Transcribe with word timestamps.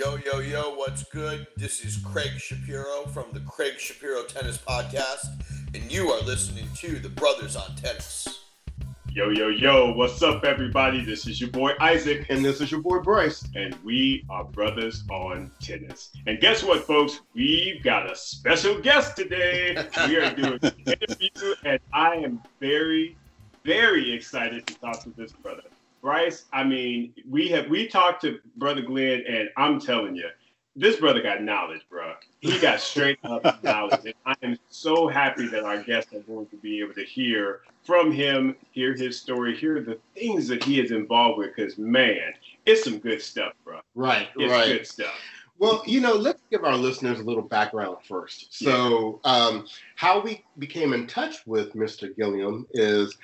Yo, 0.00 0.16
yo, 0.16 0.38
yo, 0.38 0.74
what's 0.76 1.04
good? 1.04 1.46
This 1.58 1.84
is 1.84 1.98
Craig 1.98 2.30
Shapiro 2.38 3.04
from 3.12 3.26
the 3.34 3.40
Craig 3.40 3.78
Shapiro 3.78 4.22
Tennis 4.22 4.56
Podcast, 4.56 5.26
and 5.74 5.92
you 5.92 6.10
are 6.10 6.22
listening 6.22 6.66
to 6.76 6.98
the 6.98 7.10
Brothers 7.10 7.54
on 7.54 7.76
Tennis. 7.76 8.26
Yo, 9.12 9.28
yo, 9.28 9.48
yo, 9.48 9.92
what's 9.92 10.22
up, 10.22 10.42
everybody? 10.42 11.04
This 11.04 11.26
is 11.26 11.38
your 11.38 11.50
boy 11.50 11.72
Isaac. 11.80 12.24
And 12.30 12.42
this 12.42 12.62
is 12.62 12.70
your 12.70 12.80
boy 12.80 13.00
Bryce. 13.00 13.46
And 13.54 13.76
we 13.84 14.24
are 14.30 14.44
Brothers 14.44 15.04
on 15.10 15.50
Tennis. 15.60 16.08
And 16.26 16.40
guess 16.40 16.64
what, 16.64 16.84
folks? 16.84 17.20
We've 17.34 17.82
got 17.82 18.10
a 18.10 18.16
special 18.16 18.80
guest 18.80 19.18
today. 19.18 19.76
We 20.08 20.16
are 20.16 20.34
doing 20.34 20.60
an 20.62 20.72
interview, 20.86 21.54
and 21.66 21.78
I 21.92 22.14
am 22.14 22.40
very, 22.58 23.18
very 23.66 24.14
excited 24.14 24.66
to 24.66 24.74
talk 24.80 25.02
to 25.02 25.10
this 25.10 25.32
brother. 25.32 25.64
Bryce, 26.00 26.44
I 26.52 26.64
mean, 26.64 27.12
we 27.28 27.48
have 27.48 27.68
we 27.68 27.86
talked 27.86 28.22
to 28.22 28.38
Brother 28.56 28.82
Glenn, 28.82 29.24
and 29.28 29.50
I'm 29.56 29.80
telling 29.80 30.16
you, 30.16 30.28
this 30.76 30.96
brother 30.96 31.20
got 31.20 31.42
knowledge, 31.42 31.82
bro. 31.90 32.14
He 32.40 32.58
got 32.58 32.80
straight 32.80 33.18
up 33.24 33.62
knowledge, 33.64 34.00
and 34.04 34.14
I 34.24 34.34
am 34.42 34.58
so 34.70 35.08
happy 35.08 35.46
that 35.48 35.64
our 35.64 35.82
guests 35.82 36.12
are 36.14 36.20
going 36.20 36.46
to 36.46 36.56
be 36.56 36.80
able 36.80 36.94
to 36.94 37.04
hear 37.04 37.60
from 37.84 38.12
him, 38.12 38.56
hear 38.70 38.94
his 38.94 39.20
story, 39.20 39.56
hear 39.56 39.80
the 39.80 39.98
things 40.14 40.48
that 40.48 40.64
he 40.64 40.80
is 40.80 40.90
involved 40.90 41.38
with. 41.38 41.54
Because 41.54 41.76
man, 41.76 42.32
it's 42.64 42.84
some 42.84 42.98
good 42.98 43.20
stuff, 43.20 43.52
bro. 43.64 43.80
Right, 43.94 44.28
it's 44.36 44.50
right. 44.50 44.66
good 44.66 44.86
stuff. 44.86 45.14
Well, 45.58 45.82
you 45.86 46.00
know, 46.00 46.14
let's 46.14 46.40
give 46.50 46.64
our 46.64 46.76
listeners 46.76 47.20
a 47.20 47.22
little 47.22 47.42
background 47.42 47.98
first. 48.08 48.58
So, 48.58 49.20
um, 49.24 49.66
how 49.94 50.18
we 50.18 50.42
became 50.56 50.94
in 50.94 51.06
touch 51.06 51.46
with 51.46 51.74
Mr. 51.74 52.16
Gilliam 52.16 52.66
is 52.72 53.18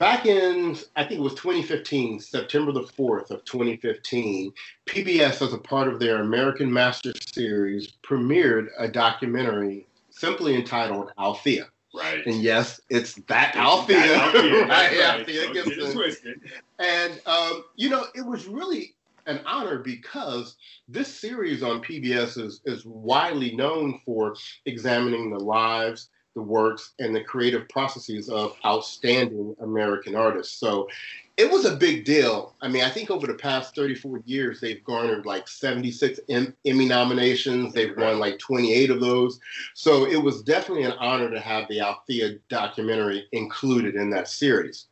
back 0.00 0.26
in 0.26 0.76
I 0.96 1.04
think 1.04 1.20
it 1.20 1.22
was 1.22 1.34
2015, 1.34 2.18
September 2.18 2.72
the 2.72 2.82
4th 2.82 3.30
of 3.30 3.44
2015, 3.44 4.52
PBS 4.86 5.46
as 5.46 5.52
a 5.52 5.58
part 5.58 5.86
of 5.86 6.00
their 6.00 6.22
American 6.22 6.72
Master 6.72 7.12
Series 7.32 7.92
premiered 8.02 8.68
a 8.78 8.88
documentary 8.88 9.86
simply 10.10 10.56
entitled 10.56 11.12
Althea. 11.18 11.68
Right. 11.94 12.24
And 12.26 12.42
yes, 12.42 12.80
it's 12.88 13.14
that 13.26 13.50
It's 13.50 13.58
Althea, 13.58 13.98
that 13.98 14.34
Althea, 14.34 14.60
right? 14.62 14.68
right. 14.68 15.20
Althea 15.20 15.44
Don't 15.44 15.54
get 15.54 15.66
it 15.66 15.94
Gibson. 15.94 16.40
And 16.78 17.20
um, 17.26 17.64
you 17.76 17.90
know, 17.90 18.06
it 18.14 18.24
was 18.24 18.46
really 18.46 18.94
an 19.26 19.40
honor 19.44 19.78
because 19.78 20.56
this 20.88 21.08
series 21.14 21.62
on 21.62 21.82
PBS 21.82 22.38
is, 22.38 22.60
is 22.64 22.84
widely 22.86 23.54
known 23.54 24.00
for 24.04 24.34
examining 24.66 25.30
the 25.30 25.38
lives, 25.38 26.08
the 26.34 26.42
works, 26.42 26.92
and 26.98 27.14
the 27.14 27.22
creative 27.22 27.68
processes 27.68 28.28
of 28.28 28.56
outstanding 28.64 29.54
American 29.60 30.14
artists. 30.14 30.58
So 30.58 30.88
it 31.36 31.50
was 31.50 31.64
a 31.64 31.76
big 31.76 32.04
deal. 32.04 32.54
I 32.60 32.68
mean, 32.68 32.82
I 32.82 32.90
think 32.90 33.10
over 33.10 33.26
the 33.26 33.34
past 33.34 33.74
34 33.74 34.22
years, 34.26 34.60
they've 34.60 34.84
garnered 34.84 35.24
like 35.24 35.48
76 35.48 36.20
em- 36.28 36.54
Emmy 36.66 36.86
nominations. 36.86 37.72
They've 37.72 37.96
won 37.96 38.18
like 38.18 38.38
28 38.38 38.90
of 38.90 39.00
those. 39.00 39.40
So 39.74 40.06
it 40.06 40.22
was 40.22 40.42
definitely 40.42 40.84
an 40.84 40.98
honor 40.98 41.30
to 41.30 41.40
have 41.40 41.66
the 41.68 41.80
Althea 41.80 42.34
documentary 42.48 43.26
included 43.32 43.94
in 43.94 44.10
that 44.10 44.28
series. 44.28 44.86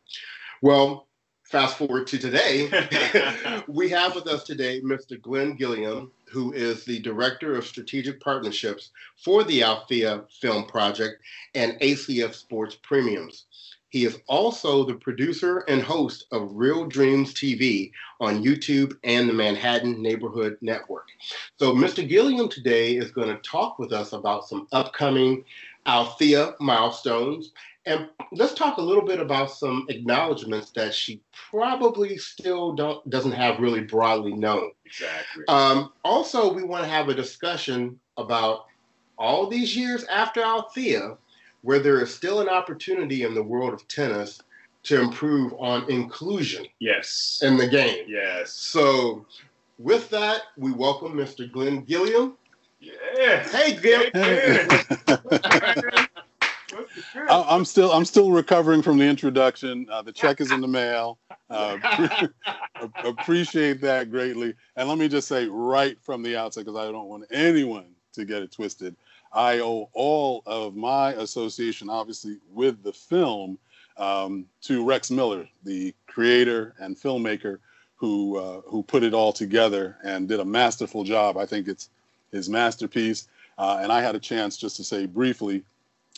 Well, 0.63 1.08
fast 1.49 1.79
forward 1.79 2.07
to 2.07 2.19
today, 2.19 2.69
we 3.69 3.89
have 3.89 4.15
with 4.15 4.27
us 4.27 4.45
today 4.45 4.83
Mr. 4.83 5.21
Glenn 5.21 5.57
Gilliam, 5.57 6.13
who 6.27 6.53
is 6.53 6.85
the 6.85 7.01
Director 7.01 7.57
of 7.57 7.67
Strategic 7.67 8.21
Partnerships 8.21 8.91
for 9.17 9.45
the 9.45 9.63
Althea 9.63 10.25
Film 10.43 10.67
Project 10.67 11.23
and 11.55 11.81
ACF 11.81 12.35
Sports 12.35 12.77
Premiums. 12.83 13.47
He 13.89 14.05
is 14.05 14.19
also 14.27 14.85
the 14.85 14.97
producer 14.97 15.61
and 15.69 15.81
host 15.81 16.27
of 16.33 16.51
Real 16.53 16.85
Dreams 16.85 17.33
TV 17.33 17.91
on 18.21 18.45
YouTube 18.45 18.95
and 19.03 19.27
the 19.27 19.33
Manhattan 19.33 20.03
Neighborhood 20.03 20.59
Network. 20.61 21.07
So, 21.59 21.73
Mr. 21.73 22.07
Gilliam 22.07 22.51
today 22.51 22.97
is 22.97 23.11
going 23.11 23.29
to 23.29 23.41
talk 23.41 23.79
with 23.79 23.95
us 23.95 24.13
about 24.13 24.47
some 24.47 24.69
upcoming 24.73 25.43
Althea 25.87 26.55
milestones 26.61 27.53
and 27.89 28.09
let's 28.33 28.53
talk 28.53 28.77
a 28.77 28.83
little 28.83 29.05
bit 29.05 29.19
about 29.19 29.51
some 29.51 29.87
acknowledgments 29.89 30.71
that 30.73 30.95
she 30.95 31.23
probably 31.51 32.19
still 32.19 32.75
don't 32.75 33.09
doesn't 33.09 33.33
have 33.33 33.59
really 33.59 33.81
broadly 33.81 34.35
known. 34.35 34.71
Exactly. 34.85 35.45
Um, 35.49 35.93
also, 36.05 36.53
we 36.53 36.63
want 36.63 36.85
to 36.85 36.91
have 36.91 37.09
a 37.09 37.15
discussion 37.15 37.99
about 38.19 38.67
all 39.17 39.47
these 39.47 39.75
years 39.75 40.05
after 40.05 40.43
Althea, 40.43 41.17
where 41.63 41.79
there 41.79 42.01
is 42.03 42.15
still 42.15 42.41
an 42.41 42.49
opportunity 42.49 43.23
in 43.23 43.35
the 43.35 43.43
world 43.43 43.73
of 43.73 43.89
tennis 43.89 44.43
to 44.85 45.01
improve 45.01 45.55
on 45.55 45.91
inclusion 45.91 46.67
yes. 46.79 47.41
in 47.43 47.57
the 47.57 47.67
game. 47.67 48.05
yes. 48.07 48.53
So, 48.53 49.25
with 49.79 50.11
that, 50.11 50.43
we 50.57 50.73
welcome 50.73 51.15
Mr. 51.15 51.51
Glenn 51.51 51.83
Gilliam. 51.85 52.37
Yeah. 52.81 53.49
Hey, 53.49 54.05
I- 57.29 57.47
I'm 57.49 57.65
still 57.65 57.93
I'm 57.93 58.05
still 58.05 58.31
recovering 58.31 58.83
from 58.83 58.99
the 58.99 59.05
introduction. 59.05 59.87
Uh, 59.91 60.03
the 60.03 60.13
check 60.13 60.41
is 60.41 60.51
in 60.53 60.61
the 60.61 60.69
mail. 60.69 61.19
Uh, 61.51 61.79
appreciate 63.05 63.81
that 63.81 64.11
greatly. 64.11 64.55
And 64.77 64.87
let 64.89 64.99
me 64.99 65.09
just 65.09 65.29
say 65.29 65.47
right 65.49 65.97
from 66.03 66.23
the 66.23 66.37
outset, 66.37 66.67
because 66.67 66.79
I 66.79 66.93
don't 66.93 67.09
want 67.09 67.25
anyone 67.31 67.87
to 68.13 68.27
get 68.27 68.43
it 68.43 68.53
twisted. 68.53 68.95
I 69.33 69.61
owe 69.61 69.89
all 69.95 70.43
of 70.47 70.77
my 70.77 71.13
association, 71.15 71.89
obviously, 71.89 72.39
with 72.53 72.83
the 72.83 72.93
film 72.93 73.59
um, 73.97 74.47
to 74.63 74.85
Rex 74.85 75.11
Miller, 75.11 75.49
the 75.65 75.95
creator 76.07 76.75
and 76.81 76.97
filmmaker 76.97 77.59
who 77.97 78.37
uh, 78.37 78.61
who 78.67 78.83
put 78.83 79.03
it 79.03 79.15
all 79.15 79.33
together 79.33 79.97
and 80.05 80.29
did 80.29 80.41
a 80.41 80.45
masterful 80.45 81.05
job. 81.05 81.37
I 81.39 81.47
think 81.47 81.67
it's 81.69 81.91
his 82.33 82.49
masterpiece. 82.49 83.29
Uh, 83.57 83.81
and 83.83 83.91
I 83.91 84.03
had 84.03 84.15
a 84.15 84.21
chance 84.21 84.57
just 84.57 84.77
to 84.77 84.85
say 84.85 85.07
briefly 85.07 85.65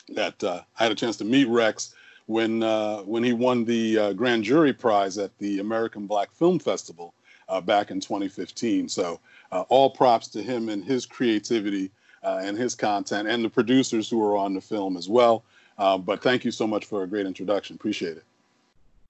that 0.09 0.43
uh, 0.43 0.63
I 0.79 0.83
had 0.83 0.93
a 0.93 0.97
chance 0.97 1.17
to 1.19 1.25
meet 1.25 1.49
Rex 1.49 1.95
when 2.27 2.63
uh, 2.63 2.99
when 2.99 3.25
he 3.25 3.33
won 3.33 3.65
the 3.65 3.99
uh, 3.99 4.13
grand 4.13 4.45
jury 4.45 4.73
prize 4.73 5.19
at 5.19 5.37
the 5.39 5.59
American 5.59 6.07
Black 6.07 6.33
Film 6.33 6.59
Festival 6.59 7.15
uh, 7.49 7.61
back 7.61 7.91
in 7.91 8.01
2015. 8.01 8.89
So 8.89 9.21
uh, 9.53 9.63
all 9.69 9.91
props 9.91 10.29
to 10.29 10.43
him 10.43 10.69
and 10.69 10.85
his 10.85 11.07
creativity 11.07 11.91
uh, 12.23 12.41
and 12.43 12.57
his 12.57 12.75
content, 12.75 13.29
and 13.29 13.45
the 13.45 13.49
producers 13.49 14.09
who 14.09 14.23
are 14.25 14.37
on 14.37 14.55
the 14.55 14.61
film 14.61 14.97
as 14.97 15.09
well. 15.09 15.43
Uh, 15.79 15.97
but 15.97 16.23
thank 16.23 16.45
you 16.45 16.51
so 16.51 16.67
much 16.67 16.85
for 16.85 17.03
a 17.03 17.07
great 17.07 17.27
introduction. 17.27 17.75
Appreciate 17.75 18.17
it. 18.17 18.25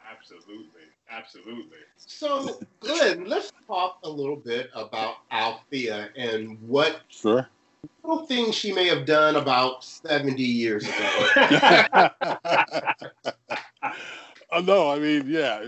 Absolutely. 0.09 0.67
Absolutely. 1.11 1.79
So, 1.99 2.61
Glenn, 2.81 3.25
let's 3.25 3.53
talk 3.67 3.99
a 4.05 4.09
little 4.09 4.37
bit 4.37 4.71
about 4.75 5.17
Althea 5.33 6.11
and 6.17 6.57
what 6.63 7.01
Sure. 7.09 7.49
Little 8.03 8.27
things 8.27 8.55
she 8.55 8.73
may 8.73 8.89
have 8.89 9.07
done 9.07 9.37
about 9.37 9.85
70 9.85 10.43
years 10.43 10.85
ago. 10.85 12.11
Uh, 14.53 14.61
no, 14.61 14.91
I 14.91 14.99
mean, 14.99 15.25
yeah, 15.29 15.65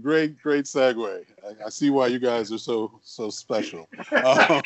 great, 0.00 0.40
great 0.40 0.64
segue. 0.64 1.24
I, 1.44 1.66
I 1.66 1.68
see 1.68 1.90
why 1.90 2.06
you 2.06 2.18
guys 2.18 2.50
are 2.50 2.56
so 2.56 2.98
so 3.02 3.28
special. 3.28 3.86
Um, 4.24 4.62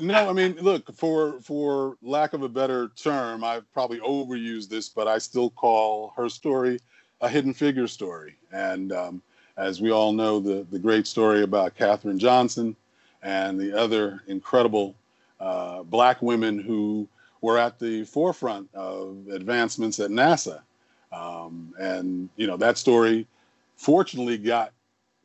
no, 0.00 0.28
I 0.28 0.32
mean, 0.32 0.56
look 0.60 0.92
for 0.96 1.40
for 1.42 1.96
lack 2.02 2.32
of 2.32 2.42
a 2.42 2.48
better 2.48 2.88
term, 2.96 3.44
I've 3.44 3.72
probably 3.72 4.00
overused 4.00 4.68
this, 4.68 4.88
but 4.88 5.06
I 5.06 5.18
still 5.18 5.50
call 5.50 6.12
her 6.16 6.28
story 6.28 6.80
a 7.20 7.28
hidden 7.28 7.54
figure 7.54 7.86
story. 7.86 8.34
And 8.50 8.90
um, 8.92 9.22
as 9.56 9.80
we 9.80 9.92
all 9.92 10.12
know, 10.12 10.40
the 10.40 10.66
the 10.70 10.78
great 10.80 11.06
story 11.06 11.44
about 11.44 11.76
Katherine 11.76 12.18
Johnson 12.18 12.74
and 13.22 13.60
the 13.60 13.78
other 13.78 14.22
incredible 14.26 14.96
uh, 15.40 15.82
black 15.82 16.20
women 16.22 16.58
who 16.58 17.08
were 17.40 17.58
at 17.58 17.78
the 17.78 18.04
forefront 18.04 18.68
of 18.74 19.26
advancements 19.32 19.98
at 19.98 20.10
NASA. 20.10 20.60
Um, 21.12 21.74
and 21.78 22.28
you 22.36 22.46
know 22.46 22.56
that 22.58 22.78
story, 22.78 23.26
fortunately, 23.76 24.38
got 24.38 24.72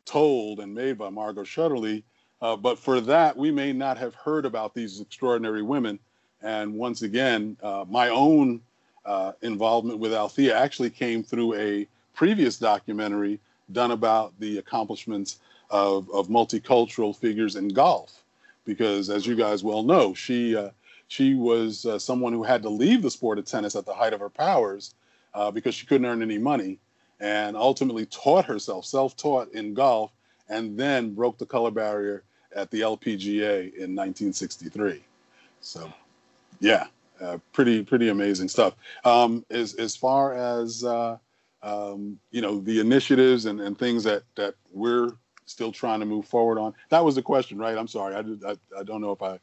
told 0.05 0.59
and 0.59 0.73
made 0.73 0.97
by 0.97 1.09
Margot 1.09 1.43
Shetterly. 1.43 2.03
Uh, 2.41 2.55
but 2.55 2.77
for 2.77 3.01
that, 3.01 3.35
we 3.35 3.51
may 3.51 3.73
not 3.73 3.97
have 3.97 4.13
heard 4.15 4.45
about 4.45 4.73
these 4.73 4.99
extraordinary 4.99 5.61
women. 5.61 5.99
And 6.41 6.73
once 6.73 7.01
again, 7.01 7.57
uh, 7.63 7.85
my 7.87 8.09
own 8.09 8.61
uh, 9.05 9.33
involvement 9.41 9.99
with 9.99 10.13
Althea 10.13 10.57
actually 10.57 10.89
came 10.89 11.23
through 11.23 11.55
a 11.55 11.87
previous 12.13 12.57
documentary 12.57 13.39
done 13.71 13.91
about 13.91 14.33
the 14.39 14.57
accomplishments 14.57 15.39
of, 15.69 16.09
of 16.11 16.27
multicultural 16.27 17.15
figures 17.15 17.55
in 17.55 17.69
golf. 17.69 18.23
Because 18.65 19.09
as 19.09 19.25
you 19.25 19.35
guys 19.35 19.63
well 19.63 19.83
know, 19.83 20.13
she 20.13 20.55
uh, 20.55 20.69
she 21.07 21.35
was 21.35 21.85
uh, 21.85 21.99
someone 21.99 22.33
who 22.33 22.43
had 22.43 22.63
to 22.63 22.69
leave 22.69 23.01
the 23.01 23.11
sport 23.11 23.37
of 23.37 23.45
tennis 23.45 23.75
at 23.75 23.85
the 23.85 23.93
height 23.93 24.13
of 24.13 24.19
her 24.19 24.29
powers 24.29 24.95
uh, 25.33 25.51
because 25.51 25.75
she 25.75 25.85
couldn't 25.85 26.05
earn 26.05 26.21
any 26.21 26.37
money 26.37 26.79
and 27.19 27.55
ultimately 27.55 28.05
taught 28.07 28.45
herself, 28.45 28.85
self 28.85 29.15
taught 29.15 29.51
in 29.53 29.73
golf, 29.73 30.11
and 30.49 30.77
then 30.77 31.13
broke 31.13 31.37
the 31.37 31.45
color 31.45 31.71
barrier 31.71 32.23
at 32.55 32.71
the 32.71 32.81
LPGA 32.81 33.73
in 33.73 33.95
1963. 33.95 35.03
So, 35.61 35.91
yeah, 36.59 36.87
uh, 37.21 37.37
pretty 37.53 37.83
pretty 37.83 38.09
amazing 38.09 38.49
stuff. 38.49 38.75
Um, 39.03 39.45
as 39.49 39.75
as 39.75 39.95
far 39.95 40.33
as 40.33 40.83
uh, 40.83 41.17
um, 41.63 42.19
you 42.31 42.41
know, 42.41 42.59
the 42.59 42.79
initiatives 42.79 43.45
and, 43.45 43.59
and 43.59 43.77
things 43.77 44.03
that 44.03 44.23
that 44.35 44.55
we're 44.71 45.11
still 45.45 45.71
trying 45.71 45.99
to 45.99 46.05
move 46.05 46.25
forward 46.25 46.57
on. 46.59 46.73
That 46.89 47.03
was 47.03 47.15
the 47.15 47.21
question, 47.21 47.57
right? 47.57 47.77
I'm 47.77 47.87
sorry. 47.87 48.15
I 48.15 48.21
did, 48.21 48.43
I, 48.43 48.55
I 48.77 48.83
don't 48.83 49.01
know 49.01 49.11
if 49.11 49.21
I 49.21 49.39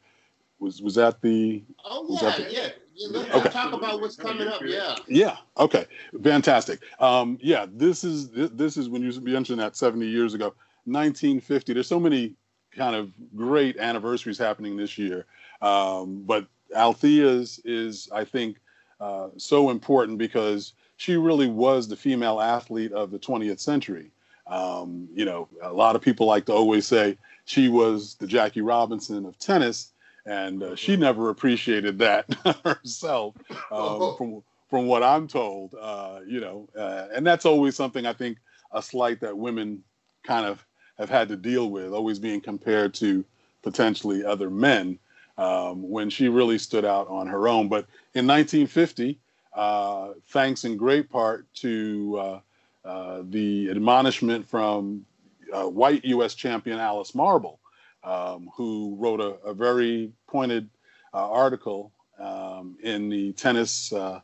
was 0.59 0.81
was 0.81 0.95
that 0.95 1.21
the 1.21 1.63
Oh 1.85 2.05
yeah, 2.09 2.29
that 2.29 2.37
the- 2.37 2.53
yeah. 2.53 2.67
yeah 2.95 3.07
let's 3.11 3.35
Okay. 3.35 3.49
talk 3.49 3.73
about 3.73 4.01
what's 4.01 4.15
coming 4.15 4.47
up. 4.47 4.61
Yeah. 4.63 4.95
Yeah. 5.07 5.37
Okay. 5.57 5.85
Fantastic. 6.21 6.81
Um, 6.99 7.37
yeah. 7.41 7.65
This 7.71 8.03
is 8.03 8.29
this, 8.29 8.49
this 8.53 8.77
is 8.77 8.89
when 8.89 9.01
you 9.01 9.19
mentioned 9.21 9.59
that 9.59 9.75
70 9.75 10.05
years 10.05 10.33
ago, 10.33 10.53
1950. 10.85 11.73
There's 11.73 11.87
so 11.87 11.99
many 11.99 12.35
kind 12.71 12.95
of 12.95 13.11
great 13.35 13.77
anniversaries 13.77 14.37
happening 14.37 14.75
this 14.77 14.97
year, 14.97 15.25
um, 15.61 16.23
but 16.25 16.47
Althea's 16.75 17.59
is 17.65 18.09
I 18.11 18.25
think 18.25 18.57
uh, 18.99 19.29
so 19.37 19.69
important 19.69 20.17
because 20.17 20.73
she 20.97 21.17
really 21.17 21.47
was 21.47 21.87
the 21.87 21.95
female 21.95 22.39
athlete 22.39 22.91
of 22.93 23.11
the 23.11 23.19
20th 23.19 23.59
century. 23.59 24.11
Um, 24.47 25.07
you 25.13 25.25
know, 25.25 25.47
a 25.61 25.71
lot 25.71 25.95
of 25.95 26.01
people 26.01 26.27
like 26.27 26.45
to 26.45 26.53
always 26.53 26.85
say 26.85 27.17
she 27.45 27.69
was 27.69 28.15
the 28.15 28.27
Jackie 28.27 28.61
Robinson 28.61 29.25
of 29.25 29.37
tennis, 29.39 29.91
and 30.25 30.63
uh, 30.63 30.75
she 30.75 30.95
never 30.95 31.29
appreciated 31.29 31.97
that 31.99 32.25
herself. 32.65 33.35
Um, 33.71 34.15
from 34.17 34.43
from 34.69 34.87
what 34.87 35.03
I'm 35.03 35.27
told, 35.27 35.75
uh, 35.79 36.21
you 36.27 36.39
know, 36.39 36.67
uh, 36.77 37.07
and 37.13 37.25
that's 37.25 37.45
always 37.45 37.75
something 37.75 38.05
I 38.05 38.13
think 38.13 38.39
a 38.71 38.81
slight 38.81 39.19
that 39.21 39.37
women 39.37 39.83
kind 40.23 40.45
of 40.47 40.65
have 40.97 41.09
had 41.09 41.27
to 41.29 41.35
deal 41.35 41.69
with, 41.69 41.93
always 41.93 42.19
being 42.19 42.41
compared 42.41 42.93
to 42.95 43.23
potentially 43.61 44.25
other 44.25 44.49
men. 44.49 44.99
Um, 45.35 45.89
when 45.89 46.11
she 46.11 46.27
really 46.27 46.59
stood 46.59 46.85
out 46.85 47.07
on 47.07 47.25
her 47.25 47.47
own. 47.47 47.67
But 47.67 47.87
in 48.13 48.27
1950, 48.27 49.17
uh, 49.55 50.09
thanks 50.27 50.63
in 50.63 50.77
great 50.77 51.09
part 51.09 51.51
to 51.55 52.41
uh, 52.85 53.21
the 53.29 53.69
admonishment 53.69 54.47
from 54.47 55.05
uh, 55.53 55.63
white 55.63 56.03
U.S. 56.05 56.33
champion 56.33 56.79
Alice 56.79 57.15
Marble, 57.15 57.59
um, 58.03 58.49
who 58.55 58.95
wrote 58.99 59.21
a, 59.21 59.35
a 59.47 59.53
very 59.53 60.11
pointed 60.27 60.69
uh, 61.13 61.29
article 61.29 61.91
um, 62.19 62.77
in 62.83 63.09
the 63.09 63.31
tennis 63.33 63.93
uh, 63.93 64.19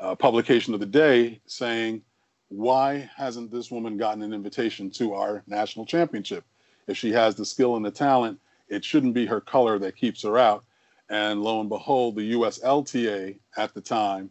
uh, 0.00 0.14
publication 0.14 0.72
of 0.72 0.80
the 0.80 0.86
day 0.86 1.40
saying, 1.46 2.02
why 2.48 3.10
hasn't 3.14 3.50
this 3.50 3.70
woman 3.70 3.98
gotten 3.98 4.22
an 4.22 4.32
invitation 4.32 4.90
to 4.90 5.12
our 5.12 5.42
national 5.46 5.84
championship? 5.84 6.44
If 6.86 6.96
she 6.96 7.12
has 7.12 7.34
the 7.34 7.44
skill 7.44 7.76
and 7.76 7.84
the 7.84 7.90
talent, 7.90 8.40
it 8.68 8.84
shouldn't 8.84 9.12
be 9.12 9.26
her 9.26 9.40
color 9.40 9.78
that 9.80 9.96
keeps 9.96 10.22
her 10.22 10.38
out. 10.38 10.64
And 11.10 11.42
lo 11.42 11.60
and 11.60 11.68
behold, 11.68 12.16
the 12.16 12.32
USLTA 12.32 13.38
at 13.56 13.74
the 13.74 13.80
time, 13.82 14.30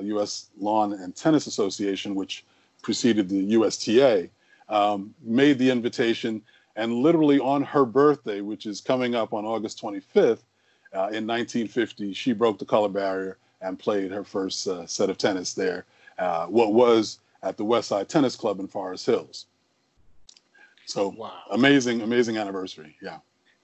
U.S. 0.00 0.50
Lawn 0.58 0.92
and 0.92 1.14
Tennis 1.16 1.46
Association, 1.46 2.14
which 2.14 2.44
preceded 2.86 3.28
the 3.28 3.42
USTA, 3.54 4.30
um, 4.68 5.12
made 5.20 5.58
the 5.58 5.68
invitation. 5.68 6.40
And 6.76 6.94
literally 6.94 7.40
on 7.40 7.64
her 7.64 7.84
birthday, 7.84 8.42
which 8.42 8.64
is 8.64 8.80
coming 8.80 9.16
up 9.16 9.34
on 9.34 9.44
August 9.44 9.82
25th, 9.82 10.44
uh, 10.94 11.10
in 11.10 11.26
1950, 11.26 12.12
she 12.14 12.32
broke 12.32 12.60
the 12.60 12.64
color 12.64 12.88
barrier 12.88 13.38
and 13.60 13.76
played 13.76 14.12
her 14.12 14.22
first 14.22 14.68
uh, 14.68 14.86
set 14.86 15.10
of 15.10 15.18
tennis 15.18 15.52
there. 15.52 15.84
Uh, 16.16 16.46
what 16.46 16.74
was 16.74 17.18
at 17.42 17.56
the 17.56 17.64
West 17.64 17.88
Side 17.88 18.08
Tennis 18.08 18.36
Club 18.36 18.60
in 18.60 18.68
Forest 18.68 19.04
Hills. 19.04 19.46
So 20.84 21.08
Wow. 21.08 21.32
amazing, 21.50 22.02
amazing 22.02 22.38
anniversary. 22.38 22.94
Yeah. 23.02 23.18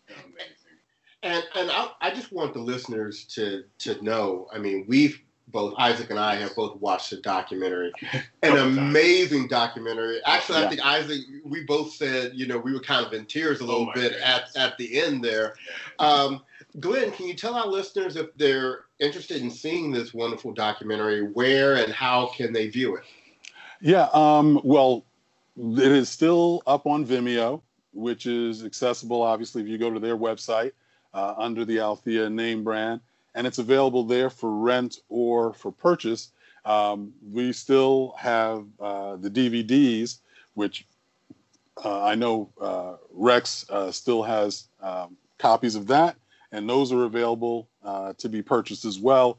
Amazing. 0.09 0.79
And 1.23 1.45
and 1.55 1.71
I, 1.71 1.91
I 2.01 2.11
just 2.13 2.33
want 2.33 2.55
the 2.55 2.59
listeners 2.59 3.25
to 3.37 3.63
to 3.79 4.03
know. 4.03 4.49
I 4.53 4.59
mean, 4.59 4.85
we've 4.89 5.21
both 5.53 5.75
Isaac 5.79 6.11
and 6.11 6.19
I 6.19 6.37
have 6.37 6.55
both 6.57 6.77
watched 6.81 7.11
the 7.11 7.19
documentary, 7.19 7.93
an 8.43 8.57
amazing 8.59 9.49
documentary. 9.49 10.21
Actually, 10.25 10.61
Yeah. 10.61 10.67
I 10.67 10.69
think 10.69 10.87
Isaac, 10.87 11.21
we 11.45 11.65
both 11.65 11.93
said, 11.93 12.33
you 12.35 12.47
know, 12.47 12.59
we 12.59 12.73
were 12.73 12.81
kind 12.81 13.07
of 13.07 13.13
in 13.13 13.27
tears 13.27 13.61
a 13.61 13.65
Oh 13.65 13.67
little 13.67 13.87
my 13.87 13.95
bit 13.95 14.13
at 14.15 14.55
at 14.57 14.77
the 14.79 15.01
end 15.01 15.23
there. 15.23 15.55
Um, 15.99 16.43
Glenn, 16.81 17.13
can 17.13 17.27
you 17.27 17.35
tell 17.35 17.55
our 17.55 17.67
listeners 17.67 18.17
if 18.17 18.35
they're 18.37 18.87
interested 18.99 19.43
in 19.43 19.51
seeing 19.51 19.91
this 19.91 20.15
wonderful 20.15 20.53
documentary, 20.53 21.23
where 21.23 21.77
and 21.77 21.93
how 21.93 22.31
can 22.35 22.53
they 22.53 22.69
view 22.69 22.97
it? 22.97 23.05
Yeah. 23.81 24.09
Um, 24.15 24.61
well, 24.65 25.05
it 25.57 25.93
is 25.93 26.09
still 26.09 26.63
up 26.67 26.87
on 26.87 27.05
Vimeo, 27.05 27.61
which 27.93 28.27
is 28.27 28.65
accessible, 28.65 29.21
obviously, 29.21 29.61
if 29.61 29.69
you 29.69 29.77
go 29.77 29.91
to 29.91 30.01
their 30.01 30.17
website 30.17 30.73
uh, 31.13 31.35
under 31.37 31.65
the 31.65 31.79
Althea 31.81 32.31
name 32.31 32.65
brand, 32.65 33.01
and 33.35 33.47
it's 33.47 33.59
available 33.59 34.05
there 34.05 34.31
for 34.31 34.51
rent 34.51 34.99
or 35.09 35.53
for 35.55 35.73
purchase. 35.73 36.31
Um, 36.65 37.13
we 37.31 37.53
still 37.53 38.15
have 38.19 38.65
uh, 38.81 39.17
the 39.17 39.31
DVDs, 39.31 40.19
which 40.55 40.87
uh, 41.85 42.05
I 42.05 42.15
know 42.15 42.51
uh, 42.61 42.95
Rex 43.13 43.67
uh, 43.71 43.91
still 43.91 44.23
has 44.23 44.69
um, 44.81 45.17
copies 45.39 45.75
of 45.75 45.89
that, 45.89 46.17
and 46.53 46.69
those 46.69 46.93
are 46.93 47.05
available 47.05 47.69
uh, 47.83 48.13
to 48.19 48.29
be 48.29 48.43
purchased 48.43 48.85
as 48.85 48.99
well. 48.99 49.39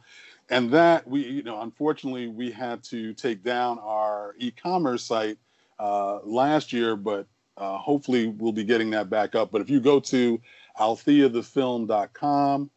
And 0.49 0.71
that 0.71 1.07
we, 1.07 1.21
you 1.25 1.43
know, 1.43 1.61
unfortunately, 1.61 2.27
we 2.27 2.51
had 2.51 2.83
to 2.85 3.13
take 3.13 3.43
down 3.43 3.79
our 3.79 4.35
e-commerce 4.39 5.03
site 5.03 5.37
uh, 5.79 6.19
last 6.23 6.73
year, 6.73 6.97
but 6.97 7.27
hopefully 7.57 8.27
we'll 8.27 8.51
be 8.51 8.65
getting 8.65 8.89
that 8.91 9.09
back 9.09 9.35
up. 9.35 9.51
But 9.51 9.61
if 9.61 9.69
you 9.69 9.79
go 9.79 10.01
to 10.01 10.41
altheathefilm.com, 10.79 12.63
uh, 12.63 12.67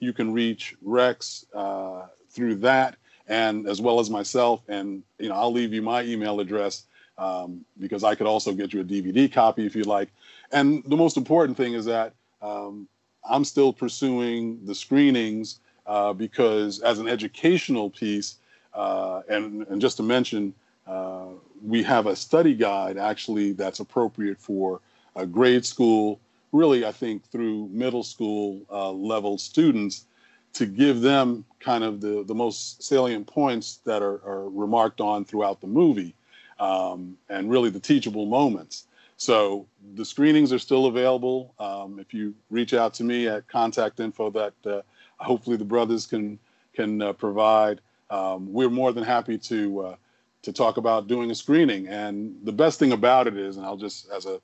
you 0.00 0.12
can 0.12 0.32
reach 0.32 0.74
Rex 0.82 1.46
uh, 1.54 2.06
through 2.30 2.56
that, 2.56 2.96
and 3.26 3.68
as 3.68 3.80
well 3.80 4.00
as 4.00 4.10
myself. 4.10 4.62
And 4.68 5.02
you 5.18 5.28
know, 5.28 5.34
I'll 5.34 5.52
leave 5.52 5.72
you 5.72 5.82
my 5.82 6.02
email 6.02 6.40
address 6.40 6.84
um, 7.18 7.64
because 7.78 8.04
I 8.04 8.14
could 8.14 8.26
also 8.26 8.52
get 8.52 8.72
you 8.72 8.80
a 8.80 8.84
DVD 8.84 9.30
copy 9.30 9.66
if 9.66 9.74
you'd 9.74 9.86
like. 9.86 10.08
And 10.52 10.82
the 10.84 10.96
most 10.96 11.16
important 11.16 11.56
thing 11.56 11.74
is 11.74 11.84
that 11.84 12.14
um, 12.40 12.88
I'm 13.28 13.44
still 13.44 13.72
pursuing 13.72 14.64
the 14.64 14.74
screenings 14.74 15.60
uh, 15.86 16.12
because, 16.12 16.80
as 16.80 16.98
an 16.98 17.08
educational 17.08 17.90
piece, 17.90 18.36
uh, 18.74 19.22
and, 19.28 19.66
and 19.68 19.80
just 19.80 19.96
to 19.96 20.02
mention, 20.02 20.54
uh, 20.86 21.26
we 21.62 21.82
have 21.82 22.06
a 22.06 22.16
study 22.16 22.54
guide 22.54 22.96
actually 22.96 23.52
that's 23.52 23.80
appropriate 23.80 24.38
for 24.38 24.80
a 25.16 25.26
grade 25.26 25.64
school, 25.64 26.20
really, 26.52 26.84
I 26.84 26.92
think, 26.92 27.24
through 27.30 27.68
middle 27.68 28.02
school 28.02 28.62
uh, 28.70 28.90
level 28.92 29.38
students 29.38 30.06
to 30.54 30.66
give 30.66 31.00
them 31.00 31.44
kind 31.60 31.84
of 31.84 32.00
the, 32.00 32.24
the 32.26 32.34
most 32.34 32.82
salient 32.82 33.26
points 33.26 33.80
that 33.84 34.02
are, 34.02 34.20
are 34.26 34.48
remarked 34.48 35.00
on 35.00 35.24
throughout 35.24 35.60
the 35.60 35.66
movie 35.66 36.14
um, 36.58 37.16
and 37.28 37.50
really 37.50 37.70
the 37.70 37.80
teachable 37.80 38.26
moments. 38.26 38.86
So 39.16 39.66
the 39.94 40.04
screenings 40.04 40.52
are 40.52 40.58
still 40.58 40.86
available. 40.86 41.54
Um, 41.58 41.98
if 41.98 42.14
you 42.14 42.34
reach 42.50 42.72
out 42.72 42.94
to 42.94 43.04
me 43.04 43.28
at 43.28 43.48
contact 43.48 44.00
info 44.00 44.30
that 44.30 44.54
uh, 44.64 44.82
hopefully 45.18 45.56
the 45.56 45.64
brothers 45.64 46.06
can 46.06 46.38
can 46.72 47.02
uh, 47.02 47.12
provide, 47.12 47.80
um, 48.10 48.52
we're 48.52 48.70
more 48.70 48.92
than 48.92 49.02
happy 49.02 49.36
to 49.36 49.80
uh, 49.80 49.96
to 50.42 50.52
talk 50.52 50.76
about 50.76 51.08
doing 51.08 51.30
a 51.32 51.34
screening. 51.34 51.88
And 51.88 52.36
the 52.44 52.52
best 52.52 52.78
thing 52.78 52.92
about 52.92 53.26
it 53.26 53.36
is, 53.36 53.56
and 53.56 53.66
I'll 53.66 53.76
just 53.76 54.08
as 54.10 54.26
a 54.26 54.40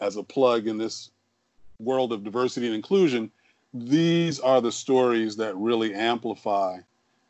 as 0.00 0.16
a 0.16 0.22
plug 0.22 0.68
in 0.68 0.78
this 0.78 1.10
world 1.82 2.12
of 2.12 2.24
diversity 2.24 2.66
and 2.66 2.74
inclusion, 2.74 3.30
these 3.74 4.38
are 4.40 4.60
the 4.60 4.72
stories 4.72 5.36
that 5.36 5.56
really 5.56 5.94
amplify 5.94 6.78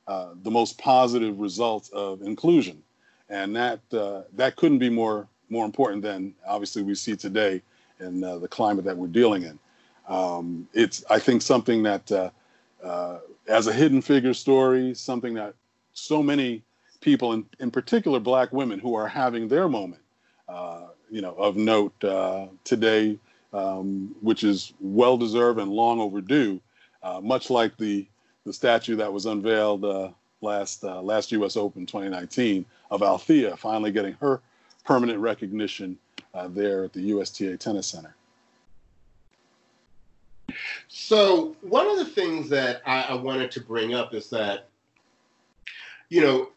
uh, 0.09 0.31
the 0.43 0.51
most 0.51 0.79
positive 0.79 1.39
results 1.39 1.89
of 1.91 2.23
inclusion, 2.23 2.83
and 3.29 3.55
that 3.55 3.81
uh, 3.93 4.23
that 4.35 4.57
couldn't 4.57 4.79
be 4.79 4.91
more 4.91 5.29
more 5.49 5.65
important 5.65 6.03
than 6.03 6.35
obviously 6.47 6.83
we 6.83 6.95
see 6.95 7.15
today 7.15 7.63
in 8.01 8.25
uh, 8.25 8.39
the 8.39 8.49
climate 8.49 8.85
that 8.85 8.97
we're 8.97 9.07
dealing 9.07 9.45
in. 9.45 9.59
Um, 10.09 10.69
it's 10.73 11.05
I 11.09 11.19
think 11.21 11.43
something 11.43 11.85
that 11.85 12.11
uh, 12.11 12.31
uh, 12.83 13.19
as 13.47 13.69
a 13.69 13.73
hidden 13.73 14.03
figure 14.03 14.35
story, 14.35 14.95
something 14.95 15.35
that 15.35 15.55
so 15.93 16.23
many 16.23 16.63
people, 17.01 17.33
in, 17.33 17.47
in 17.61 17.71
particular 17.71 18.19
Black 18.19 18.53
women, 18.53 18.81
who 18.81 18.95
are 18.95 19.07
having 19.07 19.47
their 19.47 19.69
moment, 19.69 20.03
uh, 20.49 20.87
you 21.11 21.21
know, 21.21 21.35
of 21.35 21.57
note 21.57 21.93
today, 22.65 23.19
um, 23.53 24.15
which 24.21 24.45
is 24.45 24.73
well 24.81 25.17
deserved 25.17 25.59
and 25.59 25.71
long 25.71 26.01
overdue. 26.01 26.61
Uh, 27.03 27.21
much 27.21 27.51
like 27.51 27.77
the 27.77 28.07
the 28.45 28.53
statue 28.53 28.97
that 28.97 29.13
was 29.13 29.27
unveiled 29.27 29.85
uh, 29.85 30.11
last 30.41 30.85
uh, 30.85 31.01
last 31.01 31.33
U.S. 31.33 31.57
Open 31.57 31.87
2019 31.87 32.65
of 32.91 33.03
Althea, 33.03 33.57
finally 33.57 33.93
getting 33.93 34.15
her 34.15 34.41
permanent 34.85 35.19
recognition 35.19 35.97
uh, 36.35 36.49
there 36.49 36.85
at 36.85 36.93
the 36.93 37.01
USTA 37.01 37.57
Tennis 37.57 37.87
Center. 37.87 38.15
So 40.89 41.57
one 41.63 41.89
of 41.89 41.99
the 41.99 42.05
things 42.05 42.49
that 42.51 42.83
I, 42.85 43.03
I 43.03 43.15
wanted 43.15 43.51
to 43.53 43.61
bring 43.61 43.95
up 43.95 44.13
is 44.13 44.29
that, 44.31 44.69
you 46.09 46.21
know, 46.21 46.51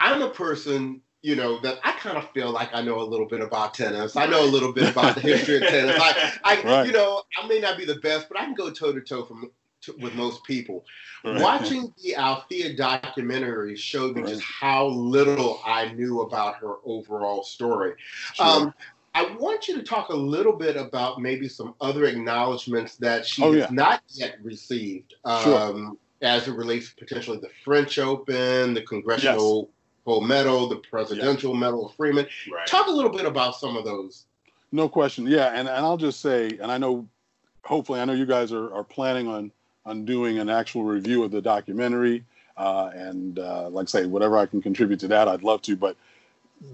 I'm 0.00 0.22
a 0.22 0.30
person, 0.30 1.00
you 1.24 1.34
know, 1.34 1.58
that 1.60 1.78
I 1.82 1.92
kind 1.92 2.18
of 2.18 2.30
feel 2.32 2.50
like 2.50 2.68
I 2.74 2.82
know 2.82 3.00
a 3.00 3.02
little 3.02 3.24
bit 3.26 3.40
about 3.40 3.72
tennis. 3.72 4.14
I 4.14 4.26
know 4.26 4.44
a 4.44 4.50
little 4.50 4.74
bit 4.74 4.90
about 4.90 5.14
the 5.14 5.22
history 5.22 5.56
of 5.56 5.62
tennis. 5.62 5.96
I, 5.98 6.32
I 6.44 6.62
Right. 6.64 6.86
you 6.86 6.92
know, 6.92 7.22
I 7.42 7.46
may 7.48 7.60
not 7.60 7.78
be 7.78 7.86
the 7.86 7.94
best, 7.96 8.28
but 8.28 8.38
I 8.38 8.44
can 8.44 8.52
go 8.52 8.70
toe 8.70 8.92
to 8.92 9.00
toe 9.00 9.24
from 9.24 9.50
with 9.98 10.14
most 10.14 10.44
people. 10.44 10.84
Right. 11.24 11.40
Watching 11.40 11.94
the 12.02 12.14
Althea 12.16 12.76
documentary 12.76 13.74
showed 13.74 14.14
me 14.16 14.20
Right. 14.22 14.32
just 14.32 14.42
how 14.42 14.86
little 14.88 15.60
I 15.64 15.92
knew 15.92 16.20
about 16.20 16.56
her 16.56 16.74
overall 16.84 17.42
story. 17.42 17.94
Sure. 18.34 18.44
Um, 18.46 18.74
I 19.14 19.34
want 19.36 19.66
you 19.66 19.76
to 19.76 19.82
talk 19.82 20.10
a 20.10 20.16
little 20.16 20.52
bit 20.54 20.76
about 20.76 21.22
maybe 21.22 21.48
some 21.48 21.74
other 21.80 22.04
acknowledgments 22.04 22.96
that 22.96 23.24
she 23.24 23.42
Oh, 23.42 23.52
has 23.52 23.62
yeah. 23.62 23.68
not 23.70 24.02
yet 24.08 24.36
received, 24.42 25.14
Sure. 25.42 25.58
um, 25.58 25.98
as 26.20 26.48
it 26.48 26.52
relates 26.52 26.90
to 26.90 26.96
potentially 26.96 27.38
the 27.38 27.50
French 27.64 27.98
Open, 27.98 28.74
the 28.74 28.82
Congressional 28.82 29.70
Gold 30.04 30.26
Medal, 30.26 30.68
the 30.68 30.76
Presidential 30.76 31.54
Medal 31.54 31.86
of 31.86 31.94
Freedom. 31.94 32.26
Right. 32.52 32.66
Talk 32.66 32.88
a 32.88 32.90
little 32.90 33.10
bit 33.10 33.24
about 33.24 33.56
some 33.56 33.76
of 33.76 33.84
those. 33.84 34.24
No 34.70 34.88
question. 34.88 35.26
Yeah, 35.26 35.48
and, 35.48 35.68
and 35.68 35.78
I'll 35.78 35.96
just 35.96 36.20
say, 36.20 36.58
and 36.60 36.70
I 36.70 36.78
know, 36.78 37.06
hopefully, 37.62 38.00
I 38.00 38.04
know 38.04 38.12
you 38.12 38.26
guys 38.26 38.52
are, 38.52 38.72
are 38.72 38.84
planning 38.84 39.28
on 39.28 39.50
on 39.86 40.04
doing 40.04 40.38
an 40.38 40.48
actual 40.48 40.82
review 40.82 41.22
of 41.24 41.30
the 41.30 41.42
documentary, 41.42 42.24
uh, 42.56 42.90
and 42.94 43.38
uh, 43.38 43.68
like 43.68 43.84
I 43.84 43.90
say, 43.90 44.06
whatever 44.06 44.38
I 44.38 44.46
can 44.46 44.62
contribute 44.62 45.00
to 45.00 45.08
that, 45.08 45.28
I'd 45.28 45.42
love 45.42 45.60
to. 45.62 45.76
But 45.76 45.96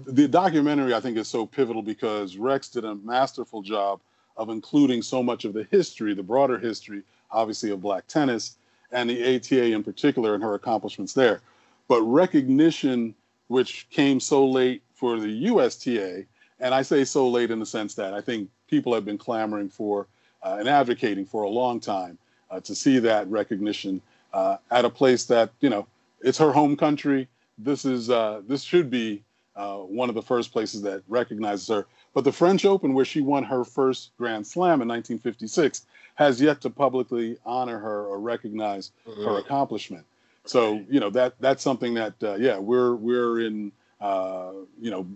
the 0.05 0.27
documentary, 0.27 0.93
I 0.93 0.99
think, 0.99 1.17
is 1.17 1.27
so 1.27 1.45
pivotal 1.45 1.81
because 1.81 2.37
Rex 2.37 2.69
did 2.69 2.85
a 2.85 2.95
masterful 2.95 3.61
job 3.61 3.99
of 4.37 4.49
including 4.49 5.01
so 5.01 5.21
much 5.21 5.43
of 5.45 5.53
the 5.53 5.67
history, 5.71 6.13
the 6.13 6.23
broader 6.23 6.57
history, 6.57 7.03
obviously, 7.31 7.71
of 7.71 7.81
black 7.81 8.07
tennis 8.07 8.55
and 8.91 9.09
the 9.09 9.35
ATA 9.35 9.73
in 9.73 9.83
particular 9.83 10.33
and 10.33 10.43
her 10.43 10.53
accomplishments 10.53 11.13
there. 11.13 11.41
But 11.87 12.01
recognition, 12.03 13.13
which 13.51 13.85
came 13.89 14.17
so 14.17 14.47
late 14.47 14.81
for 14.93 15.19
the 15.19 15.27
USTA, 15.27 16.23
and 16.61 16.73
I 16.73 16.81
say 16.83 17.03
so 17.03 17.27
late 17.27 17.51
in 17.51 17.59
the 17.59 17.65
sense 17.65 17.95
that 17.95 18.13
I 18.13 18.21
think 18.21 18.49
people 18.69 18.93
have 18.93 19.03
been 19.03 19.17
clamoring 19.17 19.67
for 19.67 20.07
uh, 20.41 20.55
and 20.57 20.69
advocating 20.69 21.25
for 21.25 21.43
a 21.43 21.49
long 21.49 21.81
time 21.81 22.17
uh, 22.49 22.61
to 22.61 22.73
see 22.73 22.97
that 22.99 23.27
recognition 23.27 24.01
uh, 24.31 24.55
at 24.71 24.85
a 24.85 24.89
place 24.89 25.25
that 25.25 25.51
you 25.59 25.69
know 25.69 25.85
it's 26.21 26.37
her 26.37 26.53
home 26.53 26.77
country. 26.77 27.27
This 27.57 27.83
is 27.83 28.09
uh, 28.09 28.41
this 28.47 28.63
should 28.63 28.89
be 28.89 29.21
uh, 29.57 29.79
one 29.79 30.07
of 30.07 30.15
the 30.15 30.21
first 30.21 30.53
places 30.53 30.81
that 30.83 31.03
recognizes 31.09 31.67
her. 31.67 31.87
But 32.13 32.23
the 32.23 32.31
French 32.31 32.63
Open, 32.63 32.93
where 32.93 33.03
she 33.03 33.19
won 33.19 33.43
her 33.43 33.65
first 33.65 34.11
Grand 34.17 34.47
Slam 34.47 34.81
in 34.81 34.87
1956, 34.87 35.85
has 36.15 36.39
yet 36.39 36.61
to 36.61 36.69
publicly 36.69 37.37
honor 37.45 37.79
her 37.79 38.05
or 38.05 38.17
recognize 38.17 38.93
her 39.05 39.39
accomplishment. 39.39 40.05
So 40.45 40.83
you 40.89 40.99
know 40.99 41.09
that 41.11 41.35
that's 41.39 41.63
something 41.63 41.93
that 41.95 42.13
uh, 42.23 42.35
yeah 42.35 42.57
we're 42.57 42.95
we're 42.95 43.41
in 43.41 43.71
uh, 43.99 44.51
you 44.79 44.89
know 44.89 45.07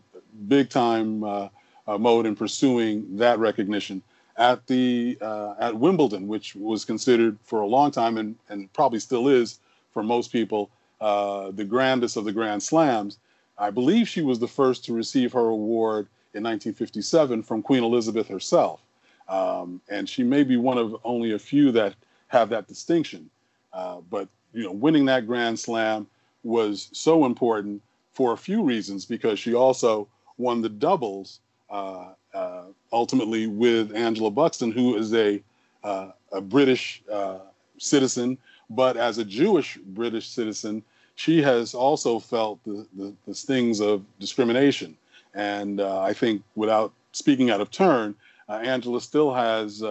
big 0.47 0.69
time 0.69 1.23
uh, 1.23 1.49
uh, 1.87 1.97
mode 1.97 2.25
in 2.25 2.35
pursuing 2.35 3.17
that 3.17 3.39
recognition 3.39 4.01
at 4.37 4.65
the 4.67 5.17
uh, 5.21 5.55
at 5.59 5.75
Wimbledon, 5.75 6.27
which 6.27 6.55
was 6.55 6.85
considered 6.85 7.37
for 7.43 7.61
a 7.61 7.65
long 7.65 7.91
time 7.91 8.17
and 8.17 8.35
and 8.49 8.71
probably 8.73 8.99
still 8.99 9.27
is 9.27 9.59
for 9.91 10.03
most 10.03 10.31
people 10.31 10.69
uh, 11.01 11.51
the 11.51 11.65
grandest 11.65 12.17
of 12.17 12.25
the 12.25 12.31
Grand 12.31 12.61
Slams. 12.61 13.17
I 13.57 13.71
believe 13.71 14.07
she 14.07 14.21
was 14.21 14.39
the 14.39 14.47
first 14.47 14.83
to 14.85 14.93
receive 14.93 15.31
her 15.31 15.47
award 15.47 16.07
in 16.33 16.43
1957 16.43 17.41
from 17.43 17.61
Queen 17.61 17.83
Elizabeth 17.83 18.27
herself, 18.27 18.81
um, 19.29 19.81
and 19.89 20.07
she 20.07 20.23
may 20.23 20.43
be 20.43 20.57
one 20.57 20.77
of 20.77 20.95
only 21.03 21.31
a 21.31 21.39
few 21.39 21.71
that 21.71 21.95
have 22.27 22.49
that 22.49 22.67
distinction. 22.67 23.29
Uh, 23.71 23.97
but 24.09 24.27
you 24.55 24.63
know, 24.63 24.71
winning 24.71 25.05
that 25.05 25.27
Grand 25.27 25.59
Slam 25.59 26.07
was 26.43 26.89
so 26.93 27.25
important 27.25 27.81
for 28.13 28.31
a 28.33 28.37
few 28.37 28.63
reasons 28.63 29.05
because 29.05 29.37
she 29.37 29.53
also 29.53 30.07
won 30.37 30.61
the 30.61 30.69
doubles 30.69 31.41
uh, 31.69 32.13
uh, 32.33 32.63
ultimately 32.93 33.47
with 33.47 33.93
Angela 33.93 34.31
Buxton, 34.31 34.71
who 34.71 34.95
is 34.95 35.13
a 35.13 35.43
uh, 35.83 36.11
a 36.31 36.41
British 36.41 37.03
uh, 37.11 37.39
citizen, 37.77 38.37
but 38.69 38.97
as 38.97 39.19
a 39.19 39.25
Jewish 39.25 39.77
British 39.77 40.27
citizen, 40.27 40.81
she 41.13 41.41
has 41.41 41.75
also 41.75 42.17
felt 42.17 42.63
the, 42.63 42.87
the, 42.97 43.13
the 43.27 43.35
stings 43.35 43.79
of 43.79 44.03
discrimination. 44.19 44.97
And 45.35 45.79
uh, 45.79 46.01
I 46.01 46.13
think, 46.13 46.41
without 46.55 46.91
speaking 47.11 47.51
out 47.51 47.61
of 47.61 47.69
turn, 47.69 48.15
uh, 48.49 48.53
Angela 48.53 48.99
still 48.99 49.31
has 49.33 49.83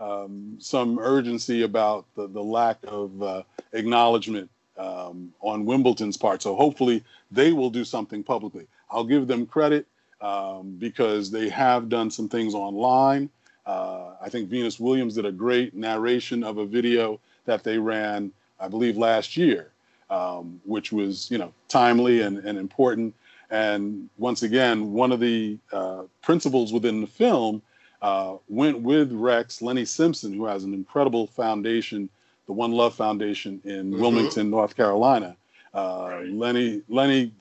um, 0.00 0.56
some 0.58 0.98
urgency 0.98 1.62
about 1.62 2.06
the, 2.14 2.28
the 2.28 2.42
lack 2.42 2.78
of 2.86 3.22
uh, 3.22 3.42
acknowledgement 3.72 4.50
um, 4.76 5.32
on 5.40 5.64
Wimbledon's 5.64 6.16
part. 6.16 6.42
So 6.42 6.54
hopefully 6.54 7.02
they 7.30 7.52
will 7.52 7.70
do 7.70 7.84
something 7.84 8.22
publicly. 8.22 8.66
I'll 8.90 9.04
give 9.04 9.26
them 9.26 9.46
credit 9.46 9.86
um, 10.20 10.76
because 10.78 11.30
they 11.30 11.48
have 11.48 11.88
done 11.88 12.10
some 12.10 12.28
things 12.28 12.54
online. 12.54 13.28
Uh, 13.66 14.14
I 14.20 14.28
think 14.28 14.48
Venus 14.48 14.80
Williams 14.80 15.14
did 15.14 15.26
a 15.26 15.32
great 15.32 15.74
narration 15.74 16.42
of 16.42 16.58
a 16.58 16.64
video 16.64 17.20
that 17.44 17.64
they 17.64 17.78
ran, 17.78 18.32
I 18.58 18.68
believe, 18.68 18.96
last 18.96 19.36
year, 19.36 19.70
um, 20.10 20.60
which 20.64 20.90
was 20.90 21.30
you 21.30 21.38
know 21.38 21.52
timely 21.68 22.22
and, 22.22 22.38
and 22.38 22.56
important. 22.56 23.14
And 23.50 24.08
once 24.16 24.42
again, 24.42 24.92
one 24.92 25.12
of 25.12 25.20
the 25.20 25.58
uh, 25.72 26.02
principals 26.22 26.72
within 26.72 27.00
the 27.00 27.06
film 27.06 27.62
uh, 28.02 28.36
went 28.48 28.80
with 28.80 29.12
Rex 29.12 29.60
Lenny 29.62 29.84
Simpson, 29.84 30.32
who 30.32 30.44
has 30.46 30.64
an 30.64 30.74
incredible 30.74 31.26
foundation, 31.26 32.08
the 32.46 32.52
One 32.52 32.72
Love 32.72 32.94
Foundation 32.94 33.60
in 33.64 33.92
Mhm. 33.92 33.98
Wilmington, 34.00 34.50
North 34.50 34.76
Carolina. 34.76 35.36
Uh, 35.74 36.08
Right. 36.10 36.30
Lenny 36.32 36.82
Lenny 36.88 37.32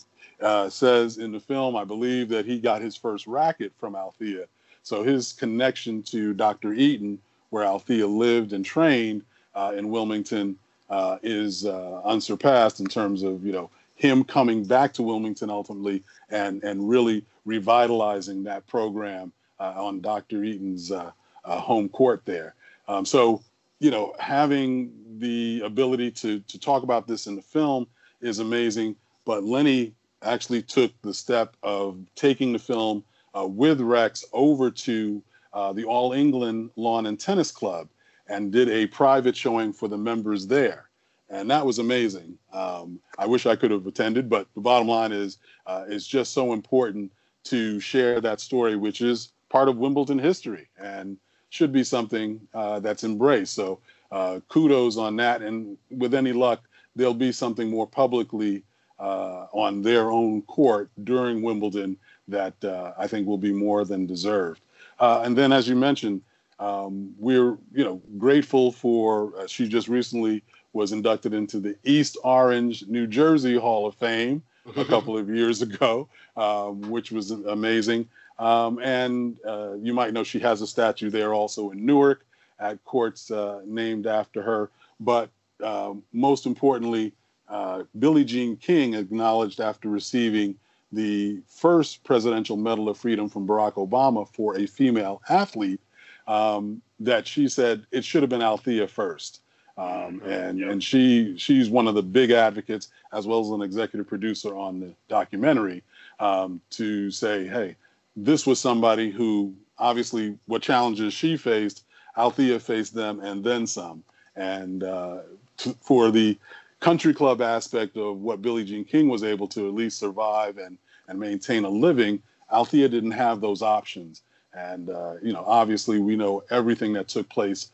uh, 0.41 0.69
says 0.69 1.17
in 1.17 1.31
the 1.31 1.39
film, 1.39 1.75
I 1.75 1.83
believe 1.83 2.29
that 2.29 2.45
he 2.45 2.59
got 2.59 2.81
his 2.81 2.95
first 2.95 3.25
racket 3.25 3.71
from 3.79 3.95
Althea. 3.95 4.45
So 4.83 5.01
his 5.03 5.33
connection 5.33 6.03
to 6.03 6.33
Dr. 6.33 6.73
Eaton, 6.73 7.17
where 7.49 7.63
Althea 7.63 8.05
lived 8.05 8.53
and 8.53 8.63
trained 8.63 9.23
uh, 9.55 9.73
in 9.75 9.89
Wilmington, 9.89 10.55
uh, 10.89 11.17
is 11.23 11.65
uh, 11.65 12.01
unsurpassed 12.05 12.79
in 12.79 12.85
terms 12.85 13.23
of 13.23 13.45
you 13.45 13.51
know 13.51 13.69
him 13.95 14.23
coming 14.23 14.63
back 14.63 14.93
to 14.93 15.03
Wilmington 15.03 15.49
ultimately 15.49 16.03
and 16.29 16.63
and 16.63 16.87
really 16.87 17.25
revitalizing 17.45 18.43
that 18.43 18.65
program 18.67 19.31
on 19.59 20.01
Dr. 20.01 20.43
Eaton's 20.43 20.91
uh, 20.91 21.11
uh, 21.45 21.59
home 21.59 21.89
court 21.89 22.21
there. 22.25 22.55
Um, 22.87 23.05
so 23.05 23.41
you 23.79 23.91
know 23.91 24.15
having 24.19 24.91
the 25.19 25.61
ability 25.63 26.11
to 26.11 26.39
to 26.39 26.59
talk 26.59 26.83
about 26.83 27.07
this 27.07 27.27
in 27.27 27.35
the 27.35 27.41
film 27.41 27.87
is 28.21 28.39
amazing. 28.39 28.95
But 29.25 29.43
Lenny 29.43 29.93
actually 30.23 30.61
took 30.61 30.91
the 31.01 31.13
step 31.13 31.55
of 31.63 31.97
taking 32.15 32.53
the 32.53 32.59
film 32.59 33.03
uh, 33.37 33.45
with 33.45 33.81
Rex 33.81 34.25
over 34.33 34.71
to 34.71 35.21
uh, 35.53 35.73
the 35.73 35.85
All 35.85 36.13
England 36.13 36.71
Lawn 36.75 37.05
and 37.05 37.19
Tennis 37.19 37.51
Club 37.51 37.87
and 38.29 38.51
did 38.51 38.69
a 38.69 38.87
private 38.87 39.35
showing 39.35 39.71
for 39.73 39.87
the 39.87 39.97
members 39.97 40.47
there. 40.47 40.89
And 41.29 41.49
that 41.51 41.65
was 41.65 41.79
amazing. 41.79 42.37
Um, 42.53 42.99
I 43.17 43.25
wish 43.25 43.45
I 43.45 43.55
could 43.55 43.71
have 43.71 43.85
attended, 43.85 44.29
but 44.29 44.47
the 44.55 44.61
bottom 44.61 44.87
line 44.87 45.11
is, 45.11 45.37
uh, 45.65 45.85
it's 45.87 46.07
just 46.07 46.33
so 46.33 46.53
important 46.53 47.11
to 47.45 47.79
share 47.79 48.21
that 48.21 48.39
story, 48.39 48.75
which 48.75 49.01
is 49.01 49.31
part 49.49 49.69
of 49.69 49.77
Wimbledon 49.77 50.19
history 50.19 50.67
and 50.79 51.17
should 51.49 51.71
be 51.71 51.83
something 51.83 52.39
uh, 52.53 52.79
that's 52.79 53.03
embraced. 53.03 53.53
So 53.53 53.79
uh, 54.11 54.39
kudos 54.47 54.97
on 54.97 55.15
that. 55.17 55.41
And 55.41 55.77
with 55.89 56.13
any 56.13 56.33
luck, 56.33 56.67
there'll 56.95 57.13
be 57.13 57.31
something 57.31 57.69
more 57.69 57.87
publicly 57.87 58.63
uh, 58.99 59.45
on 59.51 59.81
their 59.81 60.11
own 60.11 60.41
court 60.43 60.89
during 61.03 61.41
Wimbledon 61.41 61.97
that 62.27 62.61
uh, 62.63 62.93
I 62.97 63.07
think 63.07 63.27
will 63.27 63.37
be 63.37 63.53
more 63.53 63.85
than 63.85 64.05
deserved. 64.05 64.61
Uh, 64.99 65.21
and 65.23 65.37
then, 65.37 65.51
as 65.51 65.67
you 65.67 65.75
mentioned, 65.75 66.21
um, 66.59 67.13
we're 67.19 67.57
you 67.71 67.83
know 67.83 68.01
grateful 68.17 68.71
for 68.71 69.31
uh, 69.37 69.47
she 69.47 69.67
just 69.67 69.87
recently 69.87 70.43
was 70.73 70.91
inducted 70.91 71.33
into 71.33 71.59
the 71.59 71.75
East 71.83 72.17
Orange, 72.23 72.87
New 72.87 73.05
Jersey 73.05 73.55
Hall 73.55 73.85
of 73.85 73.95
Fame 73.95 74.41
a 74.75 74.85
couple 74.93 75.17
of 75.17 75.29
years 75.29 75.61
ago, 75.61 76.09
um, 76.35 76.81
which 76.89 77.11
was 77.11 77.31
amazing. 77.31 78.07
Um, 78.39 78.79
and 78.83 79.37
uh, 79.45 79.73
you 79.81 79.93
might 79.93 80.13
know 80.13 80.23
she 80.23 80.39
has 80.39 80.61
a 80.61 80.67
statue 80.67 81.09
there 81.09 81.33
also 81.33 81.71
in 81.71 81.85
Newark 81.85 82.25
at 82.59 82.83
courts 82.85 83.31
uh, 83.31 83.61
named 83.65 84.07
after 84.07 84.41
her. 84.41 84.69
But 84.99 85.29
um, 85.63 86.03
most 86.13 86.45
importantly, 86.45 87.13
uh, 87.49 87.83
Billie 87.99 88.25
Jean 88.25 88.57
King 88.57 88.93
acknowledged 88.93 89.59
after 89.59 89.89
receiving 89.89 90.55
the 90.91 91.39
first 91.47 92.03
Presidential 92.03 92.57
Medal 92.57 92.89
of 92.89 92.97
Freedom 92.97 93.29
from 93.29 93.47
Barack 93.47 93.73
Obama 93.73 94.27
for 94.33 94.57
a 94.57 94.65
female 94.65 95.21
athlete 95.29 95.81
um, 96.27 96.81
that 96.99 97.27
she 97.27 97.47
said 97.47 97.85
it 97.91 98.03
should 98.03 98.23
have 98.23 98.29
been 98.29 98.41
Althea 98.41 98.87
first. 98.87 99.41
Um, 99.77 100.23
and 100.25 100.57
Yep. 100.57 100.71
and 100.71 100.83
she 100.83 101.37
she's 101.37 101.69
one 101.69 101.87
of 101.87 101.93
the 101.93 102.01
big 102.01 102.31
advocates 102.31 102.89
as 103.13 103.27
well 103.27 103.41
as 103.41 103.49
an 103.49 103.61
executive 103.61 104.07
producer 104.07 104.57
on 104.57 104.79
the 104.79 104.91
documentary 105.07 105.83
um, 106.19 106.59
to 106.71 107.11
say, 107.11 107.45
hey, 107.45 107.75
this 108.17 108.47
was 108.47 108.59
somebody 108.59 109.11
who 109.11 109.53
obviously 109.77 110.37
what 110.47 110.63
challenges 110.63 111.13
she 111.13 111.37
faced, 111.37 111.85
Althea 112.17 112.59
faced 112.59 112.95
them 112.95 113.19
and 113.19 113.43
then 113.43 113.67
some. 113.67 114.03
And 114.35 114.83
uh, 114.83 115.19
t- 115.57 115.75
for 115.81 116.09
the 116.09 116.37
country 116.79 117.13
club 117.13 117.41
aspect 117.41 117.95
of 117.95 118.17
what 118.17 118.41
Billie 118.41 118.65
Jean 118.65 118.83
King 118.83 119.07
was 119.07 119.23
able 119.23 119.47
to 119.49 119.67
at 119.67 119.73
least 119.73 119.99
survive 119.99 120.57
and 120.57 120.77
and 121.07 121.17
maintain 121.19 121.63
a 121.63 121.69
living, 121.69 122.21
Althea 122.51 122.89
didn't 122.89 123.11
have 123.11 123.39
those 123.39 123.61
options. 123.61 124.23
And 124.53 124.89
uh, 124.89 125.15
you 125.21 125.31
know, 125.31 125.43
obviously, 125.45 125.99
we 125.99 126.15
know 126.15 126.43
everything 126.49 126.93
that 126.93 127.07
took 127.07 127.29
place 127.29 127.69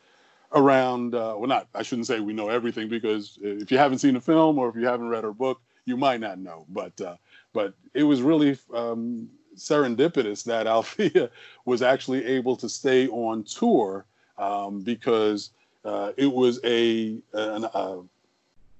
around. 0.54 1.16
Uh, 1.16 1.36
well, 1.38 1.48
not 1.48 1.68
I 1.74 1.84
shouldn't 1.84 2.08
say 2.08 2.20
we 2.20 2.34
know 2.34 2.50
everything 2.50 2.90
because 2.90 3.40
if 3.42 3.72
you 3.72 3.78
haven't 3.78 4.00
seen 4.00 4.14
the 4.14 4.22
film 4.22 4.60
or 4.60 4.68
if 4.68 4.76
you 4.76 4.86
haven't 4.86 5.08
read 5.08 5.24
her 5.24 5.34
book, 5.34 5.62
you 5.86 5.96
might 5.96 6.20
not 6.20 6.38
know. 6.38 6.66
But 6.70 7.00
uh, 7.00 7.16
but 7.54 7.74
it 7.94 8.04
was 8.04 8.22
really 8.22 8.58
um, 8.74 9.30
serendipitous 9.58 10.44
that 10.46 10.68
Althea 10.76 11.30
was 11.66 11.82
actually 11.82 12.26
able 12.26 12.56
to 12.58 12.70
stay 12.70 13.08
on 13.08 13.44
tour 13.44 14.06
um, 14.38 14.82
because 14.82 15.52
uh, 15.86 16.12
it 16.18 16.32
was 16.32 16.60
a 16.64 17.18
an, 17.34 17.66
uh, 17.66 17.98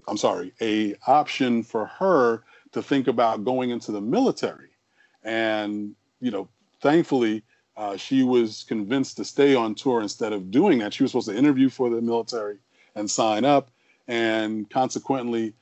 I'm 0.08 0.16
sorry, 0.16 0.52
a 0.60 0.94
option 1.06 1.62
for 1.62 1.86
her 1.86 2.42
to 2.72 2.82
think 2.82 3.08
about 3.08 3.44
going 3.44 3.70
into 3.70 3.92
the 3.92 4.00
military, 4.00 4.70
and 5.22 5.94
you 6.20 6.30
know, 6.30 6.48
thankfully. 6.80 7.42
Uh, 7.76 7.96
she 7.96 8.22
was 8.22 8.64
convinced 8.68 9.16
to 9.16 9.24
stay 9.24 9.56
on 9.56 9.74
tour 9.74 10.00
instead 10.00 10.32
of 10.32 10.52
doing 10.52 10.78
that. 10.78 10.94
She 10.94 11.02
was 11.02 11.10
supposed 11.10 11.28
to 11.28 11.36
interview 11.36 11.68
for 11.68 11.90
the 11.90 12.00
military 12.00 12.58
and 12.94 13.10
sign 13.10 13.44
up, 13.44 13.68
and 14.06 14.70
consequently, 14.70 15.54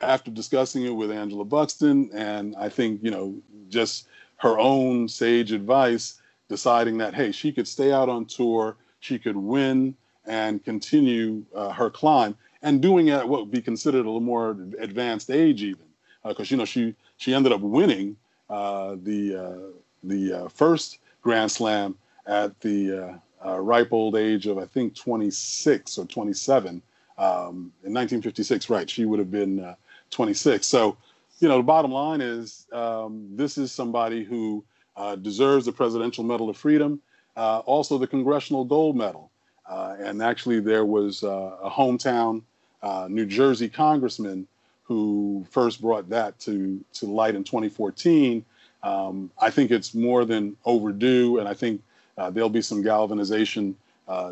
after 0.00 0.30
discussing 0.30 0.84
it 0.84 0.94
with 0.94 1.10
Angela 1.10 1.44
Buxton, 1.44 2.10
and 2.14 2.56
I 2.56 2.68
think 2.68 3.02
you 3.02 3.10
know 3.10 3.34
just 3.68 4.06
her 4.38 4.58
own 4.58 5.08
sage 5.08 5.52
advice, 5.52 6.20
deciding 6.48 6.98
that 6.98 7.14
hey, 7.14 7.32
she 7.32 7.52
could 7.52 7.68
stay 7.68 7.92
out 7.92 8.08
on 8.08 8.24
tour, 8.24 8.76
she 9.00 9.18
could 9.18 9.36
win 9.36 9.94
and 10.26 10.64
continue 10.64 11.44
uh, 11.54 11.70
her 11.70 11.90
climb, 11.90 12.36
and 12.62 12.80
doing 12.82 13.08
it 13.08 13.12
at 13.14 13.28
what 13.28 13.40
would 13.40 13.50
be 13.50 13.62
considered 13.62 14.00
a 14.00 14.08
little 14.08 14.20
more 14.20 14.50
advanced 14.78 15.30
age, 15.30 15.62
even 15.62 15.84
because 16.26 16.50
uh, 16.50 16.54
you 16.54 16.56
know 16.56 16.64
she 16.64 16.94
she 17.16 17.34
ended 17.34 17.52
up 17.52 17.60
winning 17.60 18.16
uh, 18.50 18.96
the 19.02 19.34
uh, 19.36 19.78
the 20.04 20.32
uh, 20.32 20.48
first 20.48 20.98
Grand 21.22 21.50
Slam 21.50 21.96
at 22.26 22.58
the 22.60 23.20
ripe 23.44 23.92
old 23.92 24.16
age 24.16 24.46
of 24.46 24.58
I 24.58 24.66
think 24.66 24.94
26 24.94 25.98
or 25.98 26.06
27 26.06 26.82
um, 27.16 27.72
in 27.84 27.94
1956. 27.94 28.70
Right, 28.70 28.88
she 28.88 29.04
would 29.04 29.18
have 29.18 29.30
been 29.30 29.74
26. 30.10 30.66
So 30.66 30.96
you 31.40 31.48
know, 31.48 31.58
the 31.58 31.62
bottom 31.62 31.92
line 31.92 32.20
is 32.20 32.66
um, 32.72 33.28
this 33.32 33.58
is 33.58 33.70
somebody 33.70 34.24
who 34.24 34.64
uh, 34.96 35.16
deserves 35.16 35.66
the 35.66 35.72
Presidential 35.72 36.24
Medal 36.24 36.50
of 36.50 36.56
Freedom, 36.56 37.00
uh, 37.36 37.60
also 37.60 37.98
the 37.98 38.06
Congressional 38.06 38.64
Gold 38.64 38.96
Medal. 38.96 39.30
Uh, 39.68 39.96
and 40.00 40.22
actually, 40.22 40.60
there 40.60 40.84
was 40.84 41.22
uh, 41.22 41.56
a 41.62 41.70
hometown 41.70 42.42
uh, 42.82 43.06
New 43.08 43.26
Jersey 43.26 43.68
congressman 43.68 44.46
who 44.82 45.46
first 45.50 45.80
brought 45.80 46.08
that 46.08 46.38
to, 46.40 46.82
to 46.94 47.06
light 47.06 47.34
in 47.34 47.44
2014. 47.44 48.44
Um, 48.82 49.30
I 49.40 49.50
think 49.50 49.70
it's 49.70 49.94
more 49.94 50.24
than 50.24 50.56
overdue, 50.64 51.38
and 51.38 51.48
I 51.48 51.54
think 51.54 51.82
uh, 52.16 52.30
there'll 52.30 52.48
be 52.48 52.62
some 52.62 52.82
galvanization 52.82 53.76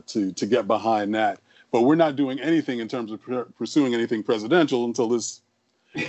to, 0.07 0.33
to 0.33 0.47
get 0.47 0.67
behind 0.67 1.15
that. 1.15 1.39
But 1.71 1.83
we're 1.83 1.97
not 1.97 2.17
doing 2.17 2.41
anything 2.41 2.79
in 2.81 2.89
terms 2.89 3.13
of 3.13 3.21
pursuing 3.59 3.93
anything 3.93 4.23
presidential 4.23 4.87
until 4.87 5.09
this 5.09 5.43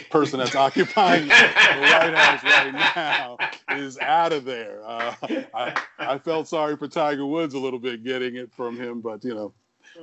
person 0.09 0.39
that's 0.39 0.55
occupying 0.55 1.27
the 1.27 1.33
White 1.33 2.13
House 2.13 2.43
right 2.43 2.73
now 2.73 3.37
is 3.77 3.97
out 3.99 4.33
of 4.33 4.45
there. 4.45 4.81
Uh, 4.85 5.15
I, 5.53 5.81
I 5.99 6.17
felt 6.17 6.47
sorry 6.47 6.75
for 6.77 6.87
Tiger 6.87 7.25
Woods 7.25 7.53
a 7.53 7.59
little 7.59 7.79
bit 7.79 8.03
getting 8.03 8.35
it 8.35 8.51
from 8.53 8.77
him, 8.77 9.01
but 9.01 9.23
you 9.23 9.33
know, 9.33 9.53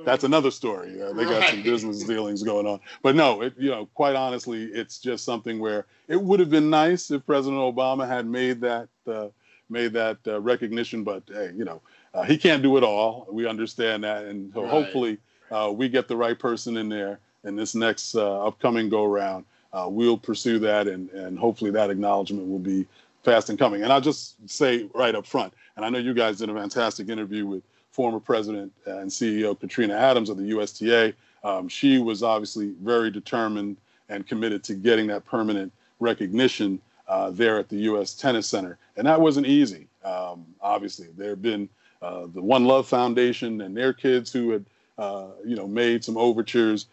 that's 0.03 0.23
another 0.23 0.51
story. 0.51 1.01
Uh, 1.01 1.13
they 1.13 1.23
got 1.23 1.39
right. 1.39 1.49
some 1.49 1.63
business 1.63 2.03
dealings 2.03 2.43
going 2.43 2.67
on. 2.67 2.79
But 3.01 3.15
no, 3.15 3.41
it, 3.41 3.53
you 3.57 3.69
know, 3.69 3.87
quite 3.93 4.15
honestly, 4.15 4.63
it's 4.63 4.99
just 4.99 5.23
something 5.23 5.59
where 5.59 5.85
it 6.07 6.21
would 6.21 6.39
have 6.39 6.49
been 6.49 6.69
nice 6.69 7.11
if 7.11 7.25
President 7.25 7.61
Obama 7.61 8.07
had 8.07 8.25
made 8.25 8.61
that 8.61 8.89
uh, 9.07 9.27
made 9.69 9.93
that 9.93 10.17
uh, 10.27 10.41
recognition. 10.41 11.03
But 11.03 11.23
hey, 11.27 11.51
you 11.55 11.65
know, 11.65 11.81
uh, 12.13 12.23
he 12.23 12.37
can't 12.37 12.61
do 12.61 12.77
it 12.77 12.83
all. 12.83 13.27
We 13.31 13.47
understand 13.47 14.03
that, 14.03 14.25
and 14.25 14.53
so 14.53 14.63
right. 14.63 14.69
hopefully 14.71 15.17
uh, 15.51 15.71
we 15.73 15.87
get 15.89 16.07
the 16.07 16.17
right 16.17 16.37
person 16.37 16.77
in 16.77 16.89
there 16.89 17.19
in 17.43 17.55
this 17.55 17.75
next 17.75 18.15
upcoming 18.15 18.89
go 18.89 19.05
round 19.05 19.45
uh, 19.75 19.87
we'll 19.89 20.17
pursue 20.17 20.57
that, 20.59 20.87
and 20.87 21.09
and 21.11 21.37
hopefully 21.37 21.69
that 21.71 21.89
acknowledgement 21.89 22.47
will 22.47 22.59
be 22.59 22.87
fast 23.23 23.49
and 23.49 23.59
coming. 23.59 23.83
And 23.83 23.91
I'll 23.91 24.01
just 24.01 24.35
say 24.49 24.87
right 24.93 25.13
up 25.13 25.25
front, 25.25 25.53
and 25.75 25.85
I 25.85 25.89
know 25.89 25.99
you 25.99 26.13
guys 26.13 26.37
did 26.37 26.49
a 26.49 26.53
fantastic 26.53 27.09
interview 27.09 27.45
with 27.45 27.63
former 27.91 28.19
President 28.19 28.71
and 28.85 29.09
CEO 29.09 29.59
Katrina 29.59 29.95
Adams 29.95 30.29
of 30.29 30.37
the 30.37 30.45
USTA. 30.45 31.13
Um, 31.43 31.67
she 31.67 31.99
was 31.99 32.23
obviously 32.23 32.73
very 32.81 33.11
determined 33.11 33.77
and 34.09 34.25
committed 34.25 34.63
to 34.65 34.75
getting 34.75 35.07
that 35.07 35.25
permanent 35.25 35.71
recognition 35.99 36.79
uh, 37.07 37.29
there 37.31 37.59
at 37.59 37.69
the 37.69 37.77
U.S. 37.77 38.13
Tennis 38.13 38.47
Center, 38.47 38.77
and 38.95 39.05
that 39.05 39.19
wasn't 39.19 39.45
easy. 39.45 39.87
Um, 40.03 40.45
obviously, 40.61 41.07
there 41.17 41.31
have 41.31 41.41
been 41.41 41.67
uh, 42.01 42.27
the 42.33 42.41
One 42.41 42.65
Love 42.65 42.87
Foundation 42.87 43.61
and 43.61 43.75
their 43.75 43.91
kids 43.91 44.31
who 44.31 44.51
had, 44.51 44.65
uh, 44.97 45.27
you 45.45 45.55
know, 45.55 45.67
made 45.67 46.03
some 46.03 46.17
overtures. 46.17 46.87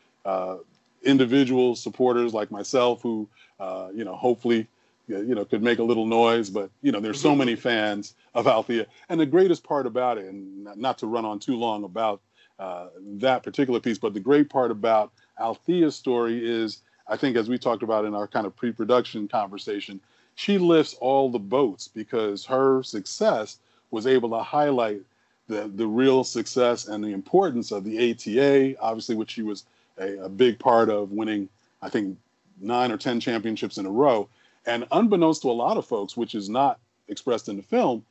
Uh, 1.04 1.08
individual 1.08 1.76
supporters 1.76 2.34
like 2.34 2.50
myself 2.50 3.02
who, 3.02 3.28
uh, 3.60 3.88
you 3.94 4.04
know, 4.04 4.14
hopefully, 4.14 4.66
you 5.08 5.34
know, 5.34 5.44
could 5.44 5.62
make 5.62 5.78
a 5.78 5.82
little 5.82 6.06
noise. 6.06 6.50
But 6.50 6.70
you 6.82 6.92
know, 6.92 7.00
there's 7.00 7.20
so 7.20 7.30
mm-hmm. 7.30 7.38
many 7.40 7.56
fans 7.56 8.14
of 8.34 8.46
Althea, 8.46 8.86
and 9.08 9.20
the 9.20 9.26
greatest 9.26 9.64
part 9.64 9.86
about 9.86 10.18
it, 10.18 10.26
and 10.26 10.64
not 10.76 10.98
to 10.98 11.06
run 11.06 11.24
on 11.24 11.38
too 11.38 11.56
long 11.56 11.84
about 11.84 12.20
uh, 12.58 12.88
that 13.18 13.42
particular 13.42 13.80
piece, 13.80 13.98
but 13.98 14.14
the 14.14 14.20
great 14.20 14.48
part 14.48 14.70
about 14.70 15.12
Althea's 15.38 15.96
story 15.96 16.40
is, 16.44 16.82
I 17.08 17.16
think, 17.16 17.36
as 17.36 17.48
we 17.48 17.58
talked 17.58 17.82
about 17.82 18.04
in 18.04 18.14
our 18.14 18.28
kind 18.28 18.46
of 18.46 18.54
pre-production 18.54 19.26
conversation, 19.28 20.00
she 20.34 20.58
lifts 20.58 20.94
all 20.94 21.30
the 21.30 21.38
boats 21.38 21.88
because 21.88 22.44
her 22.46 22.82
success 22.82 23.58
was 23.90 24.06
able 24.06 24.30
to 24.30 24.42
highlight 24.42 25.02
the 25.48 25.70
the 25.74 25.86
real 25.86 26.24
success 26.24 26.86
and 26.86 27.02
the 27.02 27.08
importance 27.08 27.72
of 27.72 27.84
the 27.84 28.12
ATA, 28.12 28.80
obviously, 28.80 29.16
which 29.16 29.32
she 29.32 29.42
was 29.42 29.64
a, 29.98 30.24
a 30.24 30.28
big 30.28 30.58
part 30.58 30.88
of 30.88 31.12
winning, 31.12 31.48
I 31.80 31.88
think, 31.88 32.18
nine 32.60 32.92
or 32.92 32.96
10 32.96 33.20
championships 33.20 33.78
in 33.78 33.86
a 33.86 33.90
row. 33.90 34.28
And 34.66 34.86
unbeknownst 34.92 35.42
to 35.42 35.50
a 35.50 35.52
lot 35.52 35.76
of 35.76 35.86
folks, 35.86 36.16
which 36.16 36.34
is 36.34 36.48
not 36.48 36.78
expressed 37.08 37.48
in 37.48 37.56
the 37.56 37.62
film, 37.62 38.04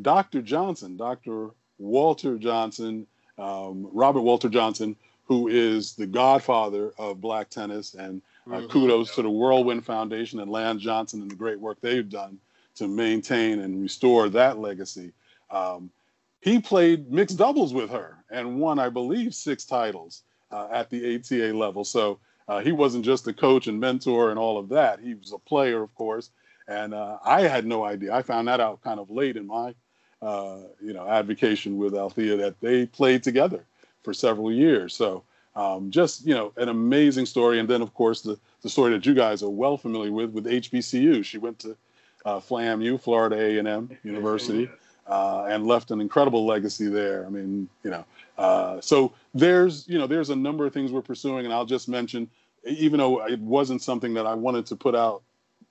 Dr. 0.00 0.42
Johnson, 0.42 0.96
Dr. 0.96 1.50
Walter 1.78 2.38
Johnson, 2.38 3.06
um, 3.38 3.88
Robert 3.92 4.22
Walter 4.22 4.48
Johnson, 4.48 4.96
who 5.26 5.48
is 5.48 5.94
the 5.94 6.06
godfather 6.06 6.92
of 6.98 7.20
black 7.20 7.48
tennis, 7.48 7.94
and 7.94 8.20
uh, 8.46 8.56
mm-hmm. 8.56 8.66
kudos 8.68 9.14
to 9.14 9.22
the 9.22 9.30
Whirlwind 9.30 9.84
Foundation 9.84 10.40
and 10.40 10.50
Lance 10.50 10.82
Johnson 10.82 11.22
and 11.22 11.30
the 11.30 11.36
great 11.36 11.60
work 11.60 11.80
they've 11.80 12.08
done 12.08 12.38
to 12.74 12.88
maintain 12.88 13.60
and 13.60 13.80
restore 13.80 14.28
that 14.30 14.58
legacy. 14.58 15.12
Um, 15.50 15.90
he 16.40 16.58
played 16.60 17.10
mixed 17.12 17.38
doubles 17.38 17.72
with 17.72 17.90
her 17.90 18.16
and 18.30 18.58
won, 18.58 18.78
I 18.78 18.88
believe, 18.88 19.34
six 19.34 19.64
titles 19.64 20.22
uh, 20.52 20.68
at 20.70 20.90
the 20.90 21.16
ATA 21.16 21.56
level. 21.56 21.84
So 21.84 22.18
uh, 22.48 22.60
he 22.60 22.72
wasn't 22.72 23.04
just 23.04 23.26
a 23.26 23.32
coach 23.32 23.66
and 23.66 23.80
mentor 23.80 24.30
and 24.30 24.38
all 24.38 24.58
of 24.58 24.68
that. 24.70 25.00
He 25.00 25.14
was 25.14 25.32
a 25.32 25.38
player, 25.38 25.82
of 25.82 25.94
course. 25.94 26.30
And 26.68 26.94
uh, 26.94 27.18
I 27.24 27.42
had 27.42 27.66
no 27.66 27.84
idea. 27.84 28.14
I 28.14 28.22
found 28.22 28.48
that 28.48 28.60
out 28.60 28.82
kind 28.82 29.00
of 29.00 29.10
late 29.10 29.36
in 29.36 29.46
my, 29.46 29.74
uh, 30.20 30.58
you 30.80 30.92
know, 30.92 31.08
advocation 31.08 31.76
with 31.76 31.94
Althea 31.94 32.36
that 32.36 32.60
they 32.60 32.86
played 32.86 33.22
together 33.22 33.64
for 34.02 34.14
several 34.14 34.52
years. 34.52 34.94
So 34.94 35.24
um, 35.54 35.90
just 35.90 36.26
you 36.26 36.34
know, 36.34 36.52
an 36.56 36.68
amazing 36.68 37.26
story. 37.26 37.58
And 37.58 37.68
then 37.68 37.82
of 37.82 37.92
course 37.94 38.22
the 38.22 38.38
the 38.62 38.70
story 38.70 38.92
that 38.92 39.04
you 39.04 39.14
guys 39.14 39.42
are 39.42 39.50
well 39.50 39.76
familiar 39.76 40.12
with 40.12 40.30
with 40.30 40.46
HBCU. 40.46 41.24
She 41.24 41.38
went 41.38 41.58
to 41.60 41.76
uh, 42.24 42.38
FLAMU, 42.38 43.00
Florida 43.00 43.36
A&M 43.36 43.90
University 44.04 44.70
uh, 45.06 45.46
and 45.48 45.66
left 45.66 45.90
an 45.90 46.00
incredible 46.00 46.46
legacy 46.46 46.88
there. 46.88 47.26
I 47.26 47.28
mean, 47.28 47.68
you 47.82 47.90
know, 47.90 48.04
uh, 48.42 48.80
so 48.80 49.12
there's 49.34 49.86
you 49.86 49.98
know 49.98 50.08
there's 50.08 50.30
a 50.30 50.36
number 50.36 50.66
of 50.66 50.74
things 50.74 50.90
we're 50.90 51.00
pursuing, 51.00 51.44
and 51.44 51.54
I'll 51.54 51.64
just 51.64 51.88
mention, 51.88 52.28
even 52.64 52.98
though 52.98 53.24
it 53.24 53.38
wasn't 53.38 53.82
something 53.82 54.14
that 54.14 54.26
I 54.26 54.34
wanted 54.34 54.66
to 54.66 54.76
put 54.76 54.96
out 54.96 55.22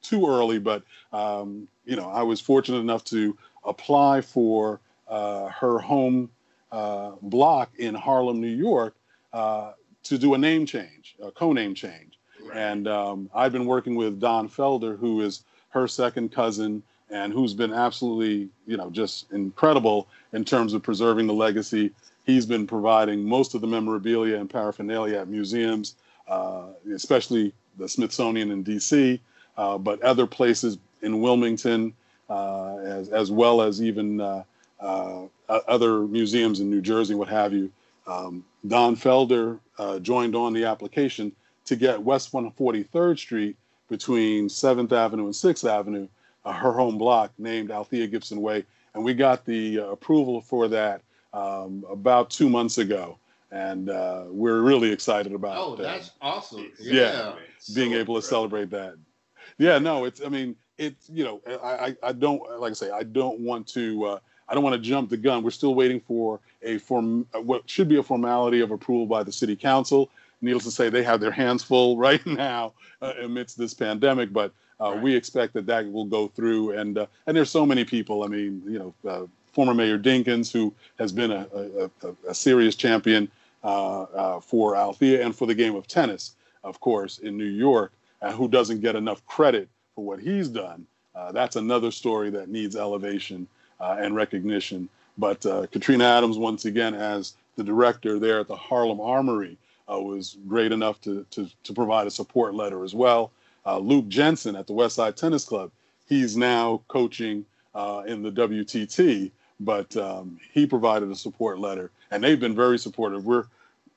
too 0.02 0.26
early, 0.26 0.58
but 0.58 0.84
um, 1.12 1.68
you 1.84 1.98
know, 1.98 2.10
I 2.10 2.24
was 2.24 2.40
fortunate 2.40 2.80
enough 2.80 3.04
to 3.06 3.38
apply 3.66 4.22
for 4.22 4.80
uh, 5.10 5.50
her 5.50 5.80
home 5.80 6.30
uh, 6.72 7.12
block 7.22 7.72
in 7.78 7.94
Harlem, 7.94 8.40
New 8.40 8.48
York, 8.48 8.96
uh, 9.34 9.74
to 10.04 10.18
do 10.18 10.34
a 10.34 10.38
name 10.38 10.66
change, 10.66 11.18
a 11.22 11.30
co-name 11.30 11.76
change. 11.76 12.20
Right. 12.42 12.58
And 12.58 12.88
um, 12.88 13.30
I've 13.36 13.52
been 13.52 13.66
working 13.66 13.96
with 13.96 14.22
Don 14.22 14.48
Felder, 14.48 14.98
who 14.98 15.20
is 15.20 15.44
her 15.70 15.90
second 15.90 16.32
cousin 16.32 16.84
and 17.10 17.34
who's 17.34 17.54
been 17.54 17.74
absolutely, 17.74 18.48
you 18.66 18.78
know, 18.78 18.90
just 18.90 19.30
incredible 19.34 20.08
in 20.32 20.46
terms 20.46 20.74
of 20.74 20.82
preserving 20.82 21.28
the 21.28 21.34
legacy. 21.34 21.92
He's 22.32 22.46
been 22.46 22.66
providing 22.66 23.26
most 23.26 23.56
of 23.56 23.60
the 23.62 23.68
memorabilia 23.68 24.38
and 24.38 24.50
paraphernalia 24.50 25.20
at 25.20 25.28
museums, 25.28 25.96
uh, 26.30 26.68
especially 26.94 27.54
the 27.78 27.90
Smithsonian 27.90 28.52
in 28.52 28.64
D.C., 28.64 29.20
uh, 29.58 29.78
but 29.78 30.02
other 30.02 30.26
places 30.26 30.78
in 31.02 31.20
Wilmington, 31.20 31.94
uh, 32.30 32.78
as 32.78 33.10
as 33.10 33.32
well 33.32 33.62
as 33.62 33.82
even 33.82 34.22
uh, 34.22 34.44
uh, 34.80 35.26
other 35.50 36.08
museums 36.08 36.62
in 36.62 36.70
New 36.70 36.80
Jersey, 36.80 37.16
what 37.16 37.28
have 37.28 37.52
you. 37.52 37.70
Um, 38.08 38.46
Don 38.66 38.96
Felder 38.96 39.60
uh, 39.78 40.00
joined 40.00 40.34
on 40.34 40.54
the 40.54 40.64
application 40.64 41.34
to 41.66 41.76
get 41.76 42.02
West 42.02 42.32
143rd 42.32 43.20
Street 43.20 43.58
between 43.90 44.48
7th 44.48 44.94
Avenue 44.94 45.26
and 45.26 45.34
6th 45.34 45.70
Avenue 45.70 46.08
her 46.46 46.72
home 46.72 46.98
block 46.98 47.34
named 47.38 47.72
Althea 47.72 48.08
Gibson 48.08 48.42
Way, 48.42 48.64
and 48.94 49.04
we 49.04 49.14
got 49.14 49.46
the 49.46 49.78
approval 49.80 50.40
for 50.40 50.70
that 50.70 51.02
um, 51.34 51.86
about 51.90 52.30
two 52.30 52.50
months 52.50 52.78
ago, 52.78 53.18
and 53.52 53.90
uh, 53.90 54.26
we're 54.28 54.62
really 54.62 54.92
excited 54.92 55.34
about. 55.34 55.78
That. 55.78 55.84
Oh, 55.84 55.92
that's 55.92 56.12
awesome! 56.22 56.72
Yeah, 56.80 56.94
yeah 56.94 57.34
being 57.74 57.92
so 57.92 57.98
able 57.98 58.16
to 58.16 58.22
celebrate 58.22 58.70
that. 58.72 58.96
Yeah, 59.58 59.80
no, 59.80 60.06
it's. 60.06 60.22
I 60.24 60.30
mean, 60.30 60.56
it's. 60.78 61.10
you 61.10 61.24
know 61.24 61.42
I, 61.64 61.96
I 62.04 62.12
don't 62.12 62.42
like 62.60 62.72
I 62.72 62.74
say 62.74 62.92
I 62.92 63.04
don't 63.04 63.40
want 63.40 63.68
to 63.70 64.06
uh, 64.06 64.20
I 64.52 64.54
don't 64.54 64.64
want 64.64 64.76
to 64.76 64.82
jump 64.82 65.10
the 65.10 65.18
gun. 65.18 65.44
We're 65.44 65.52
still 65.52 65.76
waiting 65.76 66.00
for 66.00 66.40
a 66.62 66.78
form 66.78 67.26
what 67.34 67.70
should 67.70 67.88
be 67.88 67.98
a 67.98 68.04
formality 68.04 68.60
of 68.60 68.72
approval 68.72 69.06
by 69.06 69.24
the 69.24 69.32
city 69.32 69.56
council. 69.56 70.10
Needless 70.42 70.64
to 70.66 70.72
say, 70.72 70.90
they 70.90 71.04
have 71.04 71.22
their 71.22 71.32
hands 71.32 71.64
full 71.64 71.98
right 72.08 72.26
now 72.26 72.74
uh, 73.02 73.14
amidst 73.22 73.58
this 73.58 73.74
pandemic, 73.74 74.34
but 74.34 74.52
uh, 74.82 74.94
right. 74.94 75.02
we 75.02 75.16
expect 75.16 75.54
that 75.54 75.68
that 75.68 75.90
will 75.92 76.06
go 76.06 76.28
through. 76.28 76.78
And 76.78 76.98
uh, 76.98 77.06
and 77.28 77.38
there's 77.38 77.50
so 77.50 77.66
many 77.66 77.86
people. 77.86 78.24
I 78.24 78.28
mean, 78.28 78.62
you 78.68 78.80
know, 78.80 79.10
uh, 79.10 79.26
former 79.54 79.74
Mayor 79.74 80.00
Dinkins, 80.00 80.52
who 80.52 80.74
has 81.00 81.12
been 81.12 81.32
a, 81.32 81.48
a, 81.54 82.30
a 82.30 82.34
serious 82.34 82.76
champion 82.76 83.30
uh, 83.64 84.02
uh, 84.04 84.40
for 84.40 84.76
Althea 84.76 85.26
and 85.26 85.36
for 85.36 85.46
the 85.46 85.56
game 85.56 85.76
of 85.76 85.88
tennis, 85.88 86.36
of 86.64 86.80
course, 86.80 87.20
in 87.20 87.38
New 87.38 87.44
York, 87.44 87.92
and 88.22 88.34
who 88.34 88.48
doesn't 88.48 88.82
get 88.82 88.96
enough 88.96 89.26
credit 89.26 89.70
for 89.96 90.06
what 90.06 90.20
he's 90.20 90.48
done. 90.48 90.86
that's 91.32 91.56
another 91.56 91.92
story 91.92 92.30
that 92.32 92.50
needs 92.50 92.76
elevation 92.76 93.48
and 93.80 94.16
recognition. 94.16 94.90
But 95.18 95.42
Katrina 95.72 96.06
Adams, 96.06 96.38
once 96.38 96.66
again, 96.66 96.96
as 96.96 97.36
the 97.56 97.64
director 97.64 98.20
there 98.20 98.40
at 98.40 98.48
the 98.48 98.56
Harlem 98.56 99.00
Armory, 99.00 99.58
was 99.88 100.38
great 100.48 100.72
enough 100.72 101.02
to, 101.02 101.26
to, 101.32 101.50
to 101.64 101.74
provide 101.74 102.08
a 102.08 102.12
support 102.12 102.54
letter 102.54 102.84
as 102.84 102.94
well. 102.96 103.32
Uh, 103.66 103.78
Luke 103.78 104.08
Jensen 104.08 104.56
at 104.56 104.68
the 104.68 104.74
Westside 104.74 105.16
Tennis 105.16 105.46
Club, 105.46 105.72
he's 106.08 106.36
now 106.36 106.82
coaching 106.88 107.46
uh, 107.76 108.04
in 108.08 108.22
the 108.22 108.32
WTT, 108.32 109.32
but 109.62 109.96
um, 109.96 110.40
he 110.52 110.66
provided 110.66 111.10
a 111.10 111.16
support 111.16 111.60
letter, 111.60 111.92
and 112.10 112.24
they've 112.24 112.40
been 112.40 112.56
very 112.56 112.78
supportive. 112.78 113.26
We're, 113.26 113.46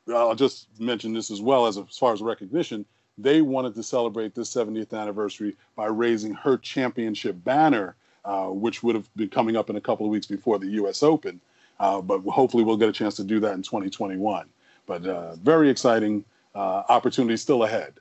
I'll 0.08 0.34
just 0.34 0.68
mention 0.78 1.12
this 1.12 1.30
as 1.30 1.40
well 1.40 1.66
as, 1.66 1.78
as 1.78 1.98
far 1.98 2.12
as 2.12 2.20
recognition. 2.20 2.84
They 3.16 3.42
wanted 3.42 3.74
to 3.76 3.82
celebrate 3.82 4.34
this 4.34 4.52
70th 4.54 4.92
anniversary 4.98 5.56
by 5.76 5.86
raising 5.86 6.34
her 6.34 6.58
championship 6.58 7.42
banner, 7.44 7.96
uh, 8.24 8.46
which 8.46 8.82
would 8.82 8.94
have 8.94 9.08
been 9.16 9.30
coming 9.30 9.56
up 9.56 9.70
in 9.70 9.76
a 9.76 9.80
couple 9.80 10.06
of 10.06 10.10
weeks 10.10 10.26
before 10.26 10.58
the 10.58 10.66
U.S. 10.72 11.02
Open. 11.02 11.40
Uh, 11.80 12.00
but 12.00 12.20
hopefully, 12.20 12.62
we'll 12.62 12.76
get 12.76 12.88
a 12.88 12.92
chance 12.92 13.16
to 13.16 13.24
do 13.24 13.40
that 13.40 13.54
in 13.54 13.62
2021. 13.62 14.46
But 14.86 15.06
uh, 15.06 15.36
very 15.36 15.70
exciting 15.70 16.24
uh, 16.54 16.82
opportunity 16.88 17.36
still 17.36 17.64
ahead, 17.64 17.94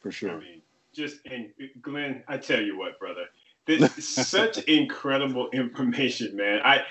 for 0.00 0.12
sure. 0.12 0.32
I 0.32 0.38
mean, 0.38 0.62
just 0.92 1.18
and 1.30 1.50
Glenn, 1.80 2.22
I 2.28 2.36
tell 2.36 2.60
you 2.60 2.78
what, 2.78 2.98
brother, 2.98 3.26
this 3.66 4.08
such 4.08 4.58
incredible 4.64 5.50
information, 5.50 6.36
man. 6.36 6.60
I 6.64 6.82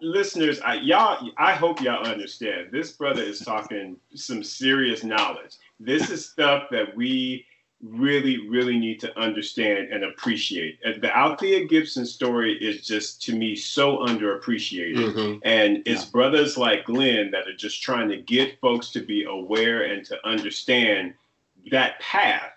listeners, 0.00 0.60
I 0.60 0.74
y'all, 0.74 1.30
I 1.36 1.52
hope 1.52 1.80
y'all 1.80 2.06
understand. 2.06 2.68
This 2.70 2.92
brother 2.92 3.22
is 3.22 3.40
talking 3.40 3.96
some 4.14 4.42
serious 4.42 5.04
knowledge. 5.04 5.56
This 5.80 6.10
is 6.10 6.28
stuff 6.28 6.64
that 6.70 6.94
we 6.96 7.46
really, 7.82 8.48
really 8.48 8.78
need 8.78 8.98
to 9.00 9.18
understand 9.18 9.88
and 9.92 10.04
appreciate. 10.04 10.78
The 10.82 11.16
Althea 11.16 11.66
Gibson 11.66 12.06
story 12.06 12.56
is 12.56 12.86
just 12.86 13.20
to 13.22 13.36
me 13.36 13.54
so 13.54 13.98
underappreciated. 13.98 14.96
Mm-hmm. 14.96 15.38
And 15.42 15.82
it's 15.84 16.04
yeah. 16.04 16.10
brothers 16.10 16.56
like 16.56 16.86
Glenn 16.86 17.30
that 17.32 17.46
are 17.46 17.56
just 17.56 17.82
trying 17.82 18.08
to 18.08 18.16
get 18.16 18.60
folks 18.60 18.90
to 18.90 19.00
be 19.00 19.24
aware 19.24 19.82
and 19.82 20.04
to 20.06 20.16
understand 20.26 21.14
that 21.70 22.00
path 22.00 22.52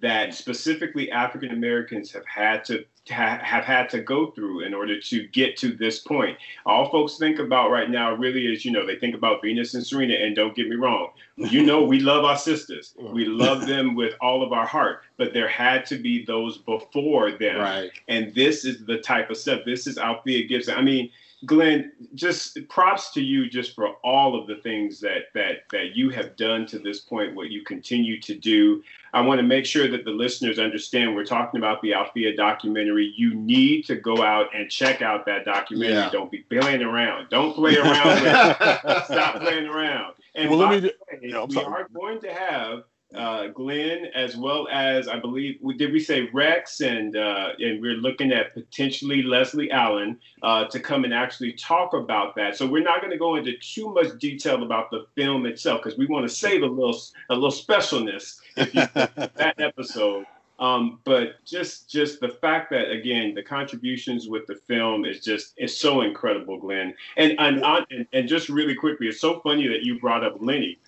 that 0.00 0.34
specifically 0.34 1.10
African 1.10 1.50
Americans 1.50 2.10
have 2.12 2.26
had 2.26 2.64
to 2.64 2.84
ha- 3.10 3.40
have 3.42 3.64
had 3.64 3.88
to 3.90 4.00
go 4.00 4.30
through 4.30 4.60
in 4.60 4.74
order 4.74 5.00
to 5.00 5.26
get 5.28 5.56
to 5.58 5.72
this 5.72 5.98
point. 5.98 6.38
All 6.66 6.90
folks 6.90 7.16
think 7.16 7.38
about 7.38 7.70
right 7.70 7.90
now 7.90 8.14
really 8.14 8.46
is, 8.46 8.64
you 8.64 8.70
know, 8.70 8.86
they 8.86 8.96
think 8.96 9.14
about 9.14 9.42
Venus 9.42 9.74
and 9.74 9.84
Serena, 9.84 10.14
and 10.14 10.36
don't 10.36 10.54
get 10.54 10.68
me 10.68 10.76
wrong, 10.76 11.10
you 11.36 11.64
know, 11.64 11.82
we 11.82 12.00
love 12.12 12.24
our 12.24 12.36
sisters, 12.36 12.94
we 12.98 13.24
love 13.24 13.66
them 13.66 13.94
with 13.94 14.14
all 14.20 14.42
of 14.42 14.52
our 14.52 14.66
heart, 14.66 15.02
but 15.16 15.32
there 15.32 15.48
had 15.48 15.86
to 15.86 15.96
be 15.96 16.24
those 16.24 16.58
before 16.58 17.32
them, 17.32 17.58
right? 17.60 17.90
And 18.08 18.34
this 18.34 18.64
is 18.64 18.84
the 18.84 18.98
type 18.98 19.30
of 19.30 19.36
stuff. 19.36 19.60
This 19.64 19.86
is 19.86 19.98
Althea 19.98 20.46
Gibson. 20.46 20.74
I 20.76 20.82
mean 20.82 21.10
Glenn, 21.44 21.92
just 22.14 22.56
props 22.68 23.10
to 23.12 23.20
you 23.20 23.48
just 23.48 23.74
for 23.74 23.88
all 24.04 24.38
of 24.38 24.46
the 24.46 24.56
things 24.56 25.00
that 25.00 25.32
that 25.34 25.64
that 25.72 25.96
you 25.96 26.10
have 26.10 26.36
done 26.36 26.66
to 26.66 26.78
this 26.78 27.00
point, 27.00 27.34
what 27.34 27.50
you 27.50 27.64
continue 27.64 28.20
to 28.20 28.34
do. 28.34 28.82
I 29.12 29.20
want 29.20 29.40
to 29.40 29.42
make 29.42 29.66
sure 29.66 29.88
that 29.88 30.04
the 30.04 30.10
listeners 30.10 30.58
understand 30.58 31.14
we're 31.14 31.24
talking 31.24 31.58
about 31.58 31.82
the 31.82 31.94
Althea 31.94 32.36
documentary. 32.36 33.12
You 33.16 33.34
need 33.34 33.84
to 33.86 33.96
go 33.96 34.22
out 34.22 34.54
and 34.54 34.70
check 34.70 35.02
out 35.02 35.26
that 35.26 35.44
documentary. 35.44 35.96
Yeah. 35.96 36.10
Don't 36.10 36.30
be 36.30 36.38
playing 36.38 36.82
around. 36.82 37.28
Don't 37.28 37.54
play 37.54 37.76
around. 37.76 38.18
Stop 39.04 39.40
playing 39.40 39.66
around. 39.66 40.14
And 40.34 40.48
well, 40.48 40.60
let 40.60 40.82
me, 40.82 40.88
way, 40.88 41.28
no, 41.28 41.44
we 41.44 41.58
are 41.58 41.88
going 41.92 42.20
to 42.20 42.32
have 42.32 42.84
uh, 43.14 43.48
Glenn, 43.48 44.06
as 44.14 44.36
well 44.36 44.68
as 44.70 45.08
I 45.08 45.18
believe 45.18 45.58
did 45.76 45.92
we 45.92 46.00
say 46.00 46.28
Rex, 46.32 46.80
and 46.80 47.16
uh, 47.16 47.50
and 47.58 47.80
we're 47.80 47.96
looking 47.96 48.32
at 48.32 48.54
potentially 48.54 49.22
Leslie 49.22 49.70
Allen 49.70 50.18
uh, 50.42 50.66
to 50.66 50.80
come 50.80 51.04
and 51.04 51.12
actually 51.12 51.52
talk 51.52 51.94
about 51.94 52.34
that. 52.36 52.56
So 52.56 52.66
we're 52.66 52.82
not 52.82 53.00
going 53.00 53.12
to 53.12 53.18
go 53.18 53.36
into 53.36 53.56
too 53.58 53.92
much 53.92 54.18
detail 54.18 54.62
about 54.62 54.90
the 54.90 55.06
film 55.14 55.46
itself 55.46 55.82
because 55.82 55.98
we 55.98 56.06
want 56.06 56.28
to 56.28 56.34
save 56.34 56.62
a 56.62 56.66
little 56.66 56.98
a 57.30 57.34
little 57.34 57.50
specialness 57.50 58.40
if 58.56 58.74
you 58.74 58.80
that 58.94 59.54
episode. 59.58 60.26
Um, 60.58 61.00
but 61.04 61.44
just 61.44 61.90
just 61.90 62.20
the 62.20 62.28
fact 62.28 62.70
that 62.70 62.90
again 62.90 63.34
the 63.34 63.42
contributions 63.42 64.28
with 64.28 64.46
the 64.46 64.54
film 64.54 65.04
is 65.04 65.24
just 65.24 65.54
is 65.56 65.76
so 65.76 66.02
incredible, 66.02 66.58
Glenn. 66.58 66.94
And 67.16 67.34
and, 67.38 67.64
and 67.90 68.06
and 68.12 68.28
just 68.28 68.48
really 68.48 68.74
quickly, 68.74 69.08
it's 69.08 69.20
so 69.20 69.40
funny 69.40 69.66
that 69.68 69.82
you 69.82 69.98
brought 69.98 70.24
up 70.24 70.36
Lenny 70.40 70.78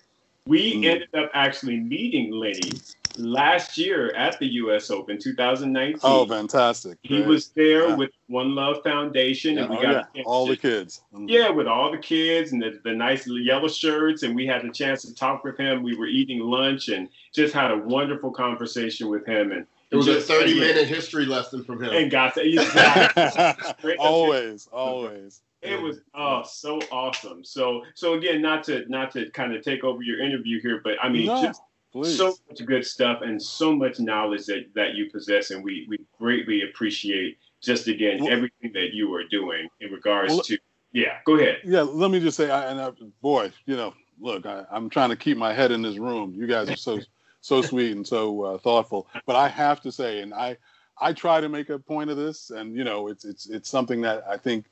we 0.47 0.75
mm. 0.75 0.85
ended 0.85 1.09
up 1.15 1.31
actually 1.33 1.79
meeting 1.79 2.31
Lenny 2.31 2.71
last 3.17 3.77
year 3.77 4.13
at 4.15 4.37
the 4.39 4.45
U.S. 4.45 4.91
Open 4.91 5.17
2019. 5.17 5.99
Oh, 6.03 6.25
fantastic! 6.25 6.97
He 7.01 7.17
Great. 7.17 7.27
was 7.27 7.49
there 7.49 7.89
yeah. 7.89 7.95
with 7.95 8.11
One 8.27 8.53
Love 8.55 8.83
Foundation, 8.83 9.55
yeah. 9.55 9.61
and 9.61 9.69
we 9.69 9.77
oh, 9.77 9.81
got 9.81 10.09
yeah. 10.13 10.23
all 10.25 10.45
the 10.45 10.57
kids. 10.57 11.01
Mm. 11.13 11.29
Yeah, 11.29 11.49
with 11.49 11.67
all 11.67 11.91
the 11.91 11.97
kids 11.97 12.51
and 12.51 12.61
the, 12.61 12.79
the 12.83 12.93
nice 12.93 13.27
yellow 13.27 13.67
shirts, 13.67 14.23
and 14.23 14.35
we 14.35 14.45
had 14.45 14.63
a 14.63 14.71
chance 14.71 15.03
to 15.03 15.15
talk 15.15 15.43
with 15.43 15.57
him. 15.57 15.83
We 15.83 15.95
were 15.95 16.07
eating 16.07 16.39
lunch 16.39 16.89
and 16.89 17.09
just 17.33 17.53
had 17.53 17.71
a 17.71 17.77
wonderful 17.77 18.31
conversation 18.31 19.09
with 19.09 19.25
him, 19.25 19.51
and 19.51 19.65
it 19.91 19.95
was 19.95 20.05
just, 20.05 20.29
a 20.29 20.33
30 20.33 20.59
minute 20.59 20.87
history 20.87 21.25
lesson 21.25 21.63
from 21.63 21.83
him. 21.83 21.91
And 21.91 22.11
got 22.11 22.35
to, 22.35 22.47
exactly. 22.47 23.95
always, 23.99 24.67
always 24.71 25.41
it 25.65 25.81
was 25.81 25.99
oh 26.13 26.43
so 26.43 26.79
awesome. 26.91 27.43
So 27.43 27.83
so 27.93 28.13
again, 28.13 28.41
not 28.41 28.63
to 28.65 28.85
not 28.87 29.11
to 29.11 29.29
kind 29.31 29.53
of 29.53 29.63
take 29.63 29.83
over 29.83 30.01
your 30.01 30.19
interview 30.19 30.61
here, 30.61 30.81
but 30.83 30.93
I 31.01 31.09
mean 31.09 31.27
no, 31.27 31.41
just 31.41 31.61
please. 31.91 32.17
so 32.17 32.35
much 32.49 32.65
good 32.65 32.85
stuff 32.85 33.21
and 33.21 33.41
so 33.41 33.75
much 33.75 33.99
knowledge 33.99 34.45
that 34.45 34.65
that 34.75 34.95
you 34.95 35.09
possess, 35.09 35.51
and 35.51 35.63
we 35.63 35.85
we 35.89 35.99
greatly 36.17 36.63
appreciate 36.63 37.37
just 37.61 37.87
again 37.87 38.23
well, 38.23 38.31
everything 38.31 38.71
that 38.73 38.93
you 38.93 39.13
are 39.13 39.23
doing 39.23 39.67
in 39.81 39.91
regards 39.91 40.33
well, 40.33 40.41
to. 40.43 40.57
Yeah, 40.91 41.17
go 41.25 41.35
ahead. 41.35 41.57
Yeah, 41.65 41.81
let 41.81 42.09
me 42.09 42.21
just 42.21 42.37
say, 42.37 42.49
I, 42.49 42.71
and 42.71 42.79
I, 42.79 42.91
boy, 43.21 43.51
you 43.65 43.75
know, 43.75 43.93
look, 44.17 44.45
I, 44.45 44.63
am 44.71 44.89
trying 44.89 45.09
to 45.09 45.17
keep 45.17 45.37
my 45.37 45.51
head 45.51 45.73
in 45.73 45.81
this 45.81 45.97
room. 45.97 46.33
You 46.33 46.47
guys 46.47 46.69
are 46.69 46.77
so 46.77 47.01
so 47.41 47.61
sweet 47.61 47.91
and 47.91 48.07
so 48.07 48.43
uh, 48.43 48.57
thoughtful, 48.59 49.07
but 49.25 49.35
I 49.35 49.49
have 49.49 49.81
to 49.81 49.91
say, 49.91 50.21
and 50.21 50.33
I 50.33 50.57
I 50.99 51.13
try 51.13 51.41
to 51.41 51.49
make 51.49 51.69
a 51.69 51.79
point 51.79 52.09
of 52.09 52.17
this, 52.17 52.49
and 52.49 52.75
you 52.75 52.83
know, 52.83 53.07
it's 53.07 53.25
it's 53.25 53.49
it's 53.49 53.69
something 53.69 54.01
that 54.01 54.23
I 54.29 54.37
think 54.37 54.65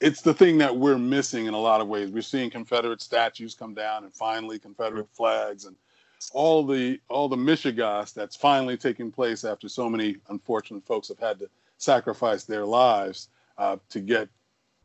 it's 0.00 0.22
the 0.22 0.34
thing 0.34 0.58
that 0.58 0.76
we're 0.76 0.98
missing 0.98 1.46
in 1.46 1.54
a 1.54 1.58
lot 1.58 1.80
of 1.80 1.88
ways. 1.88 2.10
We're 2.10 2.22
seeing 2.22 2.50
Confederate 2.50 3.02
statues 3.02 3.54
come 3.54 3.74
down, 3.74 4.04
and 4.04 4.14
finally 4.14 4.58
Confederate 4.58 5.08
flags, 5.12 5.64
and 5.64 5.76
all 6.32 6.64
the 6.64 7.00
all 7.08 7.28
the 7.28 7.36
mishegas 7.36 8.12
that's 8.12 8.36
finally 8.36 8.76
taking 8.76 9.10
place 9.10 9.44
after 9.44 9.68
so 9.68 9.88
many 9.88 10.16
unfortunate 10.28 10.84
folks 10.84 11.08
have 11.08 11.18
had 11.18 11.38
to 11.38 11.48
sacrifice 11.78 12.44
their 12.44 12.64
lives 12.64 13.28
uh, 13.56 13.76
to 13.90 14.00
get 14.00 14.28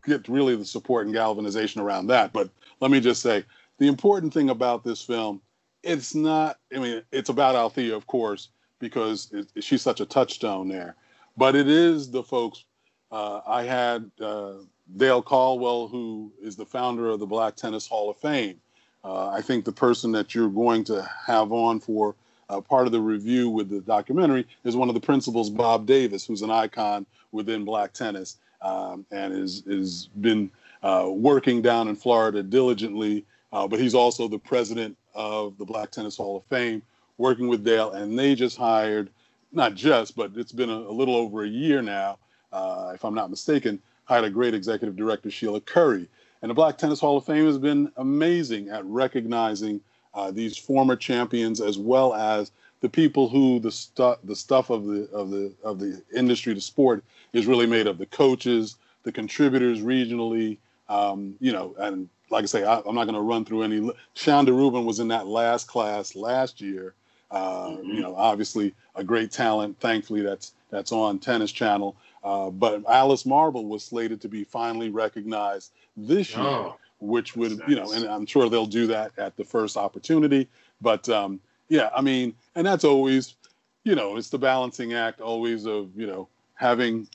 get 0.05 0.27
really 0.27 0.55
the 0.55 0.65
support 0.65 1.05
and 1.05 1.13
galvanization 1.13 1.81
around 1.81 2.07
that. 2.07 2.33
But 2.33 2.49
let 2.79 2.91
me 2.91 2.99
just 2.99 3.21
say, 3.21 3.45
the 3.77 3.87
important 3.87 4.33
thing 4.33 4.49
about 4.49 4.83
this 4.83 5.01
film, 5.01 5.41
it's 5.83 6.15
not. 6.15 6.59
I 6.75 6.79
mean, 6.79 7.01
it's 7.11 7.29
about 7.29 7.55
Althea, 7.55 7.95
of 7.95 8.07
course, 8.07 8.49
because 8.79 9.29
it, 9.31 9.63
she's 9.63 9.81
such 9.81 10.01
a 10.01 10.05
touchstone 10.05 10.67
there. 10.67 10.95
But 11.37 11.55
it 11.55 11.67
is 11.67 12.11
the 12.11 12.23
folks. 12.23 12.65
Uh, 13.11 13.41
I 13.45 13.63
had 13.63 14.09
uh, 14.19 14.53
Dale 14.97 15.21
Caldwell, 15.21 15.87
who 15.87 16.31
is 16.41 16.55
the 16.55 16.65
founder 16.65 17.09
of 17.09 17.19
the 17.19 17.25
Black 17.25 17.55
Tennis 17.55 17.87
Hall 17.87 18.09
of 18.09 18.17
Fame. 18.17 18.59
Uh, 19.03 19.29
I 19.29 19.41
think 19.41 19.65
the 19.65 19.71
person 19.71 20.11
that 20.13 20.33
you're 20.33 20.49
going 20.49 20.83
to 20.85 21.07
have 21.25 21.51
on 21.51 21.79
for 21.79 22.15
uh, 22.49 22.61
part 22.61 22.85
of 22.85 22.91
the 22.91 23.01
review 23.01 23.49
with 23.49 23.69
the 23.69 23.81
documentary 23.81 24.45
is 24.63 24.75
one 24.75 24.89
of 24.89 24.95
the 24.95 25.01
principals, 25.01 25.49
Bob 25.49 25.85
Davis, 25.85 26.25
who's 26.25 26.41
an 26.41 26.51
icon 26.51 27.05
within 27.31 27.65
black 27.65 27.93
tennis 27.93 28.37
um, 28.63 29.05
and 29.11 29.33
is 29.33 29.63
is 29.67 30.09
been 30.21 30.49
uh, 30.81 31.07
working 31.09 31.61
down 31.61 31.87
in 31.87 31.95
Florida 31.95 32.41
diligently. 32.41 33.25
Uh, 33.51 33.67
but 33.67 33.79
he's 33.79 33.93
also 33.93 34.27
the 34.27 34.39
president 34.39 34.97
of 35.13 35.55
the 35.59 35.65
Black 35.65 35.91
Tennis 35.91 36.17
Hall 36.17 36.37
of 36.37 36.43
Fame, 36.45 36.81
working 37.19 37.47
with 37.47 37.63
Dale, 37.63 37.91
and 37.91 38.17
they 38.17 38.33
just 38.33 38.57
hired, 38.57 39.11
not 39.51 39.75
just, 39.75 40.15
but 40.15 40.31
it's 40.35 40.51
been 40.51 40.71
a, 40.71 40.73
a 40.73 40.91
little 40.91 41.15
over 41.15 41.43
a 41.43 41.47
year 41.47 41.83
now, 41.83 42.17
uh, 42.51 42.93
if 42.95 43.05
I'm 43.05 43.13
not 43.13 43.29
mistaken, 43.29 43.79
hired 44.05 44.25
a 44.25 44.29
great 44.29 44.53
executive 44.53 44.95
director, 44.95 45.31
Sheila 45.31 45.61
Curry. 45.61 46.07
And 46.41 46.49
the 46.49 46.55
Black 46.55 46.77
Tennis 46.77 46.99
Hall 46.99 47.17
of 47.17 47.25
Fame 47.25 47.45
has 47.45 47.57
been 47.57 47.91
amazing 47.97 48.69
at 48.69 48.85
recognizing 48.85 49.79
uh, 50.13 50.31
these 50.31 50.57
former 50.57 50.95
champions 50.95 51.61
as 51.61 51.77
well 51.77 52.13
as 52.13 52.51
the 52.81 52.89
people 52.89 53.29
who 53.29 53.59
the 53.59 53.71
stuff 53.71 54.19
the 54.25 54.35
stuff 54.35 54.69
of 54.69 54.85
the 54.85 55.09
of 55.13 55.29
the 55.31 55.53
of 55.63 55.79
the 55.79 56.01
industry, 56.13 56.53
the 56.53 56.61
sport 56.61 57.03
is 57.31 57.47
really 57.47 57.65
made 57.65 57.87
of 57.87 57.97
the 57.97 58.05
coaches, 58.07 58.75
the 59.03 59.11
contributors 59.11 59.79
regionally, 59.79 60.57
um, 60.89 61.35
you 61.39 61.53
know, 61.53 61.73
and 61.79 62.09
like 62.29 62.43
I 62.43 62.47
say, 62.47 62.63
I, 62.65 62.79
am 62.79 62.95
not 62.95 63.05
going 63.05 63.15
to 63.15 63.21
run 63.21 63.45
through 63.45 63.63
any. 63.63 63.89
Chanda 64.15 64.51
Rubin 64.51 64.85
was 64.85 64.99
in 64.99 65.07
that 65.09 65.27
last 65.27 65.67
class 65.67 66.15
last 66.15 66.59
year. 66.59 66.93
Uh, 67.31 67.67
mm-hmm. 67.69 67.89
You 67.89 68.01
know, 68.01 68.15
obviously 68.15 68.73
a 68.95 69.03
great 69.03 69.31
talent. 69.31 69.79
Thankfully, 69.79 70.21
that's 70.21 70.53
that's 70.69 70.91
on 70.91 71.19
Tennis 71.19 71.51
Channel. 71.51 71.95
Uh, 72.23 72.49
but 72.49 72.83
Alice 72.89 73.25
Marble 73.25 73.65
was 73.65 73.83
slated 73.83 74.21
to 74.21 74.29
be 74.29 74.43
finally 74.43 74.89
recognized 74.89 75.73
this 75.97 76.35
year, 76.35 76.45
oh, 76.45 76.77
which 76.99 77.35
would 77.35 77.59
nice. 77.59 77.69
you 77.69 77.75
know, 77.75 77.91
and 77.91 78.05
I'm 78.05 78.25
sure 78.25 78.49
they'll 78.49 78.65
do 78.65 78.87
that 78.87 79.11
at 79.17 79.35
the 79.35 79.43
first 79.43 79.75
opportunity. 79.75 80.47
But 80.81 81.07
um, 81.09 81.39
yeah, 81.67 81.89
I 81.95 82.01
mean, 82.01 82.33
and 82.55 82.65
that's 82.65 82.85
always, 82.85 83.35
you 83.83 83.95
know, 83.95 84.15
it's 84.15 84.29
the 84.29 84.37
balancing 84.37 84.93
act 84.93 85.19
always 85.19 85.65
of 85.65 85.89
you 85.95 86.07
know 86.07 86.29
having 86.55 87.07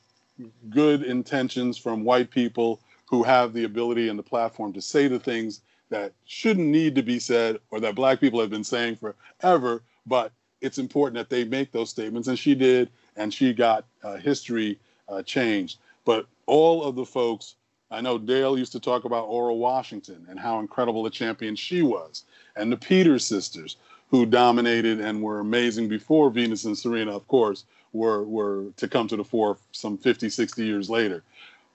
good 0.69 1.03
intentions 1.03 1.79
from 1.79 2.05
white 2.05 2.31
people 2.31 2.81
who 3.07 3.23
have 3.23 3.53
the 3.55 3.65
ability 3.65 4.09
and 4.09 4.19
the 4.19 4.23
platform 4.23 4.73
to 4.75 4.83
say 4.83 5.09
the 5.09 5.19
things 5.19 5.63
that 5.89 6.13
shouldn't 6.27 6.67
need 6.67 6.95
to 6.95 7.03
be 7.03 7.19
said 7.19 7.59
or 7.71 7.81
that 7.81 7.95
black 7.95 8.21
people 8.21 8.41
have 8.41 8.51
been 8.51 8.65
saying 8.65 8.97
forever, 8.97 9.83
but 10.07 10.33
it's 10.61 10.79
important 10.79 11.15
that 11.15 11.31
they 11.31 11.45
make 11.45 11.73
those 11.73 11.89
statements. 11.89 12.29
And 12.29 12.39
she 12.39 12.55
did, 12.55 12.91
and 13.17 13.33
she 13.33 13.55
got 13.55 13.87
uh, 14.03 14.17
history 14.17 14.79
uh, 15.09 15.23
changed. 15.23 15.79
But 16.05 16.27
all 16.47 16.85
of 16.85 16.95
the 16.97 17.05
folks, 17.05 17.57
I 17.91 18.01
know 18.01 18.19
Dale 18.19 18.59
used 18.59 18.73
to 18.73 18.81
talk 18.81 19.05
about 19.05 19.25
Ora 19.25 19.55
Washington 19.55 20.27
and 20.29 20.39
how 20.39 20.61
incredible 20.61 21.07
a 21.07 21.11
champion 21.11 21.57
she 21.57 21.83
was, 21.83 22.25
and 22.57 22.71
the 22.71 22.77
Peters 22.77 23.25
sisters, 23.25 23.77
who 24.11 24.25
dominated 24.25 25.01
and 25.01 25.23
were 25.23 25.41
amazing 25.41 25.89
before 25.89 26.31
Venus 26.31 26.65
and 26.65 26.77
Serena, 26.77 27.15
of 27.15 27.27
course, 27.29 27.65
were, 27.93 28.25
were 28.25 28.67
to 28.77 28.89
come 28.89 29.07
to 29.09 29.17
the 29.17 29.25
fore 29.25 29.59
some 29.73 29.99
50, 29.99 30.29
60 30.29 30.65
years 30.65 30.89
later. 30.89 31.23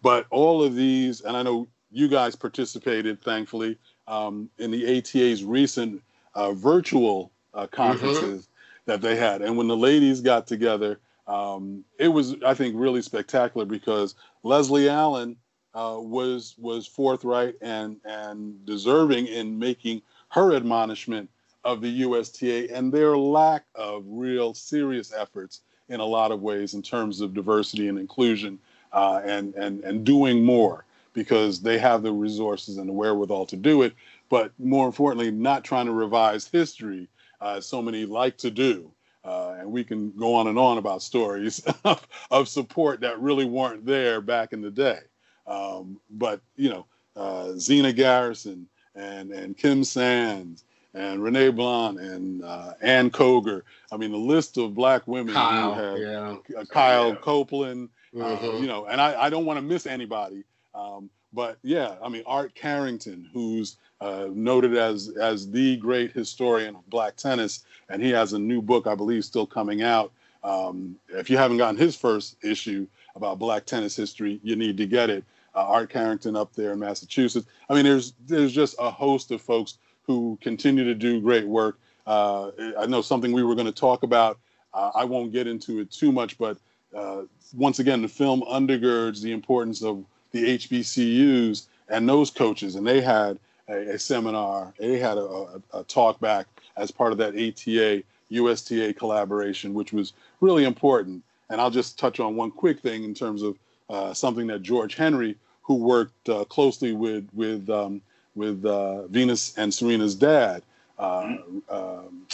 But 0.01 0.25
all 0.31 0.63
of 0.63 0.75
these, 0.75 1.21
and 1.21 1.37
I 1.37 1.43
know 1.43 1.67
you 1.91 2.07
guys 2.07 2.35
participated, 2.35 3.21
thankfully, 3.21 3.77
um, 4.07 4.49
in 4.57 4.71
the 4.71 4.97
ATA's 4.97 5.43
recent 5.43 6.01
uh, 6.35 6.53
virtual 6.53 7.31
uh, 7.53 7.67
conferences 7.67 8.43
mm-hmm. 8.43 8.91
that 8.91 9.01
they 9.01 9.15
had. 9.15 9.41
And 9.41 9.57
when 9.57 9.67
the 9.67 9.77
ladies 9.77 10.21
got 10.21 10.47
together, 10.47 10.99
um, 11.27 11.83
it 11.99 12.09
was, 12.09 12.35
I 12.45 12.53
think, 12.53 12.75
really 12.77 13.01
spectacular 13.01 13.65
because 13.65 14.15
Leslie 14.43 14.89
Allen 14.89 15.37
uh, 15.73 15.97
was 15.99 16.55
was 16.57 16.85
forthright 16.85 17.55
and 17.61 17.97
and 18.05 18.65
deserving 18.65 19.27
in 19.27 19.57
making 19.57 20.01
her 20.29 20.55
admonishment 20.55 21.29
of 21.63 21.81
the 21.81 21.89
USTA 21.89 22.75
and 22.75 22.91
their 22.91 23.17
lack 23.17 23.65
of 23.75 24.03
real 24.07 24.53
serious 24.53 25.13
efforts 25.13 25.61
in 25.89 25.99
a 25.99 26.05
lot 26.05 26.31
of 26.31 26.41
ways 26.41 26.73
in 26.73 26.81
terms 26.81 27.21
of 27.21 27.33
diversity 27.33 27.87
and 27.87 27.97
inclusion 27.97 28.59
uh, 28.91 29.21
and 29.23 29.55
and 29.55 29.83
and 29.83 30.03
doing 30.05 30.43
more 30.43 30.85
because 31.13 31.61
they 31.61 31.77
have 31.77 32.01
the 32.01 32.11
resources 32.11 32.77
and 32.77 32.89
the 32.89 32.93
wherewithal 32.93 33.45
to 33.45 33.55
do 33.55 33.83
it. 33.83 33.93
But 34.29 34.51
more 34.59 34.87
importantly, 34.87 35.31
not 35.31 35.63
trying 35.63 35.85
to 35.85 35.91
revise 35.91 36.47
history, 36.47 37.07
uh, 37.39 37.61
so 37.61 37.81
many 37.81 38.05
like 38.05 38.37
to 38.37 38.49
do. 38.49 38.91
Uh, 39.23 39.55
and 39.59 39.71
we 39.71 39.83
can 39.83 40.11
go 40.11 40.35
on 40.35 40.47
and 40.47 40.59
on 40.59 40.77
about 40.77 41.01
stories 41.01 41.59
of, 41.85 42.05
of, 42.29 42.49
support 42.49 42.99
that 42.99 43.19
really 43.21 43.45
weren't 43.45 43.85
there 43.85 44.19
back 44.19 44.51
in 44.51 44.61
the 44.61 44.69
day. 44.69 44.99
Um, 45.47 45.99
but 46.09 46.41
you 46.57 46.69
know, 46.69 46.85
uh, 47.15 47.53
Zina 47.57 47.93
Garrison 47.93 48.67
and 48.95 49.31
and 49.31 49.57
Kim 49.57 49.83
Sands 49.83 50.65
and 50.93 51.23
Renee 51.23 51.49
Blount 51.49 51.99
and 51.99 52.43
uh, 52.43 52.73
Ann 52.81 53.09
Koger. 53.09 53.61
I 53.91 53.97
mean, 53.97 54.11
the 54.11 54.17
list 54.17 54.57
of 54.57 54.75
black 54.75 55.07
women 55.07 55.33
Kyle, 55.33 55.97
yeah. 55.97 56.35
Uh, 56.57 56.65
Kyle 56.65 57.09
yeah. 57.09 57.15
Copeland, 57.15 57.89
Mm-hmm. 58.15 58.45
Uh, 58.45 58.59
you 58.59 58.67
know, 58.67 58.85
and 58.85 59.01
I, 59.01 59.23
I 59.23 59.29
don't 59.29 59.45
want 59.45 59.57
to 59.57 59.61
miss 59.61 59.85
anybody. 59.85 60.43
Um, 60.75 61.09
but 61.33 61.57
yeah, 61.63 61.95
I 62.03 62.09
mean, 62.09 62.23
Art 62.25 62.53
Carrington, 62.55 63.29
who's 63.33 63.77
uh, 64.01 64.27
noted 64.31 64.75
as 64.75 65.09
as 65.19 65.49
the 65.49 65.77
great 65.77 66.11
historian 66.11 66.75
of 66.75 66.89
black 66.89 67.15
tennis, 67.15 67.63
and 67.89 68.01
he 68.01 68.09
has 68.11 68.33
a 68.33 68.39
new 68.39 68.61
book, 68.61 68.87
I 68.87 68.95
believe, 68.95 69.25
still 69.25 69.47
coming 69.47 69.81
out. 69.81 70.11
Um, 70.43 70.97
if 71.09 71.29
you 71.29 71.37
haven't 71.37 71.57
gotten 71.57 71.77
his 71.77 71.95
first 71.95 72.35
issue 72.43 72.85
about 73.15 73.39
black 73.39 73.65
tennis 73.65 73.95
history, 73.95 74.39
you 74.43 74.55
need 74.55 74.77
to 74.77 74.85
get 74.85 75.09
it. 75.09 75.23
Uh, 75.55 75.65
Art 75.65 75.89
Carrington 75.89 76.35
up 76.35 76.53
there 76.53 76.73
in 76.73 76.79
Massachusetts. 76.79 77.47
I 77.69 77.73
mean, 77.73 77.85
there's 77.85 78.13
there's 78.27 78.51
just 78.51 78.75
a 78.79 78.91
host 78.91 79.31
of 79.31 79.41
folks 79.41 79.77
who 80.05 80.37
continue 80.41 80.83
to 80.83 80.95
do 80.95 81.21
great 81.21 81.47
work. 81.47 81.79
Uh, 82.05 82.51
I 82.77 82.85
know 82.85 83.01
something 83.01 83.31
we 83.31 83.43
were 83.43 83.55
going 83.55 83.67
to 83.67 83.71
talk 83.71 84.03
about. 84.03 84.37
Uh, 84.73 84.91
I 84.93 85.05
won't 85.05 85.31
get 85.31 85.47
into 85.47 85.79
it 85.79 85.91
too 85.91 86.11
much, 86.11 86.37
but 86.37 86.57
uh, 86.95 87.21
once 87.55 87.79
again, 87.79 88.01
the 88.01 88.07
film 88.07 88.41
undergirds 88.41 89.21
the 89.21 89.31
importance 89.31 89.81
of 89.83 90.03
the 90.33 90.57
HBCUs 90.57 91.67
and 91.87 92.09
those 92.09 92.29
coaches. 92.29 92.75
And 92.75 92.85
they 92.85 92.99
had 92.99 93.39
a, 93.69 93.91
a 93.91 93.99
seminar, 93.99 94.73
they 94.77 94.99
had 94.99 95.17
a, 95.17 95.21
a, 95.21 95.61
a, 95.73 95.83
talk 95.85 96.19
back 96.19 96.47
as 96.75 96.91
part 96.91 97.13
of 97.13 97.17
that 97.19 97.35
ATA 97.35 98.03
USTA 98.29 98.93
collaboration, 98.93 99.73
which 99.73 99.93
was 99.93 100.13
really 100.41 100.65
important. 100.65 101.23
And 101.49 101.61
I'll 101.61 101.71
just 101.71 101.97
touch 101.97 102.19
on 102.19 102.35
one 102.35 102.51
quick 102.51 102.81
thing 102.81 103.03
in 103.03 103.13
terms 103.13 103.43
of 103.43 103.57
uh, 103.89 104.13
something 104.13 104.47
that 104.47 104.63
George 104.63 104.95
Henry, 104.95 105.37
who 105.61 105.75
worked 105.75 106.27
uh, 106.27 106.43
closely 106.45 106.93
with 106.93 107.27
with 107.33 107.69
um, 107.69 108.01
with 108.35 108.65
uh, 108.65 109.07
Venus 109.07 109.55
and 109.57 109.71
Serena's 109.71 110.15
dad. 110.15 110.63
Uh, 110.97 111.35
um, 111.69 112.25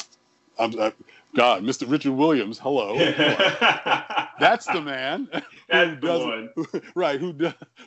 God, 1.40 1.64
Mr. 1.64 1.90
Richard 1.90 2.12
Williams, 2.12 2.60
hello. 2.60 2.98
That's 4.42 4.66
the 4.66 4.82
man. 4.82 5.30
That's 5.70 5.98
the 6.02 6.50
one. 6.66 6.84
right, 6.96 7.18
who 7.18 7.34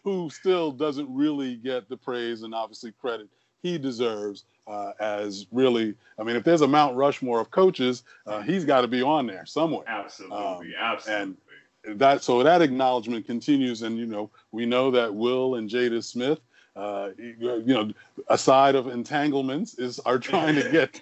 who 0.05 0.31
still 0.31 0.73
doesn't 0.73 1.15
really 1.15 1.57
get 1.57 1.87
the 1.91 1.99
praise 1.99 2.45
and 2.45 2.55
obviously 2.55 2.93
credit 2.93 3.29
he 3.63 3.77
deserves 3.77 4.47
uh, 4.67 4.93
as 5.01 5.45
really. 5.53 5.95
I 6.19 6.23
mean, 6.23 6.37
if 6.37 6.45
there's 6.45 6.63
a 6.63 6.67
Mount 6.67 6.97
Rushmore 6.97 7.41
of 7.41 7.51
coaches, 7.51 8.05
uh, 8.27 8.41
he's 8.41 8.65
got 8.65 8.81
to 8.81 8.89
be 8.89 9.03
on 9.03 9.27
there 9.27 9.45
somewhere. 9.45 9.85
Absolutely, 9.87 10.39
um, 10.39 10.73
absolutely. 10.81 11.37
And 11.85 12.01
that 12.01 12.25
so 12.25 12.43
that 12.43 12.63
acknowledgement 12.63 13.27
continues, 13.27 13.83
and 13.83 13.99
you 13.99 14.07
know 14.07 14.31
we 14.53 14.65
know 14.65 14.91
that 14.93 15.15
Will 15.15 15.57
and 15.57 15.69
Jada 15.69 16.03
Smith 16.03 16.41
uh, 16.75 17.11
you 17.19 17.63
know, 17.67 17.91
aside 18.29 18.75
of 18.75 18.87
entanglements, 18.87 19.79
is 19.79 19.99
are 20.01 20.19
trying 20.31 20.55
to 20.55 20.71
get 20.71 21.01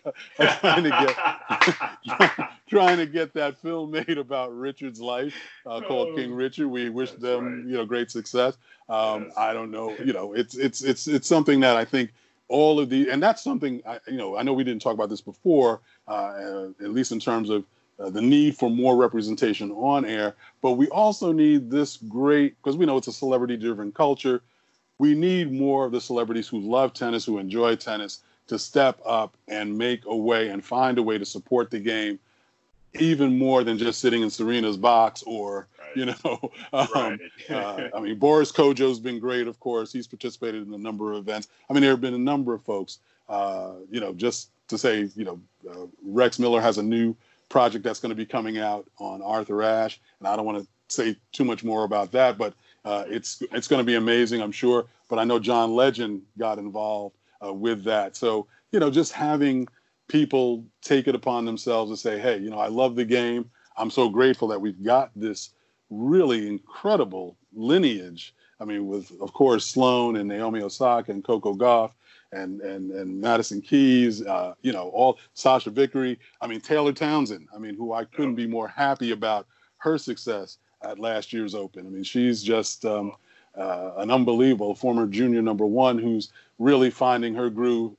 trying 0.60 0.82
to 0.82 0.90
get 0.90 2.50
trying 2.68 2.96
to 2.96 3.06
get 3.06 3.32
that 3.34 3.56
film 3.58 3.92
made 3.92 4.18
about 4.18 4.56
Richard's 4.56 5.00
life 5.00 5.34
uh, 5.66 5.80
called 5.80 6.08
oh, 6.12 6.16
King 6.16 6.34
Richard. 6.34 6.68
We 6.68 6.88
wish 6.88 7.12
them 7.12 7.44
right. 7.44 7.66
you 7.66 7.76
know 7.76 7.84
great 7.84 8.10
success. 8.10 8.56
Um, 8.88 9.24
yes. 9.24 9.34
I 9.36 9.52
don't 9.52 9.70
know, 9.70 9.96
you 10.04 10.12
know, 10.12 10.32
it's 10.32 10.56
it's 10.56 10.82
it's 10.82 11.06
it's 11.06 11.28
something 11.28 11.60
that 11.60 11.76
I 11.76 11.84
think 11.84 12.12
all 12.48 12.80
of 12.80 12.88
the 12.88 13.08
and 13.08 13.22
that's 13.22 13.42
something 13.42 13.80
I, 13.86 14.00
you 14.08 14.16
know 14.16 14.36
I 14.36 14.42
know 14.42 14.52
we 14.52 14.64
didn't 14.64 14.82
talk 14.82 14.94
about 14.94 15.08
this 15.08 15.20
before, 15.20 15.80
uh, 16.08 16.68
at 16.82 16.90
least 16.90 17.12
in 17.12 17.20
terms 17.20 17.50
of. 17.50 17.64
Uh, 17.98 18.08
the 18.08 18.22
need 18.22 18.56
for 18.56 18.70
more 18.70 18.96
representation 18.96 19.70
on 19.72 20.06
air, 20.06 20.34
but 20.62 20.72
we 20.72 20.88
also 20.88 21.32
need 21.32 21.70
this 21.70 21.98
great 21.98 22.56
because 22.56 22.74
we 22.74 22.86
know 22.86 22.96
it's 22.96 23.08
a 23.08 23.12
celebrity 23.12 23.58
driven 23.58 23.92
culture 23.92 24.40
we 25.00 25.14
need 25.14 25.50
more 25.50 25.86
of 25.86 25.92
the 25.92 26.00
celebrities 26.00 26.46
who 26.46 26.60
love 26.60 26.92
tennis, 26.92 27.24
who 27.24 27.38
enjoy 27.38 27.74
tennis, 27.74 28.20
to 28.48 28.58
step 28.58 29.00
up 29.06 29.34
and 29.48 29.78
make 29.78 30.04
a 30.04 30.14
way 30.14 30.48
and 30.48 30.62
find 30.62 30.98
a 30.98 31.02
way 31.02 31.16
to 31.16 31.24
support 31.24 31.70
the 31.70 31.80
game 31.80 32.18
even 32.98 33.38
more 33.38 33.64
than 33.64 33.78
just 33.78 34.00
sitting 34.00 34.20
in 34.20 34.28
Serena's 34.28 34.76
box 34.76 35.22
or, 35.26 35.68
right. 35.78 35.96
you 35.96 36.04
know, 36.04 36.52
um, 36.74 36.88
right. 36.94 37.20
uh, 37.48 37.88
I 37.96 38.00
mean, 38.00 38.18
Boris 38.18 38.52
Kodjoe's 38.52 39.00
been 39.00 39.18
great, 39.18 39.46
of 39.46 39.58
course. 39.58 39.90
He's 39.90 40.06
participated 40.06 40.66
in 40.66 40.74
a 40.74 40.78
number 40.78 41.12
of 41.12 41.18
events. 41.18 41.48
I 41.70 41.72
mean, 41.72 41.80
there 41.80 41.92
have 41.92 42.02
been 42.02 42.12
a 42.12 42.18
number 42.18 42.52
of 42.52 42.60
folks, 42.60 42.98
uh, 43.30 43.72
you 43.90 44.00
know, 44.00 44.12
just 44.12 44.50
to 44.68 44.76
say, 44.76 45.08
you 45.16 45.24
know, 45.24 45.40
uh, 45.70 45.86
Rex 46.04 46.38
Miller 46.38 46.60
has 46.60 46.76
a 46.76 46.82
new 46.82 47.16
project 47.48 47.84
that's 47.84 48.00
going 48.00 48.10
to 48.10 48.16
be 48.16 48.26
coming 48.26 48.58
out 48.58 48.86
on 48.98 49.22
Arthur 49.22 49.62
Ashe. 49.62 49.98
And 50.18 50.28
I 50.28 50.36
don't 50.36 50.44
want 50.44 50.58
to 50.58 50.68
say 50.94 51.16
too 51.32 51.44
much 51.44 51.64
more 51.64 51.84
about 51.84 52.12
that, 52.12 52.36
but 52.36 52.52
uh, 52.84 53.04
it's 53.08 53.42
it's 53.52 53.68
going 53.68 53.80
to 53.80 53.84
be 53.84 53.96
amazing, 53.96 54.40
I'm 54.40 54.52
sure. 54.52 54.86
But 55.08 55.18
I 55.18 55.24
know 55.24 55.38
John 55.38 55.74
Legend 55.74 56.22
got 56.38 56.58
involved 56.58 57.16
uh, 57.44 57.52
with 57.52 57.84
that. 57.84 58.16
So 58.16 58.46
you 58.72 58.80
know, 58.80 58.90
just 58.90 59.12
having 59.12 59.66
people 60.08 60.64
take 60.82 61.08
it 61.08 61.14
upon 61.14 61.44
themselves 61.44 61.90
and 61.90 61.98
say, 61.98 62.18
"Hey, 62.18 62.38
you 62.38 62.50
know, 62.50 62.58
I 62.58 62.68
love 62.68 62.96
the 62.96 63.04
game. 63.04 63.50
I'm 63.76 63.90
so 63.90 64.08
grateful 64.08 64.48
that 64.48 64.60
we've 64.60 64.82
got 64.82 65.10
this 65.14 65.50
really 65.90 66.48
incredible 66.48 67.36
lineage." 67.52 68.34
I 68.60 68.64
mean, 68.64 68.86
with 68.86 69.12
of 69.20 69.32
course 69.32 69.66
Sloane 69.66 70.16
and 70.16 70.28
Naomi 70.28 70.62
Osaka 70.62 71.12
and 71.12 71.24
Coco 71.24 71.54
Gauff 71.54 71.92
and 72.32 72.60
and 72.60 72.90
and 72.92 73.20
Madison 73.20 73.60
Keys, 73.60 74.24
uh, 74.24 74.54
you 74.62 74.72
know, 74.72 74.88
all 74.88 75.18
Sachia 75.36 75.72
Vickery. 75.72 76.18
I 76.40 76.46
mean, 76.46 76.60
Taylor 76.60 76.92
Townsend. 76.92 77.48
I 77.54 77.58
mean, 77.58 77.76
who 77.76 77.92
I 77.92 78.04
couldn't 78.04 78.36
be 78.36 78.46
more 78.46 78.68
happy 78.68 79.10
about 79.10 79.46
her 79.78 79.98
success 79.98 80.58
at 80.82 80.98
last 80.98 81.32
year's 81.32 81.54
Open. 81.54 81.86
I 81.86 81.90
mean, 81.90 82.04
she's 82.04 82.42
just 82.42 82.84
um, 82.84 83.12
uh, 83.56 83.92
an 83.96 84.10
unbelievable 84.10 84.74
former 84.74 85.06
junior 85.06 85.42
number 85.42 85.66
one 85.66 85.98
who's 85.98 86.32
really 86.58 86.90
finding 86.90 87.34
her 87.34 87.50
groove. 87.50 87.92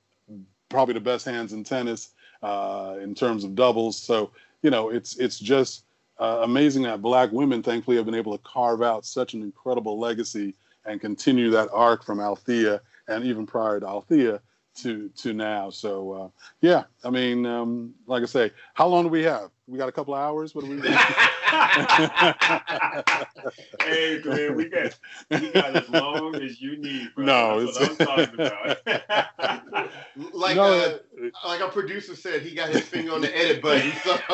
Probably 0.70 0.94
the 0.94 1.02
best 1.02 1.26
hands 1.26 1.54
in 1.54 1.63
tennis 1.63 2.10
uh, 2.41 2.96
in 3.02 3.13
terms 3.13 3.44
of 3.44 3.56
doubles. 3.56 3.98
So 3.98 4.32
you 4.62 4.70
know, 4.70 4.89
it's 4.89 5.17
it's 5.17 5.39
just 5.39 5.84
uh, 6.20 6.41
amazing 6.44 6.84
that 6.84 7.02
black 7.02 7.32
women, 7.32 7.63
thankfully, 7.63 7.98
have 7.98 8.06
been 8.06 8.15
able 8.15 8.38
to 8.38 8.44
carve 8.44 8.82
out 8.82 9.06
such 9.06 9.34
an 9.34 9.41
incredible 9.41 10.00
legacy 10.00 10.54
and 10.86 11.02
continue 11.02 11.50
that 11.52 11.70
arc 11.74 12.04
from 12.04 12.20
Althea 12.20 12.82
and 13.08 13.24
even 13.24 13.46
prior 13.46 13.80
to 13.80 13.88
Althea 13.88 14.39
to 14.76 15.10
to 15.17 15.34
now. 15.34 15.70
So 15.70 16.12
uh, 16.12 16.30
yeah, 16.62 16.84
I 17.04 17.10
mean, 17.10 17.46
um, 17.46 17.94
like 18.08 18.24
I 18.24 18.28
say, 18.28 18.52
how 18.74 18.88
long 18.88 19.04
do 19.04 19.10
we 19.10 19.24
have? 19.24 19.50
We 19.67 19.78
got 19.78 19.89
a 19.89 19.91
couple 19.91 20.13
of 20.13 20.22
hours. 20.22 20.56
What 20.56 20.65
do 20.65 20.72
we? 20.72 20.82
hey 23.81 24.21
man, 24.23 24.55
we 24.55 24.69
got 24.69 24.97
we 25.29 25.51
got 25.51 25.75
as 25.75 25.89
long 25.89 26.33
as 26.35 26.61
you 26.61 26.77
need. 26.77 27.13
Bro. 27.13 27.25
No, 27.25 27.65
That's 27.65 27.79
what 27.79 27.89
I'm 27.89 28.07
talking 28.07 28.39
about. 28.39 28.77
like 30.33 30.55
No, 30.55 30.63
uh, 30.63 30.99
like 31.45 31.59
our 31.61 31.69
producer 31.69 32.15
said, 32.15 32.41
he 32.41 32.55
got 32.55 32.69
his 32.69 32.83
finger 32.83 33.11
on 33.11 33.19
the 33.19 33.37
edit 33.37 33.61
button. 33.61 33.91
So 34.03 34.17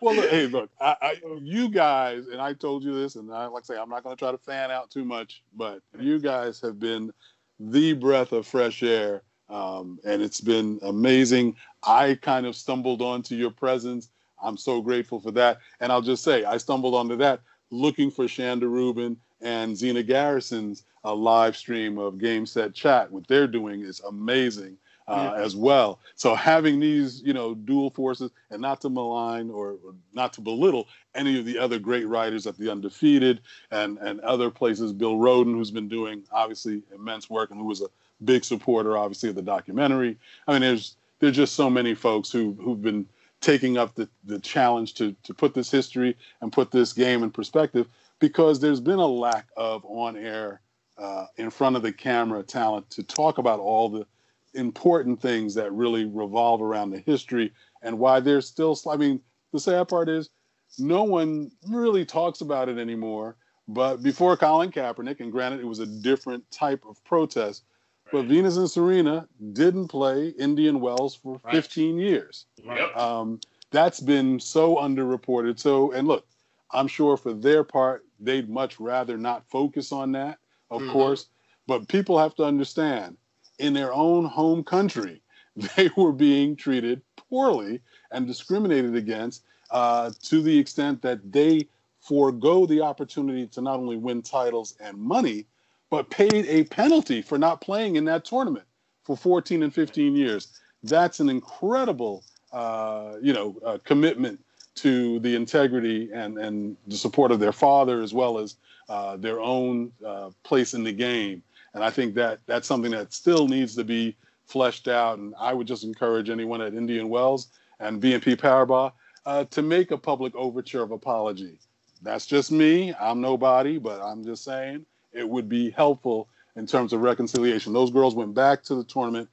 well, 0.00 0.14
look, 0.14 0.30
hey, 0.30 0.46
look, 0.46 0.70
I, 0.80 0.96
I, 1.02 1.20
you 1.42 1.68
guys, 1.68 2.28
and 2.28 2.40
I 2.40 2.52
told 2.52 2.84
you 2.84 2.94
this, 2.94 3.16
and 3.16 3.32
I, 3.32 3.46
like 3.46 3.64
I 3.64 3.74
say, 3.74 3.80
I'm 3.80 3.90
not 3.90 4.04
going 4.04 4.14
to 4.16 4.20
try 4.20 4.30
to 4.30 4.38
fan 4.38 4.70
out 4.70 4.90
too 4.90 5.04
much, 5.04 5.42
but 5.56 5.82
you 5.98 6.20
guys 6.20 6.60
have 6.60 6.78
been 6.78 7.12
the 7.58 7.94
breath 7.94 8.30
of 8.30 8.46
fresh 8.46 8.84
air, 8.84 9.24
um, 9.48 9.98
and 10.04 10.22
it's 10.22 10.40
been 10.40 10.78
amazing. 10.82 11.56
I 11.82 12.16
kind 12.22 12.46
of 12.46 12.54
stumbled 12.54 13.02
onto 13.02 13.34
your 13.34 13.50
presence. 13.50 14.10
I'm 14.42 14.56
so 14.56 14.80
grateful 14.80 15.20
for 15.20 15.30
that, 15.32 15.58
and 15.80 15.90
I'll 15.92 16.02
just 16.02 16.24
say, 16.24 16.44
I 16.44 16.56
stumbled 16.56 16.94
onto 16.94 17.16
that 17.16 17.40
looking 17.70 18.10
for 18.10 18.26
Chanda 18.26 18.66
Rubin 18.66 19.16
and 19.40 19.76
Zina 19.76 20.02
Garrison's 20.02 20.84
uh, 21.04 21.14
live 21.14 21.56
stream 21.56 21.98
of 21.98 22.18
Game 22.18 22.46
Set 22.46 22.74
Chat. 22.74 23.10
What 23.10 23.26
they're 23.28 23.46
doing 23.46 23.82
is 23.82 24.00
amazing 24.00 24.76
uh, 25.06 25.34
as 25.38 25.56
well. 25.56 26.00
So 26.16 26.34
having 26.34 26.80
these, 26.80 27.22
you 27.22 27.32
know, 27.32 27.54
dual 27.54 27.90
forces, 27.90 28.30
and 28.50 28.60
not 28.60 28.80
to 28.82 28.90
malign 28.90 29.50
or, 29.50 29.78
or 29.84 29.94
not 30.12 30.34
to 30.34 30.40
belittle 30.40 30.86
any 31.14 31.38
of 31.38 31.46
the 31.46 31.58
other 31.58 31.78
great 31.78 32.06
writers 32.06 32.46
at 32.46 32.58
the 32.58 32.70
Undefeated 32.70 33.40
and 33.70 33.98
and 33.98 34.20
other 34.20 34.50
places. 34.50 34.92
Bill 34.92 35.16
Rhoden, 35.16 35.54
who's 35.54 35.70
been 35.70 35.88
doing 35.88 36.24
obviously 36.30 36.82
immense 36.94 37.30
work 37.30 37.50
and 37.50 37.58
who 37.58 37.66
was 37.66 37.80
a 37.80 37.88
big 38.24 38.44
supporter, 38.44 38.98
obviously, 38.98 39.30
of 39.30 39.34
the 39.34 39.42
documentary. 39.42 40.18
I 40.46 40.52
mean, 40.52 40.62
there's 40.62 40.96
there's 41.20 41.36
just 41.36 41.54
so 41.54 41.70
many 41.70 41.94
folks 41.94 42.30
who 42.30 42.56
who've 42.60 42.82
been 42.82 43.06
taking 43.40 43.78
up 43.78 43.94
the, 43.94 44.08
the 44.24 44.38
challenge 44.40 44.94
to 44.94 45.14
to 45.22 45.34
put 45.34 45.54
this 45.54 45.70
history 45.70 46.16
and 46.40 46.52
put 46.52 46.70
this 46.70 46.92
game 46.92 47.22
in 47.22 47.30
perspective 47.30 47.86
because 48.18 48.60
there's 48.60 48.80
been 48.80 48.98
a 48.98 49.06
lack 49.06 49.46
of 49.56 49.84
on 49.84 50.16
air 50.16 50.60
uh, 50.98 51.26
in 51.36 51.50
front 51.50 51.76
of 51.76 51.82
the 51.82 51.92
camera 51.92 52.42
talent 52.42 52.88
to 52.90 53.02
talk 53.02 53.38
about 53.38 53.60
all 53.60 53.88
the 53.88 54.06
important 54.54 55.20
things 55.20 55.54
that 55.54 55.72
really 55.72 56.04
revolve 56.04 56.60
around 56.60 56.90
the 56.90 56.98
history 57.00 57.52
and 57.82 57.96
why 57.98 58.18
there's 58.18 58.46
still 58.46 58.76
i 58.90 58.96
mean 58.96 59.20
the 59.52 59.60
sad 59.60 59.86
part 59.86 60.08
is 60.08 60.30
no 60.78 61.04
one 61.04 61.50
really 61.68 62.04
talks 62.04 62.40
about 62.40 62.68
it 62.68 62.78
anymore 62.78 63.36
but 63.68 64.02
before 64.02 64.36
colin 64.36 64.72
kaepernick 64.72 65.20
and 65.20 65.30
granted 65.30 65.60
it 65.60 65.66
was 65.66 65.78
a 65.78 65.86
different 65.86 66.48
type 66.50 66.82
of 66.88 67.02
protest 67.04 67.64
but 68.10 68.22
venus 68.24 68.56
and 68.56 68.70
serena 68.70 69.26
didn't 69.52 69.88
play 69.88 70.28
indian 70.38 70.80
wells 70.80 71.14
for 71.14 71.40
Right. 71.44 71.54
15 71.54 71.98
years 71.98 72.46
Yep. 72.64 72.96
um, 72.96 73.40
that's 73.70 74.00
been 74.00 74.40
so 74.40 74.76
underreported. 74.76 75.58
So, 75.58 75.92
and 75.92 76.08
look, 76.08 76.26
I'm 76.70 76.88
sure 76.88 77.16
for 77.16 77.32
their 77.34 77.64
part, 77.64 78.04
they'd 78.18 78.48
much 78.48 78.80
rather 78.80 79.16
not 79.18 79.44
focus 79.48 79.92
on 79.92 80.12
that, 80.12 80.38
of 80.70 80.82
Mhm. 80.82 80.92
course. 80.92 81.26
But 81.66 81.88
people 81.88 82.18
have 82.18 82.34
to 82.36 82.44
understand 82.44 83.16
in 83.58 83.74
their 83.74 83.92
own 83.92 84.24
home 84.24 84.64
country, 84.64 85.20
they 85.76 85.90
were 85.96 86.12
being 86.12 86.56
treated 86.56 87.02
poorly 87.16 87.80
and 88.10 88.26
discriminated 88.26 88.94
against 88.96 89.44
uh, 89.70 90.10
to 90.22 90.40
the 90.40 90.58
extent 90.58 91.02
that 91.02 91.30
they 91.30 91.68
forego 92.00 92.64
the 92.64 92.80
opportunity 92.80 93.46
to 93.48 93.60
not 93.60 93.78
only 93.78 93.96
win 93.96 94.22
titles 94.22 94.76
and 94.80 94.96
money, 94.96 95.46
but 95.90 96.10
paid 96.10 96.46
a 96.46 96.64
penalty 96.64 97.22
for 97.22 97.38
not 97.38 97.60
playing 97.60 97.96
in 97.96 98.04
that 98.04 98.24
tournament 98.24 98.66
for 99.04 99.16
14 99.16 99.62
and 99.62 99.74
15 99.74 100.14
years. 100.14 100.48
That's 100.82 101.20
an 101.20 101.28
incredible, 101.28 102.24
uh, 102.52 103.14
you 103.22 103.32
know, 103.32 103.56
uh, 103.64 103.78
commitment 103.84 104.44
to 104.76 105.18
the 105.20 105.34
integrity 105.34 106.10
and, 106.12 106.38
and 106.38 106.76
the 106.86 106.96
support 106.96 107.32
of 107.32 107.40
their 107.40 107.52
father 107.52 108.00
as 108.00 108.14
well 108.14 108.38
as 108.38 108.56
uh, 108.88 109.16
their 109.16 109.40
own 109.40 109.90
uh, 110.06 110.30
place 110.44 110.74
in 110.74 110.84
the 110.84 110.92
game. 110.92 111.42
And 111.74 111.82
I 111.82 111.90
think 111.90 112.14
that 112.14 112.40
that's 112.46 112.66
something 112.66 112.92
that 112.92 113.12
still 113.12 113.48
needs 113.48 113.74
to 113.76 113.84
be 113.84 114.16
fleshed 114.46 114.88
out. 114.88 115.18
And 115.18 115.34
I 115.38 115.52
would 115.52 115.66
just 115.66 115.84
encourage 115.84 116.30
anyone 116.30 116.62
at 116.62 116.74
Indian 116.74 117.08
Wells 117.08 117.48
and 117.80 118.00
BNP 118.00 118.36
Paribas 118.36 118.92
uh, 119.26 119.44
to 119.44 119.62
make 119.62 119.90
a 119.90 119.98
public 119.98 120.34
overture 120.34 120.82
of 120.82 120.90
apology. 120.90 121.58
That's 122.02 122.26
just 122.26 122.52
me. 122.52 122.94
I'm 123.00 123.20
nobody, 123.20 123.78
but 123.78 124.00
I'm 124.00 124.24
just 124.24 124.44
saying 124.44 124.86
it 125.12 125.28
would 125.28 125.48
be 125.48 125.70
helpful 125.70 126.28
in 126.56 126.66
terms 126.66 126.92
of 126.92 127.00
reconciliation. 127.00 127.72
Those 127.72 127.90
girls 127.90 128.14
went 128.14 128.34
back 128.34 128.62
to 128.64 128.74
the 128.74 128.84
tournament, 128.84 129.28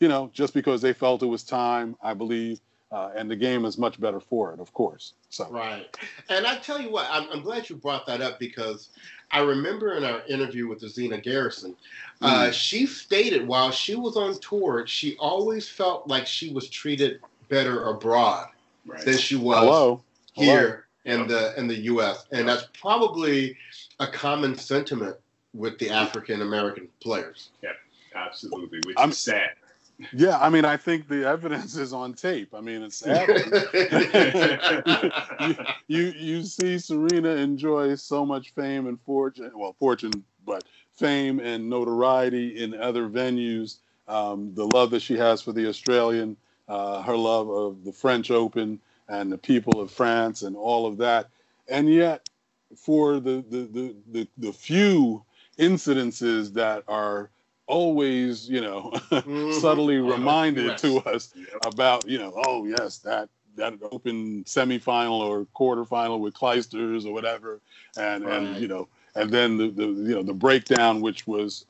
you 0.00 0.08
know, 0.08 0.30
just 0.32 0.52
because 0.54 0.82
they 0.82 0.92
felt 0.92 1.22
it 1.22 1.26
was 1.26 1.42
time, 1.44 1.96
I 2.02 2.14
believe, 2.14 2.60
uh, 2.92 3.10
and 3.16 3.30
the 3.30 3.36
game 3.36 3.64
is 3.64 3.78
much 3.78 4.00
better 4.00 4.20
for 4.20 4.52
it, 4.52 4.60
of 4.60 4.72
course. 4.72 5.14
So, 5.30 5.48
Right. 5.50 5.86
And 6.28 6.46
I 6.46 6.56
tell 6.58 6.80
you 6.80 6.90
what, 6.90 7.06
I'm, 7.10 7.28
I'm 7.30 7.42
glad 7.42 7.68
you 7.68 7.76
brought 7.76 8.06
that 8.06 8.20
up 8.20 8.38
because 8.38 8.90
I 9.30 9.40
remember 9.40 9.94
in 9.94 10.04
our 10.04 10.22
interview 10.26 10.68
with 10.68 10.80
Zina 10.88 11.20
Garrison, 11.20 11.74
uh, 12.22 12.50
she 12.50 12.86
stated 12.86 13.46
while 13.46 13.70
she 13.70 13.94
was 13.94 14.16
on 14.16 14.38
tour, 14.40 14.86
she 14.86 15.16
always 15.18 15.68
felt 15.68 16.06
like 16.08 16.26
she 16.26 16.52
was 16.52 16.68
treated 16.68 17.20
better 17.48 17.84
abroad 17.88 18.48
Right. 18.86 19.04
than 19.04 19.18
she 19.18 19.34
was 19.36 19.58
hello. 19.58 20.02
Hello. 20.34 20.46
here 20.46 20.86
in 21.06 21.26
the 21.26 21.58
in 21.58 21.66
the 21.66 21.74
U.S. 21.92 22.26
And 22.30 22.48
that's 22.48 22.68
probably 22.80 23.56
a 24.00 24.06
common 24.06 24.56
sentiment 24.56 25.16
with 25.54 25.78
the 25.78 25.90
African 25.90 26.42
American 26.42 26.88
players. 27.00 27.50
Yeah, 27.62 27.70
absolutely, 28.14 28.80
which 28.86 28.96
I'm- 28.98 29.10
is 29.10 29.18
sad. 29.18 29.50
Yeah, 30.12 30.38
I 30.38 30.50
mean, 30.50 30.66
I 30.66 30.76
think 30.76 31.08
the 31.08 31.26
evidence 31.26 31.74
is 31.76 31.94
on 31.94 32.12
tape. 32.12 32.52
I 32.54 32.60
mean, 32.60 32.82
it's 32.82 32.96
sad. 32.96 33.28
you, 35.40 35.56
you 35.88 36.12
you 36.18 36.42
see 36.42 36.78
Serena 36.78 37.30
enjoy 37.30 37.94
so 37.94 38.26
much 38.26 38.52
fame 38.52 38.88
and 38.88 39.00
fortune, 39.00 39.50
well, 39.54 39.74
fortune, 39.78 40.12
but 40.44 40.64
fame 40.92 41.40
and 41.40 41.70
notoriety 41.70 42.62
in 42.62 42.74
other 42.74 43.08
venues. 43.08 43.78
Um, 44.06 44.52
the 44.54 44.66
love 44.66 44.90
that 44.90 45.00
she 45.00 45.16
has 45.16 45.40
for 45.40 45.52
the 45.52 45.66
Australian, 45.66 46.36
uh, 46.68 47.00
her 47.02 47.16
love 47.16 47.48
of 47.48 47.82
the 47.82 47.92
French 47.92 48.30
Open 48.30 48.78
and 49.08 49.32
the 49.32 49.38
people 49.38 49.80
of 49.80 49.90
France 49.90 50.42
and 50.42 50.56
all 50.56 50.86
of 50.86 50.98
that, 50.98 51.28
and 51.68 51.88
yet 51.92 52.28
for 52.76 53.20
the 53.20 53.44
the 53.48 53.68
the 53.72 53.96
the, 54.12 54.28
the 54.38 54.52
few 54.52 55.24
incidences 55.58 56.52
that 56.54 56.82
are 56.88 57.30
always, 57.66 58.48
you 58.48 58.60
know, 58.60 58.90
Mhm. 59.10 59.52
subtly 59.60 59.98
Oh, 59.98 60.10
reminded 60.12 60.66
yes. 60.66 60.80
to 60.82 60.98
us 60.98 61.32
Yep. 61.34 61.66
about 61.66 62.08
you 62.08 62.18
know 62.18 62.32
oh 62.46 62.64
yes 62.66 62.98
that 62.98 63.28
that 63.56 63.74
open 63.90 64.44
semifinal 64.44 65.18
or 65.20 65.46
quarterfinal 65.56 66.20
with 66.20 66.34
Clijsters 66.34 67.06
or 67.06 67.12
whatever 67.12 67.60
and 67.96 68.24
and 68.24 68.56
you 68.60 68.68
know 68.68 68.86
and 69.14 69.30
then 69.30 69.56
the, 69.56 69.68
the 69.70 69.86
you 69.86 70.14
know 70.14 70.22
the 70.22 70.34
breakdown 70.34 71.00
which 71.00 71.26
was 71.26 71.64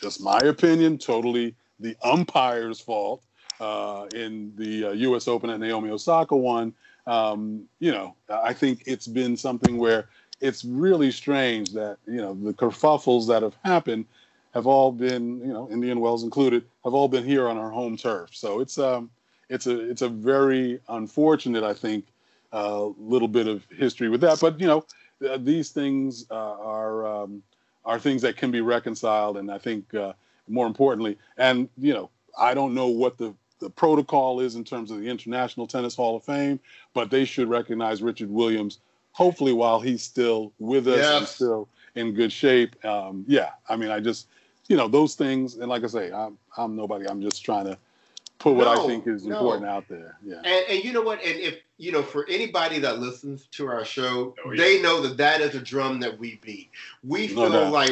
just 0.00 0.20
my 0.20 0.38
opinion 0.40 0.98
totally 0.98 1.54
the 1.80 1.96
umpire's 2.04 2.80
fault 2.80 3.24
uh, 3.60 4.06
in 4.14 4.52
the 4.56 4.86
uh, 4.86 4.90
U.S. 4.92 5.28
Open 5.28 5.50
that 5.50 5.58
Naomi 5.58 5.90
Osaka 5.90 6.36
one 6.36 6.72
um, 7.06 7.64
you 7.80 7.90
know 7.92 8.14
I 8.30 8.52
think 8.52 8.84
it's 8.86 9.06
been 9.08 9.36
something 9.36 9.76
where 9.78 10.08
it's 10.42 10.64
really 10.64 11.10
strange 11.10 11.72
that 11.72 11.96
you 12.06 12.20
know 12.20 12.34
the 12.34 12.52
kerfuffles 12.52 13.26
that 13.28 13.42
have 13.42 13.56
happened 13.64 14.04
have 14.52 14.66
all 14.66 14.92
been, 14.92 15.40
you 15.40 15.52
know, 15.52 15.68
Indian 15.70 16.00
Wells 16.00 16.24
included, 16.24 16.64
have 16.84 16.92
all 16.92 17.08
been 17.08 17.24
here 17.24 17.48
on 17.48 17.56
our 17.56 17.70
home 17.70 17.96
turf. 17.96 18.30
So 18.32 18.60
it's 18.60 18.78
um, 18.78 19.08
it's 19.48 19.66
a 19.66 19.88
it's 19.88 20.02
a 20.02 20.08
very 20.08 20.80
unfortunate, 20.88 21.64
I 21.64 21.72
think, 21.72 22.04
uh, 22.52 22.86
little 22.98 23.28
bit 23.28 23.46
of 23.46 23.64
history 23.76 24.08
with 24.08 24.20
that. 24.22 24.40
But 24.40 24.60
you 24.60 24.66
know, 24.66 24.84
th- 25.20 25.40
these 25.42 25.70
things 25.70 26.26
uh, 26.30 26.34
are 26.34 27.06
um, 27.06 27.42
are 27.84 27.98
things 27.98 28.20
that 28.22 28.36
can 28.36 28.50
be 28.50 28.60
reconciled, 28.60 29.38
and 29.38 29.50
I 29.50 29.58
think 29.58 29.94
uh, 29.94 30.12
more 30.48 30.66
importantly, 30.66 31.16
and 31.38 31.68
you 31.78 31.94
know, 31.94 32.10
I 32.38 32.52
don't 32.52 32.74
know 32.74 32.88
what 32.88 33.16
the 33.16 33.34
the 33.60 33.70
protocol 33.70 34.40
is 34.40 34.56
in 34.56 34.64
terms 34.64 34.90
of 34.90 35.00
the 35.00 35.08
International 35.08 35.68
Tennis 35.68 35.94
Hall 35.94 36.16
of 36.16 36.24
Fame, 36.24 36.58
but 36.94 37.10
they 37.10 37.24
should 37.24 37.48
recognize 37.48 38.02
Richard 38.02 38.28
Williams. 38.28 38.80
Hopefully, 39.12 39.52
while 39.52 39.80
he's 39.80 40.02
still 40.02 40.52
with 40.58 40.88
us 40.88 41.04
and 41.18 41.26
still 41.26 41.68
in 41.94 42.14
good 42.14 42.32
shape. 42.32 42.82
Um, 42.84 43.24
yeah, 43.28 43.50
I 43.68 43.76
mean, 43.76 43.90
I 43.90 44.00
just, 44.00 44.28
you 44.68 44.76
know, 44.76 44.88
those 44.88 45.14
things. 45.14 45.56
And 45.56 45.68
like 45.68 45.84
I 45.84 45.86
say, 45.86 46.10
I'm 46.12 46.38
I'm 46.56 46.74
nobody. 46.76 47.06
I'm 47.06 47.20
just 47.20 47.44
trying 47.44 47.66
to 47.66 47.76
put 48.38 48.54
what 48.54 48.66
I 48.66 48.86
think 48.86 49.06
is 49.06 49.24
no. 49.26 49.36
important 49.36 49.66
out 49.66 49.86
there. 49.88 50.16
Yeah. 50.24 50.36
And, 50.44 50.64
and 50.68 50.84
you 50.84 50.92
know 50.92 51.02
what? 51.02 51.22
And 51.22 51.38
if 51.38 51.58
you 51.78 51.92
know, 51.92 52.02
for 52.02 52.26
anybody 52.28 52.78
that 52.80 52.98
listens 53.00 53.46
to 53.52 53.66
our 53.68 53.84
show, 53.84 54.34
Oh, 54.44 54.52
yeah. 54.52 54.62
they 54.62 54.82
know 54.82 55.00
that 55.02 55.16
that 55.18 55.40
is 55.40 55.54
a 55.54 55.60
drum 55.60 56.00
that 56.00 56.18
we 56.18 56.36
beat. 56.42 56.70
We 57.04 57.28
feel 57.28 57.50
doubt. 57.50 57.72
like 57.72 57.90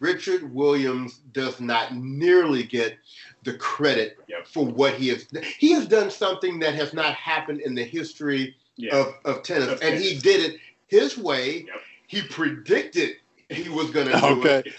Richard 0.00 0.52
Williams 0.52 1.20
does 1.32 1.60
not 1.60 1.94
nearly 1.94 2.62
get 2.64 2.96
the 3.44 3.54
credit 3.54 4.18
Yep. 4.28 4.46
for 4.46 4.64
what 4.64 4.94
he 4.94 5.08
has. 5.08 5.26
He 5.58 5.72
has 5.72 5.86
done 5.86 6.10
something 6.10 6.58
that 6.60 6.74
has 6.74 6.92
not 6.94 7.14
happened 7.14 7.60
in 7.60 7.74
the 7.74 7.84
history 7.84 8.56
Yeah. 8.76 8.96
of, 8.96 9.14
of 9.24 9.42
tennis, 9.42 9.68
Of 9.68 9.82
and 9.82 10.00
he 10.00 10.18
did 10.18 10.52
it 10.54 10.60
his 10.88 11.16
way. 11.18 11.64
Yep. 11.66 11.80
He 12.06 12.22
predicted 12.22 13.16
he 13.48 13.68
was 13.68 13.90
going 13.90 14.06
to 14.08 14.12
do 14.18 14.26
Okay. 14.40 14.62
it. 14.66 14.72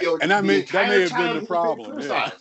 You 0.00 0.06
know, 0.06 0.18
And 0.20 0.30
that 0.32 0.40
the 0.40 0.46
may 0.48 0.60
that 0.62 0.88
may 0.88 1.00
have 1.02 1.10
been 1.12 1.34
the 1.34 1.38
he's 1.40 1.48
problem. 1.48 2.00
Yeah. 2.00 2.30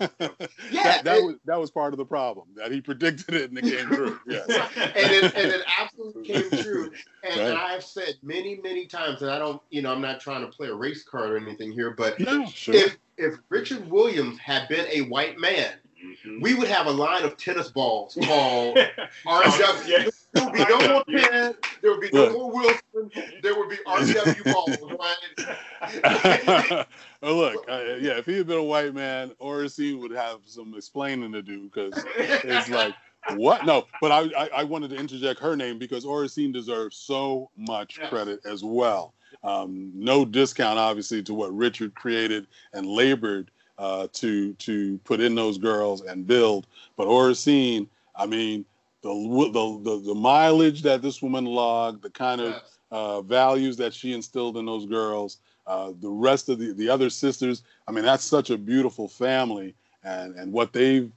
Yeah, 0.72 0.84
that, 0.84 1.04
that 1.06 1.18
and- 1.18 1.26
was 1.28 1.36
that 1.46 1.60
was 1.60 1.70
part 1.72 1.94
of 1.94 1.98
the 2.00 2.06
problem 2.06 2.48
that 2.56 2.72
he 2.72 2.82
predicted 2.82 3.36
it 3.36 3.50
and 3.52 3.58
it 3.60 3.64
came 3.64 3.86
true. 3.86 4.20
Yes. 4.28 4.48
and 4.76 5.12
it, 5.12 5.36
and 5.36 5.52
it 5.52 5.62
absolutely 5.80 6.24
came 6.26 6.50
true. 6.64 6.92
And, 7.24 7.40
and 7.40 7.58
I've 7.58 7.84
said 7.84 8.16
many, 8.22 8.60
many 8.64 8.86
times, 8.86 9.22
and 9.24 9.32
I 9.32 9.40
don't, 9.40 9.60
you 9.72 9.82
know, 9.82 9.92
I'm 9.92 10.02
not 10.02 10.20
trying 10.20 10.42
to 10.42 10.48
play 10.48 10.68
a 10.68 10.74
race 10.76 11.04
card 11.04 11.32
or 11.32 11.38
anything 11.38 11.72
here, 11.72 11.92
but 11.92 12.20
No, 12.20 12.46
sure. 12.48 12.74
if 12.76 12.98
if 13.18 13.36
Richard 13.50 13.90
Williams 13.90 14.38
had 14.40 14.68
been 14.68 14.86
a 14.92 15.02
white 15.02 15.40
man, 15.40 15.74
Mhm. 16.04 16.42
we 16.42 16.54
would 16.56 16.68
have 16.68 16.86
a 16.88 16.92
line 16.92 17.24
of 17.24 17.36
tennis 17.38 17.70
balls 17.70 18.18
called 18.26 18.78
RW. 19.26 20.12
There 20.36 20.44
would 20.46 20.54
be 20.54 20.66
no 20.70 20.88
more 20.88 21.04
Penn. 21.06 21.56
There 21.82 21.92
would 21.92 22.02
be 22.02 22.10
no 22.12 22.32
more 22.32 22.52
Wilson. 22.52 23.12
There 23.42 23.56
would 23.58 23.70
be 23.70 23.78
RW 23.88 24.44
balls, 24.52 24.78
right? 25.00 26.86
look, 27.22 27.66
uh, 27.70 27.96
yeah, 28.00 28.18
if 28.18 28.26
he 28.26 28.38
had 28.38 28.48
been 28.48 28.58
a 28.58 28.64
white 28.64 28.94
man, 28.94 29.32
Oracene 29.42 30.00
would 30.00 30.12
have 30.12 30.40
some 30.46 30.74
explaining 30.76 31.32
to 31.32 31.42
do 31.42 31.64
because 31.64 32.06
it's 32.44 32.70
like, 32.70 32.94
what? 33.36 33.66
No, 33.66 33.86
but 34.02 34.12
I, 34.12 34.44
I, 34.44 34.50
I 34.58 34.64
wanted 34.64 34.90
to 34.92 34.98
interject 34.98 35.40
her 35.40 35.56
name 35.56 35.80
because 35.80 36.06
Oracene 36.06 36.54
deserves 36.54 36.98
so 36.98 37.50
much 37.58 37.98
Yes. 37.98 38.10
credit 38.10 38.42
as 38.46 38.64
well. 38.64 39.14
Um, 39.44 39.92
no 39.94 40.26
discount, 40.26 40.80
obviously, 40.80 41.24
to 41.24 41.34
what 41.34 41.56
Richard 41.56 41.96
created 41.96 42.48
and 42.74 42.86
labored 42.86 43.52
uh, 43.78 44.08
to 44.14 44.54
to 44.54 44.98
put 45.04 45.22
in 45.22 45.36
those 45.36 45.58
girls 45.58 46.02
and 46.02 46.26
build. 46.26 46.68
But 46.96 47.08
Oracene, 47.08 47.88
I 48.16 48.26
mean, 48.26 48.66
the, 49.06 49.52
the 49.54 49.82
the 49.84 50.02
the 50.08 50.16
mileage 50.16 50.82
that 50.82 51.02
this 51.02 51.22
woman 51.22 51.46
logged, 51.46 52.02
the 52.02 52.10
kind 52.10 52.42
of 52.42 52.54
Yes. 52.54 52.78
uh, 52.92 53.22
values 53.22 53.78
that 53.78 53.94
she 53.94 54.14
instilled 54.14 54.58
in 54.58 54.66
those 54.66 54.86
girls. 54.86 55.38
Uh, 55.68 55.94
the 56.00 56.10
rest 56.10 56.50
of 56.50 56.60
the, 56.60 56.74
the 56.74 56.90
other 56.90 57.10
sisters, 57.10 57.64
I 57.88 57.92
mean, 57.92 58.06
that's 58.06 58.24
such 58.24 58.50
a 58.52 58.58
beautiful 58.58 59.08
family, 59.08 59.74
and 60.04 60.36
and 60.36 60.52
what 60.52 60.74
they've 60.74 61.12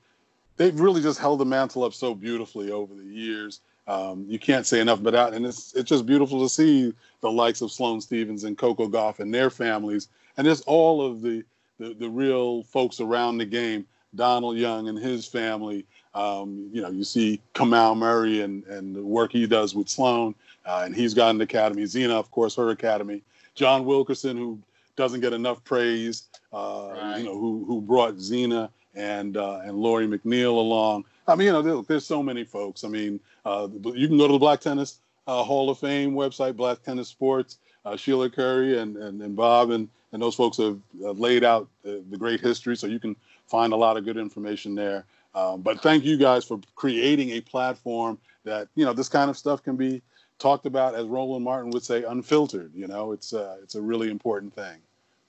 they've 0.56 0.78
really 0.78 1.02
just 1.02 1.18
held 1.18 1.40
the 1.40 1.44
mantle 1.46 1.84
up 1.84 1.94
so 1.94 2.14
beautifully 2.14 2.70
over 2.70 2.94
the 2.94 3.04
years. 3.04 3.60
Um, 3.86 4.26
you 4.28 4.38
can't 4.38 4.66
say 4.66 4.80
enough 4.80 5.00
about 5.00 5.12
that, 5.14 5.34
and 5.34 5.46
it's 5.46 5.74
it's 5.74 5.88
just 5.88 6.04
beautiful 6.06 6.42
to 6.42 6.48
see 6.48 6.92
the 7.20 7.30
likes 7.30 7.62
of 7.62 7.72
Sloane 7.72 8.00
Stevens 8.02 8.44
and 8.44 8.56
Coco 8.58 8.86
Gauff 8.88 9.18
and 9.20 9.32
their 9.32 9.50
families, 9.50 10.08
and 10.36 10.46
just 10.46 10.64
all 10.66 11.00
of 11.04 11.22
the, 11.22 11.42
the 11.78 11.94
the 11.94 12.08
real 12.08 12.62
folks 12.64 13.00
around 13.00 13.38
the 13.38 13.46
game. 13.46 13.86
Donald 14.14 14.56
Young 14.56 14.88
and 14.88 14.98
his 14.98 15.26
family. 15.26 15.84
Um, 16.18 16.68
you 16.72 16.80
know, 16.82 16.90
you 16.90 17.04
see 17.04 17.40
Kamau 17.54 17.96
Murray 17.96 18.40
and 18.42 18.64
and 18.64 18.94
the 18.96 19.04
work 19.04 19.30
he 19.32 19.46
does 19.46 19.74
with 19.74 19.88
Sloane 19.88 20.34
uh, 20.66 20.82
and 20.84 20.94
he's 20.94 21.14
got 21.14 21.30
an 21.34 21.40
academy. 21.40 21.86
Zina, 21.86 22.14
of 22.18 22.30
course, 22.30 22.54
her 22.56 22.70
academy. 22.70 23.22
John 23.54 23.84
Wilkerson, 23.84 24.36
who 24.36 24.58
doesn't 24.96 25.20
get 25.20 25.32
enough 25.32 25.62
praise, 25.64 26.28
uh, 26.52 26.90
Right. 26.92 27.18
you 27.18 27.24
know, 27.24 27.38
who 27.38 27.64
who 27.66 27.80
brought 27.80 28.18
Zina 28.18 28.70
and 28.94 29.36
uh, 29.36 29.60
and 29.64 29.74
Lori 29.76 30.06
McNeil 30.06 30.56
along. 30.66 31.04
I 31.26 31.34
mean, 31.36 31.46
you 31.46 31.52
know, 31.52 31.62
there, 31.62 31.82
there's 31.82 32.06
so 32.06 32.22
many 32.22 32.44
folks. 32.44 32.84
I 32.84 32.88
mean, 32.88 33.20
uh, 33.44 33.68
you 33.94 34.08
can 34.08 34.18
go 34.18 34.26
to 34.26 34.32
the 34.32 34.38
Black 34.38 34.60
Tennis 34.60 34.98
uh, 35.26 35.42
Hall 35.44 35.70
of 35.70 35.78
Fame 35.78 36.12
website, 36.14 36.56
Black 36.56 36.82
Tennis 36.82 37.08
Sports. 37.08 37.58
Uh, 37.84 37.96
Sheila 37.96 38.28
Curry 38.28 38.78
and, 38.80 38.96
and, 38.96 39.22
and 39.22 39.34
Bob 39.36 39.70
and, 39.70 39.88
and 40.12 40.20
those 40.20 40.34
folks 40.34 40.56
have 40.58 40.78
uh, 41.02 41.12
laid 41.12 41.42
out 41.44 41.68
the, 41.82 42.02
the 42.10 42.18
great 42.18 42.40
history, 42.40 42.76
so 42.76 42.86
you 42.86 42.98
can 42.98 43.16
find 43.46 43.72
a 43.72 43.76
lot 43.76 43.96
of 43.96 44.04
good 44.04 44.18
information 44.18 44.74
there. 44.74 45.06
Um, 45.38 45.62
but 45.62 45.80
thank 45.82 46.04
you 46.04 46.16
guys 46.16 46.44
for 46.44 46.60
creating 46.74 47.30
a 47.30 47.40
platform 47.40 48.18
that 48.44 48.68
you 48.74 48.84
know 48.84 48.92
this 48.92 49.08
kind 49.08 49.30
of 49.30 49.38
stuff 49.38 49.62
can 49.62 49.76
be 49.76 50.02
talked 50.38 50.66
about, 50.66 50.94
as 50.94 51.06
Roland 51.06 51.44
Martin 51.44 51.70
would 51.70 51.84
say, 51.84 52.02
unfiltered. 52.02 52.72
You 52.74 52.88
know, 52.88 53.12
it's 53.12 53.32
uh, 53.32 53.56
it's 53.62 53.76
a 53.76 53.80
really 53.80 54.10
important 54.10 54.52
thing. 54.54 54.78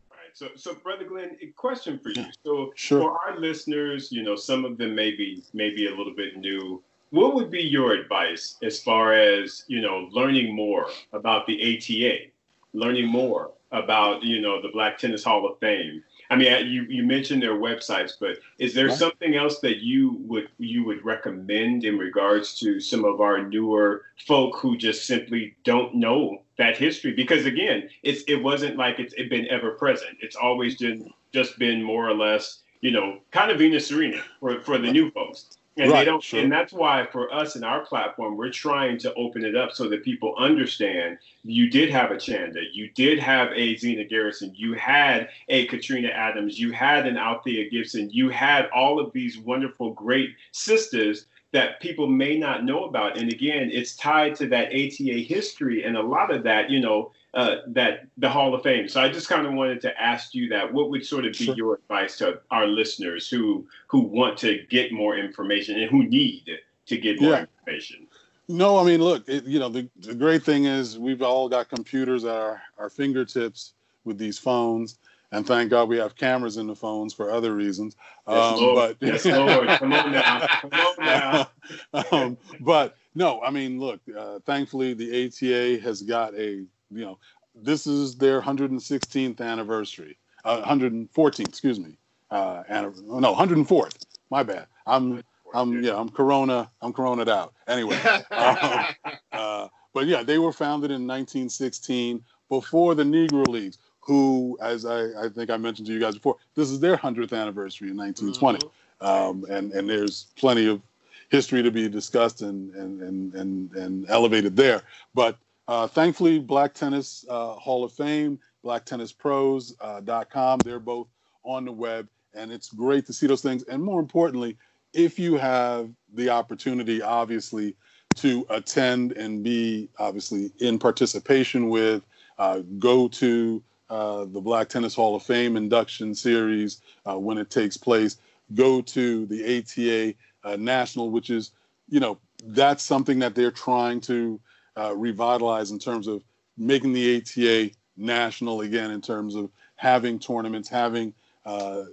Right. 0.10 0.34
So, 0.34 0.48
so 0.56 0.74
brother 0.74 1.06
Glenn, 1.06 1.38
a 1.42 1.48
question 1.48 2.00
for 2.00 2.10
you. 2.10 2.26
So, 2.44 2.72
Sure. 2.76 3.02
for 3.02 3.20
our 3.24 3.40
listeners, 3.40 4.12
you 4.12 4.24
know, 4.24 4.36
some 4.36 4.66
of 4.66 4.78
them 4.78 4.96
may 4.96 5.12
be 5.12 5.44
maybe 5.54 5.88
a 5.88 5.92
little 5.96 6.14
bit 6.16 6.38
new. 6.38 6.82
What 7.12 7.36
would 7.36 7.52
be 7.52 7.62
your 7.62 7.94
advice 7.94 8.58
as 8.64 8.82
far 8.82 9.14
as 9.14 9.64
you 9.68 9.82
know 9.82 10.10
learning 10.12 10.56
more 10.56 10.88
about 11.14 11.46
the 11.46 11.78
ATA, 11.78 12.32
learning 12.74 13.08
more 13.08 13.52
about 13.72 14.24
you 14.24 14.42
know 14.42 14.60
the 14.60 14.70
Black 14.70 14.98
Tennis 14.98 15.24
Hall 15.24 15.48
of 15.48 15.60
Fame? 15.60 16.04
I 16.32 16.36
mean, 16.36 16.68
you, 16.68 16.84
you 16.84 17.04
mentioned 17.04 17.42
their 17.42 17.56
websites, 17.56 18.12
but 18.20 18.38
is 18.60 18.74
there 18.76 18.88
Right. 18.88 18.98
something 18.98 19.36
else 19.36 19.60
that 19.62 19.78
you 19.78 20.18
would 20.28 20.50
you 20.60 20.84
would 20.84 21.04
recommend 21.04 21.84
in 21.86 21.98
regards 21.98 22.60
to 22.60 22.80
some 22.80 23.04
of 23.04 23.20
our 23.20 23.42
newer 23.48 24.04
folk 24.28 24.58
who 24.58 24.78
just 24.78 25.06
simply 25.08 25.56
don't 25.64 25.96
know 25.96 26.44
that 26.58 26.78
history? 26.78 27.14
Because 27.14 27.46
again, 27.46 27.90
it's 28.04 28.24
it 28.28 28.44
wasn't 28.44 28.78
like 28.78 29.00
it's 29.00 29.14
it 29.16 29.30
been 29.30 29.48
ever 29.50 29.72
present. 29.72 30.18
It's 30.22 30.36
always 30.36 30.78
been 30.78 31.12
just 31.34 31.58
been 31.60 31.84
more 31.84 32.08
or 32.08 32.14
less, 32.16 32.62
you 32.82 32.92
know, 32.92 33.20
kind 33.32 33.50
of 33.52 33.58
Venus 33.58 33.88
Serena 33.88 34.22
for 34.40 34.62
for 34.62 34.78
the 34.78 34.92
new 34.92 35.10
folks. 35.12 35.58
And 35.80 35.92
Right, 35.92 36.00
they 36.00 36.06
don't 36.06 36.22
sure. 36.22 36.42
and 36.42 36.52
that's 36.52 36.74
why 36.74 37.08
for 37.12 37.34
us 37.34 37.56
in 37.56 37.64
our 37.64 37.86
platform, 37.86 38.36
we're 38.36 38.52
trying 38.52 38.98
to 39.00 39.14
open 39.14 39.46
it 39.46 39.56
up 39.56 39.72
so 39.72 39.88
that 39.90 40.04
people 40.04 40.36
understand 40.38 41.18
you 41.44 41.70
did 41.70 41.90
have 41.90 42.12
a 42.12 42.18
Chanda, 42.18 42.62
you 42.74 42.90
did 42.96 43.18
have 43.18 43.52
a 43.54 43.78
Zina 43.78 44.04
Garrison, 44.04 44.54
you 44.56 44.74
had 44.74 45.30
a 45.48 45.68
Katrina 45.68 46.10
Adams, 46.10 46.60
you 46.60 46.72
had 46.72 47.08
an 47.08 47.18
Althea 47.18 47.70
Gibson, 47.70 48.10
you 48.12 48.30
had 48.30 48.70
all 48.76 49.00
of 49.00 49.14
these 49.14 49.38
wonderful, 49.38 49.94
great 49.94 50.36
sisters 50.52 51.28
that 51.52 51.80
people 51.80 52.08
may 52.08 52.38
not 52.38 52.66
know 52.66 52.84
about. 52.84 53.18
And 53.18 53.32
again, 53.32 53.70
it's 53.72 53.96
tied 53.96 54.36
to 54.36 54.48
that 54.48 54.68
ATA 54.68 55.20
history 55.20 55.84
and 55.84 55.98
a 55.98 56.02
lot 56.02 56.32
of 56.32 56.44
that, 56.44 56.70
you 56.70 56.80
know, 56.80 57.12
uh, 57.34 57.58
that 57.68 58.08
the 58.18 58.30
Hall 58.30 58.54
of 58.56 58.64
Fame. 58.64 58.88
So 58.88 59.02
I 59.02 59.10
just 59.10 59.30
kind 59.30 59.46
of 59.46 59.54
wanted 59.54 59.82
to 59.82 60.02
ask 60.02 60.34
you 60.34 60.50
that. 60.50 60.74
What 60.74 60.90
would 60.90 61.06
sort 61.06 61.26
of 61.26 61.34
be 61.34 61.46
Sure. 61.46 61.56
your 61.56 61.74
advice 61.76 62.18
to 62.18 62.40
our 62.52 62.66
listeners 62.68 63.30
who 63.30 63.68
who 63.88 64.02
want 64.02 64.38
to 64.40 64.64
get 64.70 64.92
more 64.92 65.18
information 65.18 65.80
and 65.80 65.90
who 65.90 66.04
need 66.06 66.46
to 66.88 66.98
get 66.98 67.22
more 67.22 67.32
Yeah. 67.32 67.46
information? 67.66 68.08
No, 68.48 68.80
I 68.80 68.84
mean, 68.84 69.00
look, 69.04 69.30
it, 69.30 69.44
you 69.46 69.60
know, 69.60 69.70
the, 69.70 69.88
the 70.00 70.16
great 70.16 70.42
thing 70.42 70.66
is 70.66 70.98
we've 70.98 71.22
all 71.22 71.48
got 71.48 71.70
computers 71.70 72.26
at 72.26 72.36
our, 72.36 72.62
our 72.80 72.90
fingertips 72.90 73.74
with 74.06 74.18
these 74.18 74.40
phones. 74.40 74.98
And 75.32 75.46
thank 75.46 75.70
God 75.70 75.88
we 75.88 75.98
have 75.98 76.16
cameras 76.16 76.58
in 76.58 76.66
the 76.66 76.76
phones 76.76 77.14
for 77.14 77.30
other 77.30 77.54
reasons. 77.54 77.96
Yes, 78.28 78.52
Um, 78.52 78.60
Lord. 78.60 78.98
but 79.00 79.08
yes, 79.08 79.24
Lord. 79.26 79.68
Come 79.68 79.94
on 79.94 80.12
now. 80.12 80.48
Come 80.62 80.72
on 80.74 80.96
now. 81.06 81.50
um, 82.12 82.38
but 82.62 82.98
no, 83.14 83.40
I 83.44 83.52
mean, 83.52 83.80
look, 83.80 84.00
uh, 84.18 84.40
thankfully 84.48 84.96
the 84.96 85.28
ATA 85.28 85.80
has 85.84 86.02
got 86.02 86.34
a, 86.34 86.66
you 86.92 87.06
know, 87.06 87.18
this 87.56 87.88
is 87.88 88.16
their 88.16 88.42
116th 88.42 89.42
anniversary, 89.42 90.18
uh, 90.46 90.62
114th, 90.64 91.48
excuse 91.48 91.80
me, 91.80 91.98
uh, 92.32 92.64
no, 92.70 93.36
104th. 93.36 94.06
My 94.30 94.44
bad. 94.44 94.68
I'm, 94.86 95.24
I'm, 95.54 95.84
yeah, 95.84 95.96
I'm 95.96 96.10
Corona, 96.10 96.70
I'm 96.82 96.94
Corona'd 96.94 97.30
out. 97.30 97.54
Anyway, 97.68 97.96
um, 98.32 98.86
uh, 99.32 99.68
but 99.94 100.06
yeah, 100.06 100.24
they 100.24 100.38
were 100.38 100.54
founded 100.54 100.92
in 100.92 101.08
1916 101.08 102.24
before 102.50 102.96
the 102.96 103.04
Negro 103.04 103.48
Leagues, 103.48 103.80
who, 104.00 104.58
as 104.62 104.86
I, 104.86 105.26
I 105.26 105.30
think 105.30 105.50
I 105.50 105.58
mentioned 105.58 105.88
to 105.88 105.94
you 105.94 106.00
guys 106.00 106.16
before, 106.16 106.38
this 106.56 106.70
is 106.70 106.80
their 106.80 106.98
100th 106.98 107.34
anniversary 107.40 107.90
in 107.90 107.98
1920 107.98 108.70
um, 109.02 109.46
and 109.50 109.72
and 109.74 109.90
there's 109.90 110.28
plenty 110.36 110.68
of 110.68 110.82
history 111.30 111.62
to 111.64 111.72
be 111.72 111.88
discussed 111.90 112.42
and 112.42 112.74
and 112.76 113.02
and 113.02 113.34
and, 113.36 113.74
and 113.74 114.10
elevated 114.10 114.56
there. 114.56 114.82
But 115.14 115.38
uh, 115.70 115.88
thankfully, 115.88 116.40
Black 116.40 116.74
Tennis 116.74 117.24
uh, 117.30 117.54
Hall 117.54 117.84
of 117.84 117.94
Fame, 117.94 118.40
BlackTennisPros.com, 118.66 120.60
they're 120.60 120.80
both 120.80 121.08
on 121.44 121.66
the 121.66 121.72
web, 121.72 122.08
and 122.34 122.52
it's 122.52 122.70
great 122.70 123.06
to 123.06 123.14
see 123.14 123.28
those 123.28 123.42
things. 123.42 123.64
And 123.64 123.84
more 123.84 124.00
importantly, 124.00 124.58
if 124.94 125.20
you 125.20 125.38
have 125.38 125.90
the 126.14 126.30
opportunity, 126.30 127.02
obviously, 127.02 127.76
to 128.16 128.46
attend 128.50 129.12
and 129.14 129.44
be 129.44 129.90
obviously 130.00 130.52
in 130.60 130.80
participation 130.80 131.70
with, 131.70 132.04
uh, 132.40 132.62
go 132.80 133.08
to 133.08 133.64
uh, 133.90 134.26
the 134.26 134.42
Black 134.42 134.70
Tennis 134.70 134.96
Hall 134.96 135.16
of 135.16 135.24
Fame 135.24 135.56
induction 135.56 136.16
series 136.16 136.82
uh, 137.06 137.18
when 137.18 137.38
it 137.38 137.50
takes 137.50 137.78
place 137.78 138.18
go 138.54 138.82
to 138.82 139.26
the 139.28 139.60
ATA 139.60 140.16
uh, 140.44 140.56
National, 140.56 141.10
which 141.10 141.30
is, 141.30 141.52
you 141.90 142.00
know, 142.00 142.18
that's 142.44 142.84
something 142.84 143.20
that 143.20 143.36
they're 143.36 143.52
trying 143.52 144.02
to 144.02 144.40
uh, 144.80 144.96
revitalize 144.96 145.72
in 145.72 145.80
terms 145.80 146.08
of 146.08 146.24
making 146.58 146.94
the 146.94 147.18
ATA 147.18 147.72
national 147.98 148.62
again, 148.62 148.92
in 148.92 149.02
terms 149.02 149.36
of 149.36 149.50
having 149.76 150.20
tournaments, 150.20 150.70
having, 150.70 151.14
uh, 151.46 151.84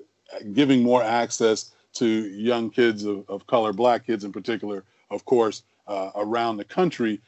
giving 0.53 0.83
more 0.83 1.03
access 1.03 1.73
to 1.95 2.07
young 2.07 2.71
kids 2.71 3.05
of, 3.05 3.29
of 3.29 3.47
color, 3.47 3.73
black 3.73 4.07
kids 4.07 4.25
in 4.25 4.33
particular, 4.33 4.85
of 5.11 5.25
course, 5.25 5.63
uh, 5.87 6.11
around 6.17 6.57
the 6.57 6.65
country, 6.65 7.21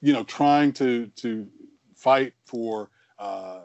you 0.00 0.12
know, 0.12 0.24
trying 0.24 0.72
to 0.72 1.06
to 1.16 1.46
fight 1.94 2.32
for 2.44 2.88
uh, 3.18 3.60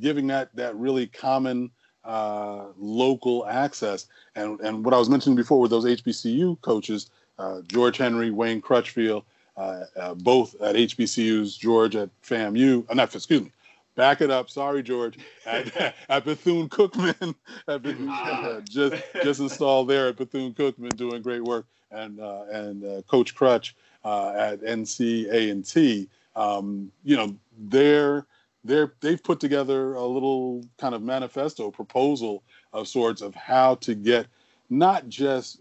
giving 0.00 0.26
that 0.26 0.54
that 0.54 0.74
really 0.76 1.06
common 1.06 1.70
uh, 2.04 2.66
local 2.78 3.46
access. 3.46 4.06
And 4.34 4.60
and 4.60 4.84
what 4.84 4.94
I 4.94 4.98
was 4.98 5.08
mentioning 5.08 5.36
before 5.36 5.60
with 5.60 5.70
those 5.70 5.84
HBCU 5.84 6.60
coaches, 6.60 7.10
uh, 7.38 7.60
George 7.66 7.98
Henry, 7.98 8.30
Wayne 8.30 8.60
Crutchfield, 8.60 9.24
uh, 9.58 9.84
uh, 9.96 10.14
both 10.14 10.60
at 10.62 10.76
HBCUs, 10.76 11.58
George 11.58 11.96
at 11.96 12.10
FAMU, 12.22 12.84
uh, 12.88 12.94
not 12.94 13.14
excuse 13.14 13.42
me, 13.42 13.52
back 13.96 14.20
it 14.20 14.30
up. 14.30 14.48
Sorry, 14.48 14.82
George, 14.82 15.18
at, 15.44 15.94
at 16.08 16.24
Bethune 16.24 16.68
Cookman, 16.68 17.34
at 17.68 17.82
Bethune, 17.82 18.08
uh, 18.08 18.60
just 18.60 19.02
just 19.22 19.40
installed 19.40 19.88
there 19.88 20.08
at 20.08 20.16
Bethune 20.16 20.54
Cookman, 20.54 20.96
doing 20.96 21.20
great 21.20 21.42
work, 21.42 21.66
and 21.90 22.20
uh, 22.20 22.44
and 22.50 22.84
uh, 22.84 23.02
Coach 23.02 23.34
Crutch 23.34 23.74
uh, 24.04 24.32
at 24.36 24.60
NC 24.62 25.50
and 25.50 25.66
T. 25.66 26.08
Um, 26.36 26.92
you 27.04 27.16
know, 27.16 27.36
they're 27.58 28.26
they're 28.64 28.94
they've 29.00 29.22
put 29.22 29.40
together 29.40 29.94
a 29.94 30.04
little 30.04 30.64
kind 30.78 30.94
of 30.94 31.02
manifesto 31.02 31.70
proposal 31.70 32.44
of 32.72 32.86
sorts 32.86 33.22
of 33.22 33.34
how 33.34 33.74
to 33.76 33.94
get 33.94 34.26
not 34.70 35.08
just 35.08 35.60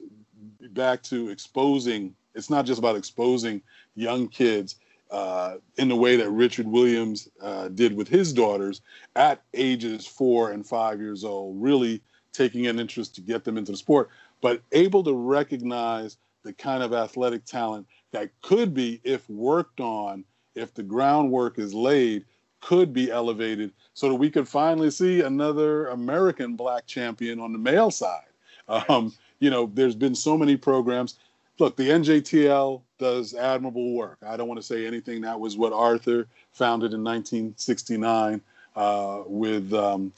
back 0.72 1.02
to 1.04 1.30
exposing. 1.30 2.16
It's 2.36 2.52
not 2.52 2.68
just 2.68 2.78
about 2.78 2.96
exposing 2.96 3.64
young 3.98 4.28
kids 4.28 4.76
uh, 5.12 5.56
in 5.78 5.88
the 5.88 5.96
way 5.96 6.16
that 6.16 6.30
Richard 6.30 6.68
Williams 6.68 7.30
uh, 7.42 7.70
did 7.70 7.96
with 7.96 8.08
his 8.08 8.34
daughters 8.34 8.82
at 9.16 9.42
ages 9.54 10.06
four 10.06 10.52
and 10.52 10.66
five 10.66 11.00
years 11.00 11.24
old, 11.24 11.62
really 11.62 12.02
taking 12.34 12.68
an 12.68 12.80
interest 12.80 13.16
to 13.16 13.22
get 13.22 13.44
them 13.44 13.58
into 13.58 13.72
the 13.72 13.78
sport, 13.78 14.10
but 14.42 14.62
able 14.72 15.04
to 15.04 15.14
recognize 15.14 16.18
the 16.44 16.54
kind 16.54 16.84
of 16.84 16.94
athletic 16.94 17.44
talent 17.46 17.88
that 18.12 18.30
could 18.42 18.74
be, 18.74 19.02
if 19.04 19.30
worked 19.30 19.80
on, 19.80 20.24
if 20.56 20.74
the 20.74 20.84
groundwork 20.84 21.58
is 21.58 21.74
laid, 21.74 22.24
could 22.62 22.94
be 22.94 23.12
elevated 23.12 23.72
so 23.94 24.10
that 24.10 24.16
we 24.16 24.30
could 24.30 24.48
finally 24.48 24.92
see 24.92 25.22
another 25.22 25.88
American 25.88 26.56
black 26.56 26.86
champion 26.86 27.40
on 27.40 27.52
the 27.52 27.60
male 27.60 27.92
side. 27.92 28.22
Um, 28.68 29.14
you 29.40 29.50
know, 29.50 29.72
there's 29.74 29.96
been 29.96 30.16
so 30.16 30.38
many 30.38 30.58
programs. 30.58 31.18
Look, 31.60 31.76
the 31.76 31.90
NJTL 31.90 32.82
does 33.00 33.34
admirable 33.34 33.94
work. 33.94 34.20
I 34.26 34.38
don't 34.38 34.48
want 34.48 34.60
to 34.60 34.66
say 34.66 34.86
anything. 34.86 35.22
That 35.22 35.40
was 35.40 35.58
what 35.58 35.74
Arthur 35.74 36.28
founded 36.52 36.94
in 36.94 37.04
1969 37.04 38.42
uh, 38.76 39.24
with 39.26 39.74
um, 39.74 40.14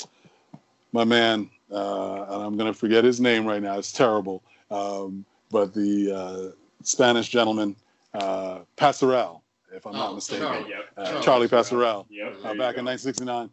my 0.92 1.06
man, 1.06 1.50
uh, 1.72 2.24
and 2.24 2.44
I'm 2.44 2.58
going 2.58 2.72
to 2.72 2.78
forget 2.78 3.04
his 3.04 3.22
name 3.22 3.46
right 3.46 3.62
now. 3.62 3.78
It's 3.78 3.94
terrible. 3.94 4.44
Um, 4.70 5.26
but 5.50 5.74
the 5.74 6.12
uh, 6.14 6.56
Spanish 6.84 7.30
gentleman, 7.30 7.76
uh, 8.14 8.60
Pasarell, 8.78 9.42
if 9.74 9.86
I'm 9.86 9.96
oh, 9.96 9.98
not 9.98 10.16
mistaken, 10.16 10.46
Charlie, 10.46 10.70
yep. 10.70 10.86
Uh, 10.98 11.22
Charlie 11.22 11.48
Pasarell, 11.48 12.06
yep, 12.10 12.34
uh, 12.40 12.54
back 12.54 12.78
in 12.78 12.86
1969. 12.86 13.50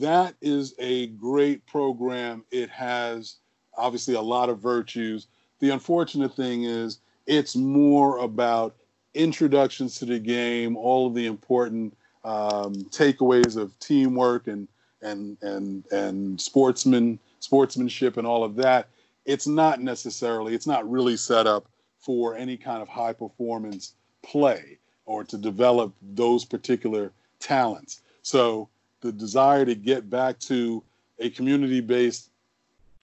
That 0.00 0.34
is 0.40 0.74
a 0.78 1.08
great 1.08 1.64
program. 1.66 2.44
It 2.50 2.70
has 2.70 3.36
obviously 3.76 4.14
a 4.14 4.20
lot 4.20 4.48
of 4.48 4.58
virtues. 4.58 5.26
The 5.60 5.70
unfortunate 5.70 6.34
thing 6.34 6.64
is 6.64 6.98
it's 7.26 7.56
more 7.56 8.18
about 8.18 8.74
introductions 9.14 9.98
to 9.98 10.04
the 10.04 10.18
game, 10.18 10.76
all 10.76 11.06
of 11.06 11.14
the 11.14 11.26
important 11.26 11.96
um, 12.24 12.74
takeaways 12.90 13.56
of 13.56 13.78
teamwork 13.78 14.46
and 14.46 14.68
and 15.02 15.36
and 15.42 15.84
and 15.92 16.40
sportsman 16.40 17.18
sportsmanship 17.40 18.16
and 18.16 18.26
all 18.26 18.44
of 18.44 18.56
that. 18.56 18.88
It's 19.24 19.46
not 19.46 19.80
necessarily. 19.80 20.54
It's 20.54 20.66
not 20.66 20.88
really 20.90 21.16
set 21.16 21.46
up 21.46 21.66
for 21.98 22.36
any 22.36 22.56
kind 22.56 22.82
of 22.82 22.88
high 22.88 23.12
performance 23.12 23.94
play 24.22 24.78
or 25.06 25.24
to 25.24 25.36
develop 25.36 25.92
those 26.14 26.44
particular 26.44 27.12
talents. 27.40 28.00
So 28.22 28.68
the 29.00 29.12
desire 29.12 29.64
to 29.64 29.74
get 29.74 30.10
back 30.10 30.38
to 30.40 30.82
a 31.18 31.30
community 31.30 31.80
based 31.80 32.30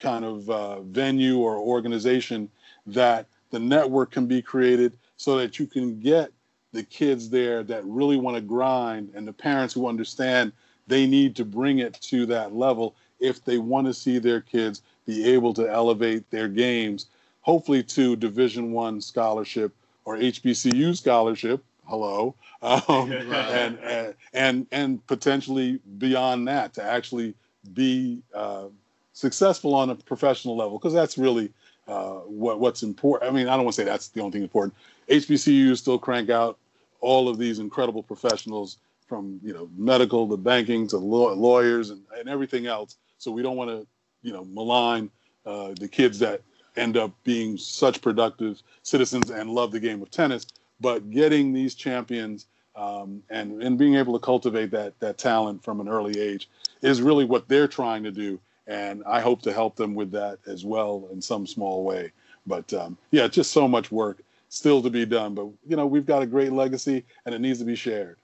kind 0.00 0.24
of 0.24 0.50
uh, 0.50 0.80
venue 0.80 1.38
or 1.38 1.56
organization 1.56 2.50
that 2.86 3.26
the 3.54 3.60
network 3.60 4.10
can 4.10 4.26
be 4.26 4.42
created 4.42 4.98
so 5.16 5.38
that 5.38 5.60
you 5.60 5.66
can 5.66 6.00
get 6.00 6.32
the 6.72 6.82
kids 6.82 7.30
there 7.30 7.62
that 7.62 7.84
really 7.84 8.16
want 8.16 8.34
to 8.36 8.40
grind 8.40 9.12
and 9.14 9.28
the 9.28 9.32
parents 9.32 9.72
who 9.72 9.88
understand 9.88 10.52
they 10.88 11.06
need 11.06 11.36
to 11.36 11.44
bring 11.44 11.78
it 11.78 11.94
to 11.94 12.26
that 12.26 12.52
level 12.52 12.96
if 13.20 13.44
they 13.44 13.58
want 13.58 13.86
to 13.86 13.94
see 13.94 14.18
their 14.18 14.40
kids 14.40 14.82
be 15.06 15.24
able 15.32 15.54
to 15.54 15.70
elevate 15.70 16.28
their 16.30 16.48
games 16.48 17.06
hopefully 17.42 17.80
to 17.80 18.16
division 18.16 18.72
one 18.72 19.00
scholarship 19.00 19.72
or 20.04 20.16
hbcu 20.16 20.96
scholarship 20.96 21.62
hello 21.86 22.34
um, 22.62 23.12
and, 23.12 23.78
and, 23.78 24.14
and 24.32 24.66
and 24.72 25.06
potentially 25.06 25.78
beyond 25.98 26.48
that 26.48 26.74
to 26.74 26.82
actually 26.82 27.34
be 27.72 28.20
uh, 28.34 28.64
successful 29.12 29.74
on 29.74 29.90
a 29.90 29.94
professional 29.94 30.56
level 30.56 30.76
because 30.76 30.92
that's 30.92 31.16
really 31.16 31.52
uh, 31.86 32.20
what 32.20 32.60
what's 32.60 32.82
important. 32.82 33.30
I 33.30 33.34
mean, 33.34 33.48
I 33.48 33.56
don't 33.56 33.64
want 33.64 33.74
to 33.74 33.82
say 33.82 33.84
that's 33.84 34.08
the 34.08 34.20
only 34.20 34.32
thing 34.32 34.42
important. 34.42 34.74
HBCUs 35.08 35.78
still 35.78 35.98
crank 35.98 36.30
out 36.30 36.58
all 37.00 37.28
of 37.28 37.38
these 37.38 37.58
incredible 37.58 38.02
professionals 38.02 38.78
from 39.06 39.38
you 39.42 39.52
know 39.52 39.68
medical 39.76 40.28
to 40.28 40.36
banking 40.36 40.86
to 40.88 40.96
law, 40.96 41.32
lawyers 41.32 41.90
and, 41.90 42.02
and 42.18 42.28
everything 42.28 42.66
else. 42.66 42.96
So 43.18 43.30
we 43.30 43.42
don't 43.42 43.56
want 43.56 43.70
to 43.70 43.86
you 44.22 44.32
know 44.32 44.44
malign 44.44 45.10
uh, 45.44 45.74
the 45.78 45.88
kids 45.88 46.18
that 46.20 46.42
end 46.76 46.96
up 46.96 47.12
being 47.22 47.56
such 47.56 48.00
productive 48.00 48.62
citizens 48.82 49.30
and 49.30 49.50
love 49.50 49.70
the 49.70 49.80
game 49.80 50.02
of 50.02 50.10
tennis. 50.10 50.46
But 50.80 51.10
getting 51.10 51.52
these 51.52 51.74
champions 51.74 52.46
um, 52.76 53.22
and 53.30 53.62
and 53.62 53.78
being 53.78 53.94
able 53.96 54.18
to 54.18 54.24
cultivate 54.24 54.70
that 54.70 54.98
that 55.00 55.18
talent 55.18 55.62
from 55.62 55.80
an 55.80 55.88
early 55.88 56.18
age 56.18 56.48
is 56.82 57.02
really 57.02 57.24
what 57.24 57.48
they're 57.48 57.68
trying 57.68 58.02
to 58.04 58.10
do 58.10 58.40
and 58.66 59.02
I 59.06 59.20
hope 59.20 59.42
to 59.42 59.52
help 59.52 59.76
them 59.76 59.94
with 59.94 60.10
that 60.12 60.38
as 60.46 60.64
well 60.64 61.08
in 61.12 61.20
some 61.20 61.46
small 61.46 61.84
way. 61.84 62.12
But 62.46 62.72
um, 62.74 62.98
yeah, 63.10 63.28
just 63.28 63.52
so 63.52 63.68
much 63.68 63.90
work 63.90 64.22
still 64.48 64.82
to 64.82 64.90
be 64.90 65.04
done. 65.04 65.34
But 65.34 65.48
you 65.66 65.76
know, 65.76 65.86
we've 65.86 66.06
got 66.06 66.22
a 66.22 66.26
great 66.26 66.52
legacy, 66.52 67.04
and 67.26 67.34
it 67.34 67.40
needs 67.40 67.58
to 67.58 67.64
be 67.64 67.76
shared. 67.76 68.16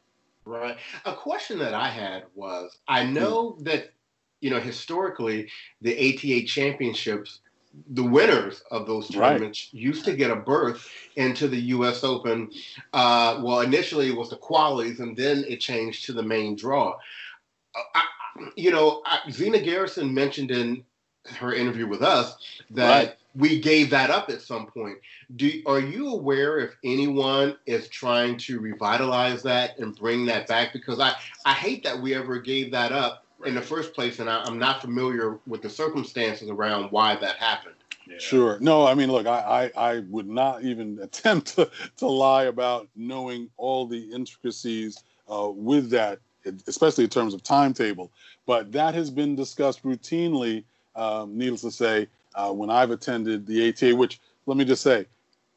Right. 0.45 0.76
A 1.05 1.14
question 1.14 1.59
that 1.59 1.74
I 1.74 1.88
had 1.88 2.24
was, 2.34 2.78
I 2.88 3.05
hmm. 3.05 3.14
know 3.14 3.53
mm. 3.53 3.64
that 3.64 3.91
you 4.41 4.51
know 4.51 4.61
historically 4.61 5.51
the 5.82 5.93
ATA 5.97 6.47
championships. 6.47 7.41
The 7.91 8.03
winners 8.03 8.64
of 8.72 8.88
those 8.88 9.09
tournaments 9.09 9.70
right. 9.72 9.80
used 9.80 10.05
to 10.05 10.16
get 10.16 10.32
a 10.32 10.34
berth 10.34 10.88
into 11.14 11.47
the 11.47 11.61
U.S. 11.76 12.03
Open. 12.03 12.51
Uh, 12.93 13.41
well, 13.45 13.61
initially 13.61 14.09
it 14.09 14.16
was 14.16 14.28
the 14.28 14.38
qualies, 14.38 14.99
and 14.99 15.16
then 15.16 15.45
it 15.47 15.61
changed 15.61 16.05
to 16.07 16.12
the 16.12 16.22
main 16.24 16.57
draw. 16.57 16.97
Uh, 17.76 17.82
I, 17.95 18.03
you 18.57 18.70
know, 18.70 19.03
Zina 19.31 19.61
Garrison 19.61 20.12
mentioned 20.12 20.51
in 20.51 20.85
her 21.26 21.53
interview 21.53 21.87
with 21.87 22.03
us 22.03 22.37
that 22.70 23.07
right. 23.07 23.16
we 23.35 23.61
gave 23.61 23.91
that 23.91 24.11
up 24.11 24.31
at 24.31 24.41
some 24.41 24.66
point. 24.66 24.99
Do 25.37 25.62
are 25.66 25.81
you 25.81 26.09
aware 26.09 26.59
if 26.59 26.70
anyone 26.83 27.57
is 27.66 27.89
trying 27.89 28.39
to 28.39 28.59
revitalize 28.61 29.43
that 29.43 29.78
and 29.78 29.95
bring 29.95 30.26
that 30.26 30.47
back? 30.47 30.72
Because 30.72 31.01
I 31.01 31.14
I 31.45 31.53
hate 31.53 31.85
that 31.85 32.01
we 32.01 32.14
ever 32.14 32.39
gave 32.39 32.70
that 32.72 32.93
up 32.93 33.24
in 33.45 33.55
the 33.55 33.62
first 33.62 33.95
place, 33.95 34.18
and 34.18 34.28
I, 34.28 34.47
am 34.47 34.59
not 34.59 34.81
familiar 34.81 35.39
with 35.47 35.62
the 35.62 35.70
circumstances 35.70 36.49
around 36.49 36.91
why 36.91 37.16
that 37.16 37.37
happened. 37.37 37.74
Yeah. 38.07 38.18
Sure. 38.18 38.59
No, 38.61 38.87
I 38.87 38.95
mean, 38.95 39.11
look, 39.11 39.26
I, 39.26 39.70
I, 39.76 39.91
I 39.93 39.99
would 40.01 40.28
not 40.28 40.64
even 40.64 40.99
attempt 41.03 41.55
to, 41.55 41.70
to 41.99 42.07
lie 42.07 42.45
about 42.45 42.89
knowing 42.97 43.49
all 43.57 43.87
the 43.87 44.12
intricacies 44.12 45.03
uh, 45.28 45.49
with 45.55 45.91
that 45.91 46.18
especially 46.66 47.05
in 47.05 47.11
terms 47.11 47.34
of 47.34 47.43
timetable. 47.43 48.11
But 48.47 48.72
that 48.72 48.95
has 48.95 49.11
been 49.11 49.36
discussed 49.36 49.82
routinely, 49.82 50.64
um, 50.97 51.36
needless 51.36 51.62
to 51.62 51.70
say, 51.70 52.09
uh, 52.34 52.53
when 52.53 52.70
I've 52.70 52.91
attended 52.91 53.47
the 53.47 53.68
ATA, 53.68 53.95
which 53.95 54.20
let 54.47 54.57
me 54.57 54.64
just 54.64 54.82
say, 54.82 55.07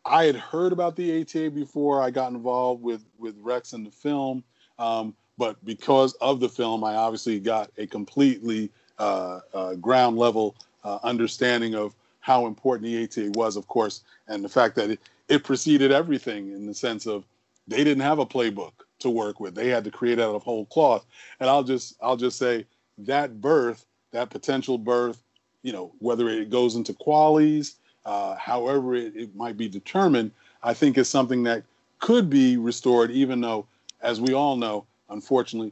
I 0.05 0.25
had 0.25 0.35
heard 0.35 0.73
about 0.73 0.95
the 0.95 1.21
ATA 1.21 1.49
before 1.49 2.01
I 2.01 2.09
got 2.09 2.31
involved 2.31 2.83
with, 2.83 3.05
with 3.17 3.35
Rex 3.39 3.73
and 3.73 3.85
the 3.85 3.91
film. 3.91 4.43
Um, 4.77 5.15
but 5.37 5.63
because 5.65 6.13
of 6.15 6.39
the 6.39 6.49
film, 6.49 6.83
I 6.83 6.95
obviously 6.95 7.39
got 7.39 7.71
a 7.77 7.87
completely 7.87 8.69
uh, 8.99 9.39
uh, 9.53 9.75
ground 9.75 10.17
level 10.17 10.55
uh, 10.83 10.99
understanding 11.03 11.75
of 11.75 11.95
how 12.19 12.45
important 12.47 12.85
the 12.85 13.03
ATA 13.03 13.31
was, 13.35 13.55
of 13.55 13.67
course, 13.67 14.03
and 14.27 14.43
the 14.43 14.49
fact 14.49 14.75
that 14.75 14.91
it, 14.91 14.99
it 15.29 15.43
preceded 15.43 15.91
everything 15.91 16.51
in 16.51 16.65
the 16.65 16.73
sense 16.73 17.05
of 17.05 17.25
they 17.67 17.83
didn't 17.83 18.03
have 18.03 18.19
a 18.19 18.25
playbook 18.25 18.71
to 19.03 19.09
work 19.09 19.39
with. 19.39 19.55
They 19.55 19.69
had 19.69 19.83
to 19.83 19.91
create 19.91 20.19
out 20.19 20.35
of 20.35 20.43
whole 20.43 20.65
cloth. 20.65 21.05
And 21.39 21.49
I'll 21.49 21.63
just 21.63 21.95
I'll 22.01 22.17
just 22.17 22.37
say 22.37 22.65
that 22.99 23.39
birth, 23.39 23.85
that 24.11 24.29
potential 24.29 24.77
birth, 24.77 25.23
you 25.61 25.71
know, 25.71 25.93
whether 25.99 26.29
it 26.29 26.49
goes 26.49 26.75
into 26.75 26.93
qualies, 26.93 27.75
uh, 28.05 28.35
however 28.35 28.95
it, 28.95 29.15
it 29.15 29.35
might 29.35 29.57
be 29.57 29.69
determined, 29.69 30.31
I 30.61 30.73
think 30.73 30.97
is 30.97 31.09
something 31.09 31.43
that 31.43 31.63
could 31.99 32.29
be 32.29 32.57
restored, 32.57 33.11
even 33.11 33.39
though, 33.39 33.65
as 34.01 34.19
we 34.19 34.33
all 34.33 34.57
know, 34.57 34.85
unfortunately, 35.09 35.71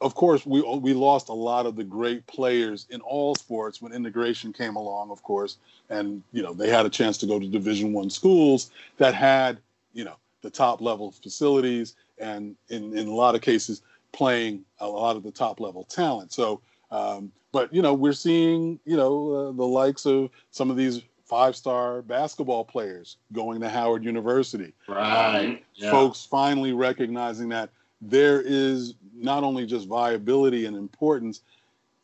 of 0.00 0.14
course, 0.14 0.44
we 0.44 0.60
we 0.60 0.92
lost 0.92 1.28
a 1.28 1.34
lot 1.34 1.66
of 1.66 1.76
the 1.76 1.84
great 1.84 2.26
players 2.26 2.86
in 2.90 3.00
all 3.00 3.34
sports 3.34 3.80
when 3.80 3.92
integration 3.92 4.52
came 4.52 4.76
along, 4.76 5.10
of 5.10 5.22
course, 5.22 5.56
and 5.88 6.22
you 6.32 6.42
know 6.42 6.52
they 6.52 6.68
had 6.68 6.86
a 6.86 6.90
chance 6.90 7.16
to 7.18 7.26
go 7.26 7.38
to 7.38 7.46
Division 7.46 7.92
One 7.92 8.10
schools 8.10 8.70
that 8.98 9.14
had 9.14 9.58
you 9.94 10.04
know 10.04 10.16
the 10.42 10.50
top 10.50 10.80
level 10.80 11.12
facilities 11.12 11.94
and 12.18 12.56
in, 12.68 12.96
in 12.96 13.08
a 13.08 13.14
lot 13.14 13.34
of 13.34 13.40
cases 13.40 13.82
playing 14.12 14.64
a 14.80 14.88
lot 14.88 15.16
of 15.16 15.22
the 15.22 15.30
top 15.30 15.60
level 15.60 15.84
talent. 15.84 16.32
So, 16.32 16.60
um, 16.90 17.30
but 17.52 17.72
you 17.72 17.82
know, 17.82 17.94
we're 17.94 18.12
seeing 18.12 18.78
you 18.84 18.96
know 18.96 19.32
uh, 19.32 19.52
the 19.52 19.64
likes 19.64 20.06
of 20.06 20.30
some 20.50 20.70
of 20.70 20.76
these 20.76 21.02
five-star 21.24 22.02
basketball 22.02 22.64
players 22.64 23.16
going 23.32 23.60
to 23.60 23.68
Howard 23.68 24.04
University. 24.04 24.72
Right. 24.88 25.36
Um, 25.36 25.58
yeah. 25.74 25.90
Folks 25.90 26.24
finally 26.24 26.72
recognizing 26.72 27.48
that 27.48 27.70
there 28.00 28.40
is 28.40 28.94
not 29.14 29.42
only 29.42 29.66
just 29.66 29.88
viability 29.88 30.66
and 30.66 30.76
importance. 30.76 31.40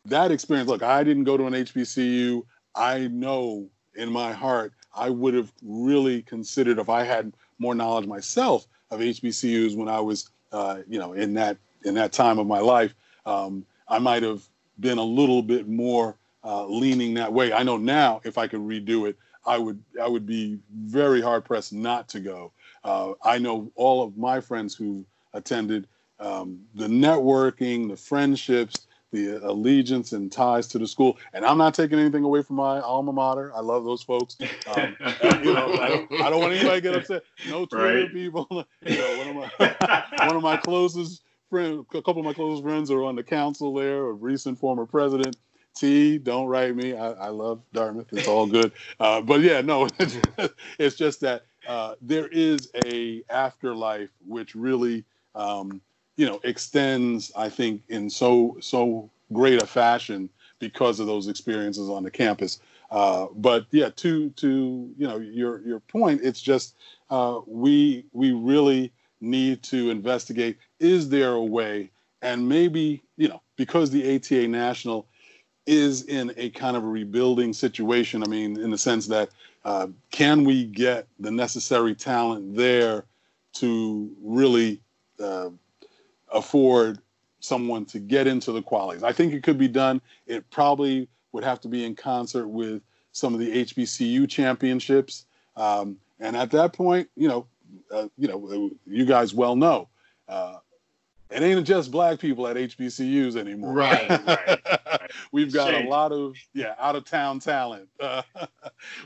That 0.05 0.31
experience. 0.31 0.69
Look, 0.69 0.83
I 0.83 1.03
didn't 1.03 1.23
go 1.23 1.37
to 1.37 1.45
an 1.45 1.53
HBCU. 1.53 2.43
I 2.75 3.07
know 3.07 3.67
in 3.95 4.11
my 4.11 4.33
heart 4.33 4.73
I 4.95 5.09
would 5.09 5.33
have 5.33 5.51
really 5.63 6.21
considered 6.23 6.79
if 6.79 6.89
I 6.89 7.03
had 7.03 7.33
more 7.59 7.75
knowledge 7.75 8.07
myself 8.07 8.67
of 8.93 8.99
HBCUs 8.99 9.75
when 9.75 9.89
I 9.89 9.99
was, 9.99 10.29
uh, 10.51 10.79
you 10.87 10.99
know, 10.99 11.13
in 11.13 11.33
that 11.35 11.57
in 11.83 11.93
that 11.95 12.11
time 12.11 12.39
of 12.39 12.47
my 12.47 12.59
life. 12.59 12.93
Um, 13.25 13.65
I 13.87 13.99
might 13.99 14.23
have 14.23 14.47
been 14.79 14.97
a 14.97 15.03
little 15.03 15.41
bit 15.41 15.67
more 15.67 16.15
uh, 16.43 16.65
leaning 16.65 17.13
that 17.15 17.31
way. 17.31 17.53
I 17.53 17.63
know 17.63 17.77
now 17.77 18.21
if 18.23 18.37
I 18.37 18.47
could 18.47 18.61
redo 18.61 19.09
it, 19.09 19.17
I 19.45 19.57
would 19.57 19.83
I 20.01 20.07
would 20.07 20.25
be 20.25 20.59
very 20.73 21.21
hard 21.21 21.45
pressed 21.45 21.73
not 21.73 22.07
to 22.09 22.19
go. 22.19 22.51
Uh, 22.83 23.13
I 23.23 23.37
know 23.37 23.71
all 23.75 24.03
of 24.03 24.17
my 24.17 24.39
friends 24.39 24.75
who 24.75 25.05
attended 25.33 25.87
um, 26.19 26.61
the 26.75 26.87
networking, 26.87 27.89
the 27.89 27.97
friendships, 27.97 28.87
the 29.13 29.37
allegiance 29.47 30.11
and 30.11 30.31
ties 30.31 30.67
to 30.67 30.79
the 30.79 30.87
school. 30.87 31.17
And 31.33 31.45
I'm 31.45 31.57
not 31.57 31.73
taking 31.73 31.99
anything 31.99 32.23
away 32.23 32.41
from 32.41 32.57
my 32.57 32.81
alma 32.81 33.13
mater. 33.13 33.53
I 33.55 33.61
love 33.61 33.85
those 33.85 34.03
folks. 34.03 34.35
Um, 34.41 34.97
you 35.43 35.53
know, 35.53 35.73
I 35.73 35.87
don't, 35.87 36.11
I 36.21 36.29
don't, 36.29 36.39
want 36.39 36.53
anybody 36.53 36.75
to 36.75 36.81
get 36.81 36.95
upset. 36.95 37.23
No 37.47 37.65
Twitter 37.65 38.01
right. 38.01 38.11
people. 38.11 38.47
You 38.85 38.97
know, 38.97 39.17
one 39.17 39.27
of 39.29 39.35
my 39.59 40.05
one 40.27 40.35
of 40.35 40.43
my 40.43 40.57
closest 40.57 41.21
friends, 41.49 41.85
a 41.93 42.01
couple 42.01 42.19
of 42.19 42.25
my 42.25 42.33
closest 42.33 42.63
friends 42.63 42.91
are 42.91 43.03
on 43.03 43.15
the 43.15 43.23
council 43.23 43.73
there. 43.73 44.07
A 44.07 44.11
recent 44.11 44.59
former 44.59 44.85
president. 44.85 45.37
T, 45.75 46.17
don't 46.17 46.47
write 46.47 46.75
me. 46.75 46.95
I, 46.95 47.11
I 47.11 47.27
love 47.29 47.61
Dartmouth. 47.71 48.07
It's 48.11 48.27
all 48.27 48.45
good. 48.45 48.73
Uh, 48.99 49.21
but 49.21 49.41
yeah, 49.41 49.61
no, 49.61 49.87
it's 50.79 50.95
just 50.95 51.21
that 51.21 51.45
uh, 51.67 51.95
there 52.01 52.27
is 52.27 52.69
a 52.85 53.23
afterlife 53.29 54.09
which 54.25 54.55
really 54.55 55.05
um, 55.35 55.81
you 56.15 56.25
know 56.25 56.39
extends 56.43 57.31
i 57.35 57.49
think 57.49 57.81
in 57.89 58.09
so 58.09 58.55
so 58.59 59.09
great 59.31 59.61
a 59.61 59.65
fashion 59.65 60.29
because 60.59 60.99
of 60.99 61.07
those 61.07 61.27
experiences 61.27 61.89
on 61.89 62.03
the 62.03 62.11
campus. 62.11 62.59
Uh, 62.89 63.27
but 63.35 63.65
yeah 63.71 63.89
to 63.95 64.29
to 64.31 64.93
you 64.97 65.07
know 65.07 65.17
your 65.17 65.61
your 65.61 65.79
point 65.81 66.21
it's 66.23 66.41
just 66.41 66.75
uh, 67.09 67.39
we 67.47 68.05
we 68.13 68.31
really 68.31 68.91
need 69.19 69.63
to 69.63 69.89
investigate 69.89 70.57
is 70.79 71.09
there 71.09 71.33
a 71.33 71.43
way? 71.43 71.89
And 72.21 72.47
maybe 72.47 73.03
you 73.17 73.27
know 73.27 73.41
because 73.57 73.89
the 73.89 74.15
ata 74.15 74.47
national 74.47 75.07
is 75.65 76.03
in 76.03 76.31
a 76.37 76.49
kind 76.51 76.75
of 76.75 76.83
a 76.83 76.87
rebuilding 76.87 77.53
situation 77.53 78.21
i 78.21 78.27
mean 78.27 78.59
in 78.59 78.69
the 78.69 78.77
sense 78.77 79.07
that 79.07 79.29
uh, 79.63 79.87
can 80.11 80.43
we 80.43 80.65
get 80.65 81.07
the 81.21 81.31
necessary 81.31 81.95
talent 81.95 82.53
there 82.53 83.05
to 83.53 84.11
really 84.21 84.82
afford 86.53 86.99
someone 87.39 87.83
to 87.83 87.97
get 87.97 88.27
into 88.27 88.51
the 88.51 88.61
qualies. 88.61 89.01
I 89.01 89.11
think 89.11 89.33
it 89.33 89.41
could 89.41 89.57
be 89.57 89.67
done. 89.67 89.99
It 90.27 90.47
probably 90.51 91.07
would 91.31 91.43
have 91.43 91.59
to 91.61 91.67
be 91.67 91.83
in 91.83 91.95
concert 91.95 92.47
with 92.47 92.83
some 93.11 93.33
of 93.33 93.39
the 93.39 93.65
HBCU 93.65 94.29
championships. 94.29 95.25
Um, 95.55 95.97
and 96.19 96.37
at 96.37 96.51
that 96.51 96.71
point, 96.71 97.09
you 97.15 97.27
know, 97.27 97.47
uh, 97.91 98.07
you 98.19 98.27
know, 98.27 98.69
you 98.85 99.05
guys 99.05 99.33
well 99.33 99.55
know, 99.55 99.89
uh, 100.29 100.57
it 101.31 101.41
ain't 101.41 101.65
just 101.65 101.89
black 101.89 102.19
people 102.19 102.47
at 102.47 102.55
HBCUs 102.55 103.35
anymore. 103.35 103.73
Right. 103.73 104.07
right, 104.07 104.27
right. 104.67 105.11
We've 105.31 105.51
got 105.51 105.71
Shame. 105.71 105.87
a 105.87 105.89
lot 105.89 106.11
of 106.11 106.35
yeah 106.53 106.75
out 106.77 106.95
of 106.95 107.05
town 107.05 107.39
talent. 107.39 107.89
Uh, 107.99 108.21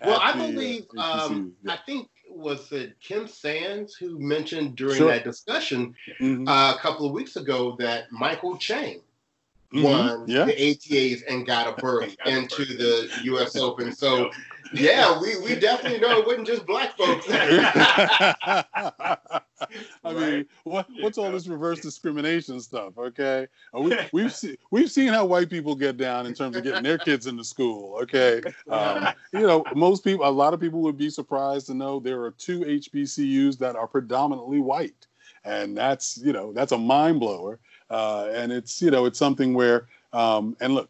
well, 0.06 0.20
I 0.22 0.34
the, 0.34 0.52
believe 0.52 0.86
um, 0.98 1.54
yeah. 1.64 1.72
I 1.72 1.78
think 1.86 2.10
was 2.30 2.72
it 2.72 3.00
Kim 3.00 3.28
Sands 3.28 3.96
who 3.96 4.20
mentioned 4.20 4.76
during 4.76 4.98
sure. 4.98 5.08
that 5.08 5.24
discussion 5.24 5.96
mm-hmm. 6.20 6.48
uh, 6.48 6.74
a 6.74 6.78
couple 6.78 7.06
of 7.06 7.12
weeks 7.12 7.36
ago 7.36 7.76
that 7.80 8.12
Michael 8.12 8.58
Chang 8.58 9.02
mm-hmm. 9.74 9.84
won 9.84 10.28
yeah. 10.28 10.46
the 10.46 10.54
ATAs 10.54 11.24
and 11.28 11.46
got 11.46 11.68
a 11.68 11.82
berth 11.82 12.16
into 12.26 12.66
the 12.66 13.10
U.S. 13.24 13.56
Open. 13.56 13.92
So, 13.92 14.32
yeah, 14.74 15.20
we, 15.20 15.40
we 15.40 15.56
definitely 15.56 16.00
know 16.00 16.20
it 16.20 16.28
wasn't 16.28 16.48
just 16.48 16.66
black 16.66 16.98
folks. 16.98 17.28
I 20.04 20.14
mean, 20.14 20.46
what, 20.64 20.88
what's 21.00 21.18
all 21.18 21.32
this 21.32 21.48
reverse 21.48 21.80
discrimination 21.80 22.60
stuff? 22.60 22.98
Okay, 22.98 23.48
we, 23.74 23.98
we've 24.14 24.34
seen 24.34 24.58
we've 24.72 24.92
seen 24.92 25.10
how 25.10 25.26
white 25.26 25.50
people 25.50 25.76
get 25.76 25.98
down 25.98 26.26
in 26.26 26.34
terms 26.34 26.56
of 26.56 26.64
getting 26.64 26.84
their 26.84 26.98
kids 26.98 27.28
into 27.28 27.44
school. 27.44 28.00
Okay, 28.02 28.42
um, 28.70 29.08
you 29.34 29.42
know, 29.42 29.64
most 29.76 30.04
people, 30.04 30.28
a 30.28 30.30
lot 30.30 30.54
of 30.54 30.60
people 30.60 30.82
would 30.82 30.98
be 30.98 31.10
surprised 31.10 31.68
to 31.68 31.74
know 31.74 32.00
there 32.00 32.22
are 32.22 32.32
two 32.32 32.62
HBCUs 32.62 33.58
that 33.60 33.76
are 33.76 33.88
predominantly 33.88 34.60
white, 34.60 35.08
and 35.44 35.78
that's 35.78 36.18
you 36.18 36.34
know 36.34 36.54
that's 36.54 36.72
a 36.72 36.78
mind 36.78 37.20
blower. 37.20 37.60
Uh, 37.90 38.30
and 38.34 38.52
it's 38.52 38.82
you 38.82 38.92
know 38.92 39.06
it's 39.06 39.20
something 39.20 39.54
where 39.54 39.88
um, 40.14 40.56
and 40.60 40.76
look, 40.76 40.90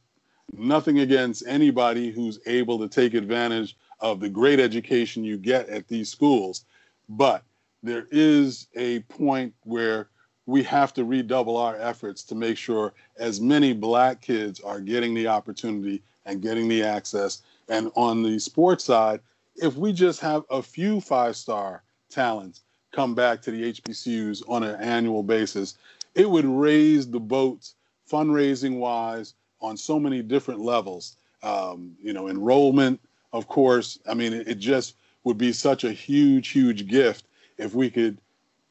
nothing 0.54 1.00
against 1.00 1.44
anybody 1.48 2.12
who's 2.12 2.40
able 2.46 2.80
to 2.80 2.88
take 2.88 3.14
advantage 3.14 3.76
of 4.00 4.20
the 4.20 4.30
great 4.30 4.60
education 4.60 5.24
you 5.24 5.38
get 5.38 5.68
at 5.70 5.88
these 5.88 6.10
schools, 6.10 6.66
but 7.10 7.44
there 7.84 8.08
is 8.12 8.68
a 8.76 9.00
point 9.02 9.54
where 9.64 10.10
we 10.46 10.64
have 10.64 10.94
to 10.94 11.04
redouble 11.04 11.58
our 11.58 11.76
efforts 11.76 12.24
to 12.24 12.36
make 12.36 12.58
sure 12.58 12.94
as 13.18 13.42
many 13.42 13.74
black 13.74 14.22
kids 14.22 14.60
are 14.62 14.80
getting 14.80 15.14
the 15.14 15.28
opportunity 15.28 16.02
and 16.26 16.42
getting 16.42 16.68
the 16.68 16.84
access. 16.84 17.42
And 17.68 17.92
on 17.96 18.24
the 18.24 18.40
sports 18.40 18.86
side, 18.86 19.20
if 19.56 19.76
we 19.76 19.92
just 19.92 20.20
have 20.22 20.44
a 20.50 20.64
few 20.64 21.02
five 21.02 21.36
star 21.36 21.84
talents 22.10 22.62
come 22.92 23.14
back 23.14 23.42
to 23.42 23.52
the 23.52 23.74
HBCUs 23.74 24.44
on 24.48 24.64
an 24.64 24.80
annual 24.80 25.22
basis, 25.22 25.78
it 26.16 26.30
would 26.30 26.46
raise 26.46 27.10
the 27.10 27.20
boats 27.20 27.76
fundraising 28.10 28.78
wise 28.78 29.34
on 29.60 29.76
so 29.76 30.00
many 30.00 30.22
different 30.22 30.62
levels. 30.62 31.18
Um, 31.44 31.96
you 32.02 32.14
know, 32.14 32.30
enrollment, 32.30 33.00
of 33.34 33.48
course. 33.48 34.00
I 34.10 34.14
mean, 34.14 34.34
it, 34.34 34.48
it 34.48 34.60
just 34.60 34.96
would 35.24 35.38
be 35.38 35.52
such 35.52 35.84
a 35.84 35.92
huge, 35.92 36.50
huge 36.50 36.88
gift 36.88 37.26
if 37.58 37.74
we 37.74 37.90
could 37.90 38.18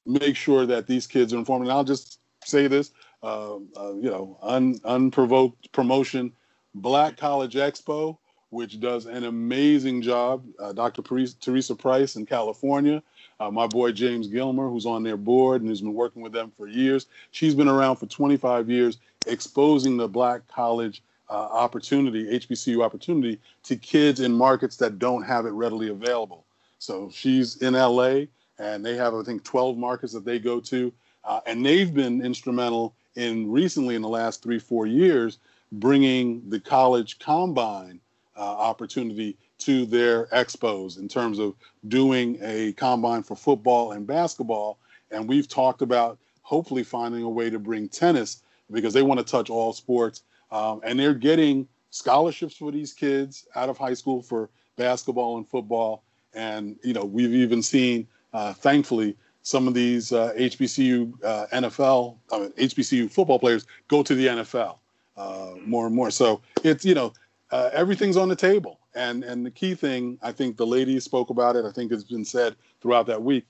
make 0.07 0.37
sure 0.37 0.67
that 0.67 0.87
these 0.87 1.07
kids 1.07 1.33
are 1.35 1.39
informed. 1.39 1.65
And 1.65 1.73
I'll 1.73 1.85
just 1.85 2.21
say 2.45 2.69
this, 2.69 2.93
uh, 3.23 3.57
uh, 3.77 3.95
you 3.95 4.11
know, 4.11 4.39
un, 4.43 4.81
unprovoked 4.85 5.73
promotion, 5.73 6.33
Black 6.75 7.17
College 7.17 7.55
Expo, 7.55 8.17
which 8.51 8.81
does 8.81 9.07
an 9.07 9.25
amazing 9.25 10.03
job. 10.03 10.45
Uh, 10.59 10.73
Dr. 10.73 11.03
Teresa 11.03 11.75
Price 11.75 12.17
in 12.17 12.25
California, 12.25 13.03
uh, 13.41 13.51
my 13.51 13.67
boy 13.67 13.93
James 13.93 14.29
Gilmer, 14.29 14.69
who's 14.69 14.87
on 14.87 15.03
their 15.03 15.17
board 15.17 15.61
and 15.61 15.69
who's 15.69 15.81
been 15.81 15.95
working 15.95 16.23
with 16.23 16.33
them 16.33 16.53
for 16.57 16.69
years. 16.69 17.07
She's 17.33 17.55
been 17.55 17.69
around 17.69 17.97
for 17.97 18.07
25 18.07 18.71
years, 18.71 18.99
exposing 19.27 19.97
the 19.97 20.09
Black 20.09 20.47
college 20.47 21.03
uh, 21.29 21.33
opportunity, 21.33 22.39
HBCU 22.39 22.85
opportunity, 22.85 23.41
to 23.65 23.77
kids 23.77 24.21
in 24.21 24.33
markets 24.33 24.77
that 24.77 24.99
don't 25.01 25.25
have 25.25 25.45
it 25.45 25.51
readily 25.51 25.89
available. 25.89 26.45
So 26.79 27.11
she's 27.13 27.57
in 27.63 27.75
LA 27.75 28.27
and 28.59 28.85
they 28.85 28.97
have 28.97 29.15
I 29.15 29.23
think 29.23 29.45
12 29.45 29.77
markets 29.77 30.13
that 30.13 30.25
they 30.25 30.39
go 30.39 30.61
to, 30.61 30.93
uh, 31.25 31.41
and 31.47 31.65
they've 31.65 31.93
been 31.93 32.25
instrumental 32.25 32.95
in 33.15 33.51
recently 33.51 33.95
in 33.95 34.03
the 34.03 34.09
last 34.09 34.43
three 34.43 34.59
four 34.59 34.87
years 34.87 35.39
bringing 35.73 36.49
the 36.49 36.61
college 36.61 37.19
combine 37.19 38.01
uh, 38.37 38.41
opportunity 38.41 39.37
to 39.59 39.87
their 39.87 40.27
expos 40.27 40.99
in 40.99 41.09
terms 41.09 41.39
of 41.39 41.55
doing 41.89 42.39
a 42.43 42.73
combine 42.75 43.23
for 43.23 43.35
football 43.35 43.93
and 43.93 44.07
basketball, 44.07 44.79
and 45.11 45.29
we've 45.29 45.49
talked 45.49 45.83
about 45.83 46.19
hopefully 46.43 46.85
finding 46.85 47.23
a 47.23 47.29
way 47.29 47.51
to 47.51 47.59
bring 47.59 47.89
tennis 47.89 48.43
because 48.71 48.93
they 48.93 49.03
want 49.03 49.19
to 49.19 49.25
touch 49.25 49.51
all 49.51 49.73
sports, 49.73 50.23
um, 50.51 50.81
and 50.85 50.99
they're 50.99 51.15
getting 51.15 51.67
scholarships 51.91 52.57
for 52.57 52.71
these 52.71 52.93
kids 52.93 53.47
out 53.55 53.69
of 53.69 53.79
high 53.79 53.95
school 53.95 54.23
for 54.23 54.51
basketball 54.77 55.39
and 55.39 55.49
football. 55.49 56.03
And 56.35 56.77
you 56.85 56.93
know, 56.93 57.05
we've 57.05 57.35
even 57.35 57.63
seen 57.63 58.07
uh, 58.33 58.53
thankfully, 58.53 59.17
some 59.43 59.69
of 59.69 59.75
these 59.75 60.13
uh, 60.13 60.33
HBCU 60.37 61.13
uh, 61.23 61.47
NFL, 61.53 62.17
I 62.33 62.39
mean, 62.41 62.51
HBCU 62.53 63.11
football 63.11 63.39
players 63.39 63.67
go 63.89 64.03
to 64.03 64.15
the 64.15 64.27
NFL 64.27 64.79
uh, 65.17 65.53
more 65.65 65.87
and 65.87 65.95
more. 65.95 66.11
So 66.11 66.41
it's 66.65 66.85
you 66.85 66.95
know 66.95 67.13
uh, 67.51 67.71
everything's 67.73 68.17
on 68.17 68.29
the 68.29 68.37
table, 68.37 68.81
and 68.95 69.25
and 69.25 69.47
the 69.47 69.51
key 69.51 69.75
thing 69.75 70.19
I 70.23 70.33
think 70.33 70.57
the 70.57 70.67
ladies 70.67 71.05
spoke 71.05 71.31
about 71.31 71.57
it. 71.57 71.65
I 71.65 71.71
think 71.71 71.93
it's 71.93 72.05
been 72.05 72.25
said 72.25 72.57
throughout 72.81 73.07
that 73.07 73.23
week. 73.23 73.47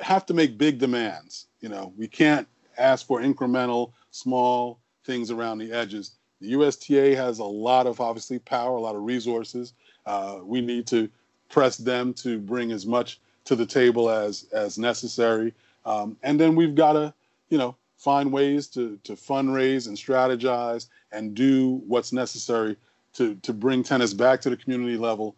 Have 0.00 0.26
to 0.26 0.34
make 0.34 0.58
big 0.58 0.78
demands. 0.78 1.46
You 1.60 1.68
know, 1.68 1.92
we 1.96 2.08
can't 2.08 2.46
ask 2.76 3.06
for 3.06 3.20
incremental, 3.20 3.92
small 4.10 4.78
things 5.04 5.30
around 5.30 5.58
the 5.58 5.72
edges. 5.72 6.12
The 6.40 6.48
USTA 6.48 7.16
has 7.16 7.40
a 7.40 7.44
lot 7.44 7.86
of 7.86 8.00
obviously 8.00 8.38
power, 8.38 8.76
a 8.76 8.80
lot 8.80 8.94
of 8.94 9.02
resources. 9.02 9.72
Uh, 10.06 10.38
we 10.42 10.60
need 10.60 10.86
to 10.88 11.08
press 11.48 11.76
them 11.76 12.14
to 12.14 12.38
bring 12.38 12.70
as 12.70 12.86
much 12.86 13.20
to 13.48 13.56
the 13.56 13.64
table 13.64 14.10
as 14.10 14.44
as 14.52 14.78
necessary. 14.78 15.54
Um, 15.86 16.18
and 16.22 16.38
then 16.38 16.54
we've 16.54 16.74
got 16.74 16.92
to, 16.92 17.14
you 17.48 17.56
know, 17.56 17.74
find 17.96 18.30
ways 18.30 18.66
to 18.68 18.98
to 19.04 19.14
fundraise 19.14 19.88
and 19.88 19.96
strategize 19.96 20.88
and 21.12 21.34
do 21.34 21.80
what's 21.86 22.12
necessary 22.12 22.76
to 23.14 23.36
to 23.36 23.54
bring 23.54 23.82
tennis 23.82 24.12
back 24.12 24.42
to 24.42 24.50
the 24.50 24.56
community 24.56 24.98
level 24.98 25.34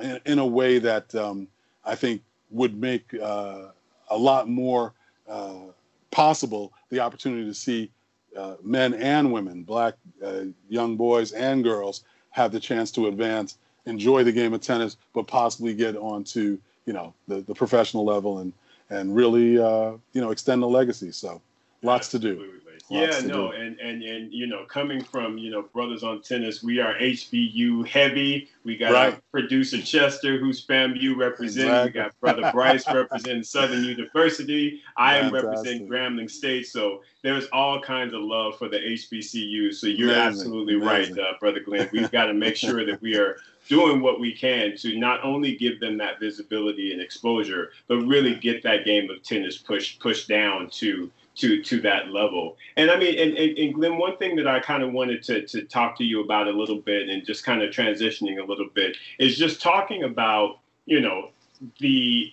in, 0.00 0.20
in 0.26 0.38
a 0.38 0.46
way 0.46 0.78
that 0.78 1.14
um, 1.14 1.48
I 1.86 1.94
think 1.94 2.22
would 2.50 2.78
make 2.78 3.14
uh, 3.14 3.68
a 4.10 4.18
lot 4.18 4.46
more 4.46 4.92
uh, 5.26 5.72
possible 6.10 6.74
the 6.90 7.00
opportunity 7.00 7.46
to 7.46 7.54
see 7.54 7.90
uh, 8.36 8.56
men 8.62 8.92
and 8.92 9.32
women, 9.32 9.62
black 9.62 9.94
uh, 10.22 10.42
young 10.68 10.96
boys 10.96 11.32
and 11.32 11.64
girls, 11.64 12.04
have 12.30 12.52
the 12.52 12.60
chance 12.60 12.90
to 12.92 13.06
advance, 13.06 13.56
enjoy 13.86 14.22
the 14.22 14.32
game 14.32 14.52
of 14.52 14.60
tennis, 14.60 14.98
but 15.14 15.26
possibly 15.26 15.74
get 15.74 15.96
onto 15.96 16.58
you 16.88 16.94
know 16.94 17.12
the, 17.28 17.42
the 17.42 17.54
professional 17.54 18.04
level 18.04 18.38
and 18.38 18.52
and 18.90 19.14
really 19.14 19.58
uh, 19.58 19.92
you 20.14 20.20
know 20.22 20.30
extend 20.30 20.62
the 20.62 20.66
legacy. 20.66 21.12
So 21.12 21.40
lots 21.82 22.12
Absolutely. 22.14 22.46
to 22.46 22.50
do. 22.52 22.58
Lots 22.90 23.20
yeah, 23.20 23.26
no, 23.26 23.52
do. 23.52 23.58
and 23.58 23.78
and 23.80 24.02
and 24.02 24.32
you 24.32 24.46
know, 24.46 24.64
coming 24.64 25.04
from 25.04 25.36
you 25.36 25.50
know 25.50 25.62
brothers 25.74 26.02
on 26.02 26.22
tennis, 26.22 26.62
we 26.62 26.80
are 26.80 26.94
HBU 26.94 27.86
heavy. 27.86 28.48
We 28.64 28.78
got 28.78 28.92
right. 28.92 29.12
our 29.12 29.20
producer 29.30 29.82
Chester, 29.82 30.38
who's 30.38 30.66
FAMU 30.66 31.14
representing. 31.14 31.70
Exactly. 31.70 32.00
We 32.00 32.04
got 32.04 32.20
brother 32.20 32.50
Bryce 32.50 32.86
representing 32.90 33.42
Southern 33.42 33.84
University. 33.84 34.80
I 34.96 35.18
am 35.18 35.34
representing 35.34 35.86
Grambling 35.86 36.30
State. 36.30 36.66
So 36.66 37.02
there's 37.22 37.44
all 37.52 37.78
kinds 37.82 38.14
of 38.14 38.22
love 38.22 38.56
for 38.56 38.70
the 38.70 38.78
HBCU. 38.78 39.74
So 39.74 39.86
you're 39.86 40.08
Amazing. 40.08 40.26
absolutely 40.26 40.74
Amazing. 40.76 41.16
right, 41.16 41.24
uh, 41.24 41.32
brother 41.38 41.60
Glenn. 41.60 41.90
We've 41.92 42.10
got 42.10 42.26
to 42.26 42.34
make 42.34 42.56
sure 42.56 42.86
that 42.86 43.02
we 43.02 43.16
are 43.16 43.36
doing 43.68 44.00
what 44.00 44.18
we 44.18 44.32
can 44.32 44.76
to 44.76 44.98
not 44.98 45.22
only 45.22 45.54
give 45.56 45.78
them 45.80 45.98
that 45.98 46.18
visibility 46.18 46.92
and 46.92 47.00
exposure, 47.00 47.70
but 47.86 47.98
really 47.98 48.34
get 48.34 48.62
that 48.62 48.84
game 48.84 49.10
of 49.10 49.22
tennis 49.22 49.58
pushed 49.58 50.00
pushed 50.00 50.28
down 50.28 50.68
to 50.70 51.10
to 51.36 51.62
to 51.62 51.80
that 51.80 52.10
level. 52.10 52.56
And 52.76 52.90
I 52.90 52.98
mean, 52.98 53.18
and, 53.18 53.36
and, 53.36 53.58
and 53.58 53.74
Glenn, 53.74 53.98
one 53.98 54.16
thing 54.16 54.36
that 54.36 54.46
I 54.46 54.60
kind 54.60 54.82
of 54.82 54.92
wanted 54.92 55.22
to 55.24 55.46
to 55.46 55.62
talk 55.62 55.96
to 55.98 56.04
you 56.04 56.22
about 56.22 56.48
a 56.48 56.52
little 56.52 56.80
bit, 56.80 57.08
and 57.08 57.24
just 57.24 57.44
kind 57.44 57.62
of 57.62 57.70
transitioning 57.70 58.42
a 58.42 58.44
little 58.44 58.68
bit, 58.74 58.96
is 59.18 59.36
just 59.36 59.62
talking 59.62 60.02
about 60.02 60.58
you 60.86 61.00
know 61.00 61.30
the 61.78 62.32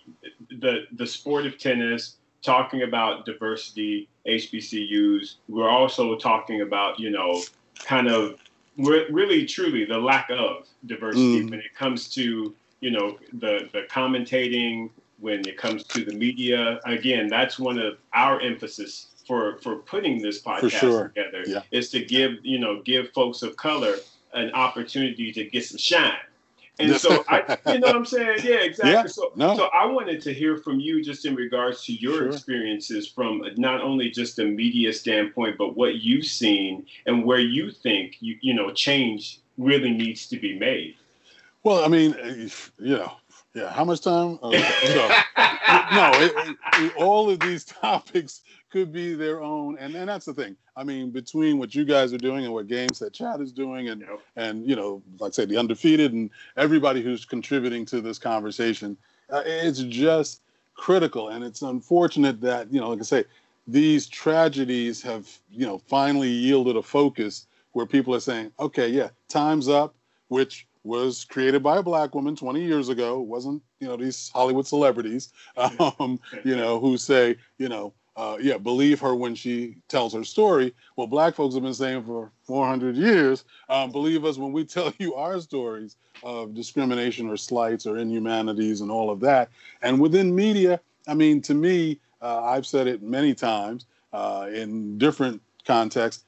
the 0.50 0.86
the 0.94 1.06
sport 1.06 1.46
of 1.46 1.58
tennis, 1.58 2.18
talking 2.42 2.84
about 2.84 3.26
diversity, 3.26 4.08
HBCUs. 4.28 5.36
We're 5.48 5.70
also 5.70 6.16
talking 6.16 6.62
about 6.62 7.00
you 7.00 7.12
know 7.12 7.42
kind 7.84 8.08
of 8.08 8.40
really 8.78 9.46
truly 9.46 9.86
the 9.86 9.98
lack 9.98 10.30
of 10.30 10.68
diversity 10.86 11.44
mm. 11.44 11.50
when 11.50 11.60
it 11.60 11.74
comes 11.76 12.10
to 12.10 12.56
you 12.82 12.92
know 12.92 13.18
the 13.34 13.70
the 13.74 13.84
commentating 13.90 14.90
when 15.20 15.40
it 15.48 15.58
comes 15.58 15.84
to 15.84 16.04
the 16.04 16.14
media. 16.14 16.80
Again, 16.86 17.28
that's 17.28 17.58
one 17.58 17.80
of 17.80 17.98
our 18.14 18.40
emphasis 18.42 19.08
for 19.28 19.58
for 19.60 19.78
putting 19.78 20.22
this 20.22 20.42
podcast 20.42 20.72
sure. 20.72 21.08
together 21.10 21.44
yeah. 21.48 21.62
is 21.72 21.90
to 21.92 22.04
give 22.04 22.34
you 22.44 22.60
know 22.60 22.82
give 22.84 23.10
folks 23.14 23.42
of 23.42 23.56
color 23.58 23.96
an 24.34 24.52
opportunity 24.52 25.32
to 25.32 25.46
get 25.46 25.66
some 25.66 25.78
shine. 25.78 26.14
And 26.80 26.96
so 26.96 27.24
I, 27.30 27.58
you 27.68 27.80
know 27.80 27.88
what 27.88 27.96
I'm 27.96 28.06
saying? 28.06 28.40
Yeah, 28.44 28.56
exactly. 28.56 28.92
Yeah, 28.92 29.06
so, 29.06 29.32
no. 29.36 29.56
so 29.56 29.66
I 29.66 29.86
wanted 29.86 30.22
to 30.24 30.34
hear 30.34 30.58
from 30.58 30.80
you 30.80 31.04
just 31.04 31.26
in 31.26 31.36
regards 31.36 31.84
to 31.86 31.94
your 31.94 32.18
sure. 32.18 32.28
experiences 32.30 33.08
from 33.08 33.44
not 33.58 33.82
only 33.82 34.10
just 34.10 34.40
a 34.40 34.46
media 34.46 34.92
standpoint, 34.94 35.58
but 35.58 35.76
what 35.76 35.96
you've 35.96 36.26
seen 36.26 36.86
and 37.06 37.24
where 37.24 37.40
you 37.40 37.72
think 37.72 38.18
you 38.20 38.38
you 38.42 38.54
know 38.54 38.72
change 38.72 39.40
really 39.58 39.92
needs 39.92 40.28
to 40.28 40.38
be 40.38 40.58
made. 40.58 40.96
Well, 41.64 41.84
I 41.84 41.88
mean, 41.88 42.16
you 42.78 42.98
know, 42.98 43.14
yeah, 43.56 43.72
how 43.72 43.86
much 43.86 44.02
time? 44.02 44.38
Uh, 44.44 44.52
so, 44.52 45.08
no, 45.96 46.12
it, 46.16 46.58
it, 46.76 46.96
all 46.98 47.30
of 47.30 47.40
these 47.40 47.64
topics 47.82 48.42
could 48.72 48.92
be 48.92 49.14
their 49.14 49.42
own, 49.42 49.78
and, 49.78 49.96
and 49.96 50.10
that's 50.10 50.26
the 50.26 50.34
thing. 50.34 50.56
I 50.76 50.84
mean, 50.84 51.10
between 51.12 51.58
what 51.58 51.74
you 51.74 51.86
guys 51.86 52.14
are 52.14 52.18
doing 52.18 52.46
and 52.46 52.54
what 52.54 52.68
Game 52.68 52.90
Set 52.94 53.14
Chat 53.14 53.40
is 53.40 53.52
doing, 53.52 53.90
and 53.90 54.02
yep. 54.02 54.20
and 54.36 54.68
you 54.68 54.76
know, 54.76 55.02
like 55.20 55.30
I 55.30 55.34
say, 55.34 55.46
the 55.46 55.58
undefeated 55.58 56.14
and 56.14 56.30
everybody 56.58 57.02
who's 57.02 57.26
contributing 57.26 57.86
to 57.88 58.02
this 58.02 58.20
conversation, 58.20 58.98
uh, 59.30 59.44
it's 59.46 59.80
just 59.84 60.42
critical, 60.74 61.30
and 61.30 61.44
it's 61.44 61.62
unfortunate 61.62 62.42
that 62.42 62.72
you 62.74 62.80
know, 62.82 62.90
like 62.90 63.00
I 63.00 63.04
say, 63.04 63.24
these 63.68 64.08
tragedies 64.08 65.02
have 65.04 65.30
you 65.50 65.66
know 65.66 65.78
finally 65.78 66.30
yielded 66.30 66.76
a 66.76 66.84
focus 66.84 67.48
where 67.76 67.86
people 67.86 68.16
are 68.16 68.22
saying, 68.22 68.52
okay, 68.60 68.88
yeah, 68.88 69.10
time's 69.28 69.68
up, 69.68 69.94
which 70.30 70.66
was 70.86 71.26
created 71.26 71.62
by 71.62 71.78
a 71.78 71.84
black 71.84 72.16
woman 72.16 72.36
20 72.36 72.64
years 72.64 72.88
ago. 72.88 73.20
It 73.20 73.28
wasn't, 73.28 73.62
you 73.80 73.88
know, 73.88 73.98
these 73.98 74.30
Hollywood 74.34 74.66
celebrities, 74.66 75.34
um, 75.58 76.20
you 76.46 76.56
know, 76.56 76.80
who 76.80 76.96
say, 76.96 77.36
you 77.58 77.68
know, 77.68 77.94
uh, 78.18 78.38
yeah, 78.40 78.58
believe 78.58 79.00
her 79.00 79.16
when 79.16 79.36
she 79.36 79.76
tells 79.88 80.14
her 80.14 80.24
story. 80.24 80.74
Well, 80.96 81.08
black 81.08 81.36
folks 81.36 81.54
have 81.56 81.64
been 81.64 81.74
saying 81.74 82.04
for 82.04 82.32
400 82.44 82.96
years, 82.96 83.46
um, 83.70 83.92
believe 83.92 84.26
us 84.26 84.38
when 84.38 84.52
we 84.52 84.64
tell 84.66 84.94
you 84.98 85.16
our 85.16 85.40
stories 85.42 85.96
of 86.24 86.54
discrimination 86.54 87.30
or 87.30 87.38
slights 87.38 87.86
or 87.86 87.98
inhumanities 87.98 88.82
and 88.82 88.90
all 88.90 89.10
of 89.10 89.20
that. 89.22 89.50
And 89.82 90.00
within 90.00 90.34
media, 90.34 90.80
I 91.08 91.14
mean, 91.14 91.42
to 91.44 91.54
me, 91.54 92.00
uh, 92.22 92.44
I've 92.44 92.66
said 92.66 92.88
it 92.88 93.04
many 93.04 93.34
times 93.34 93.86
uh, 94.14 94.48
in 94.52 94.98
different 94.98 95.42
contexts 95.66 96.24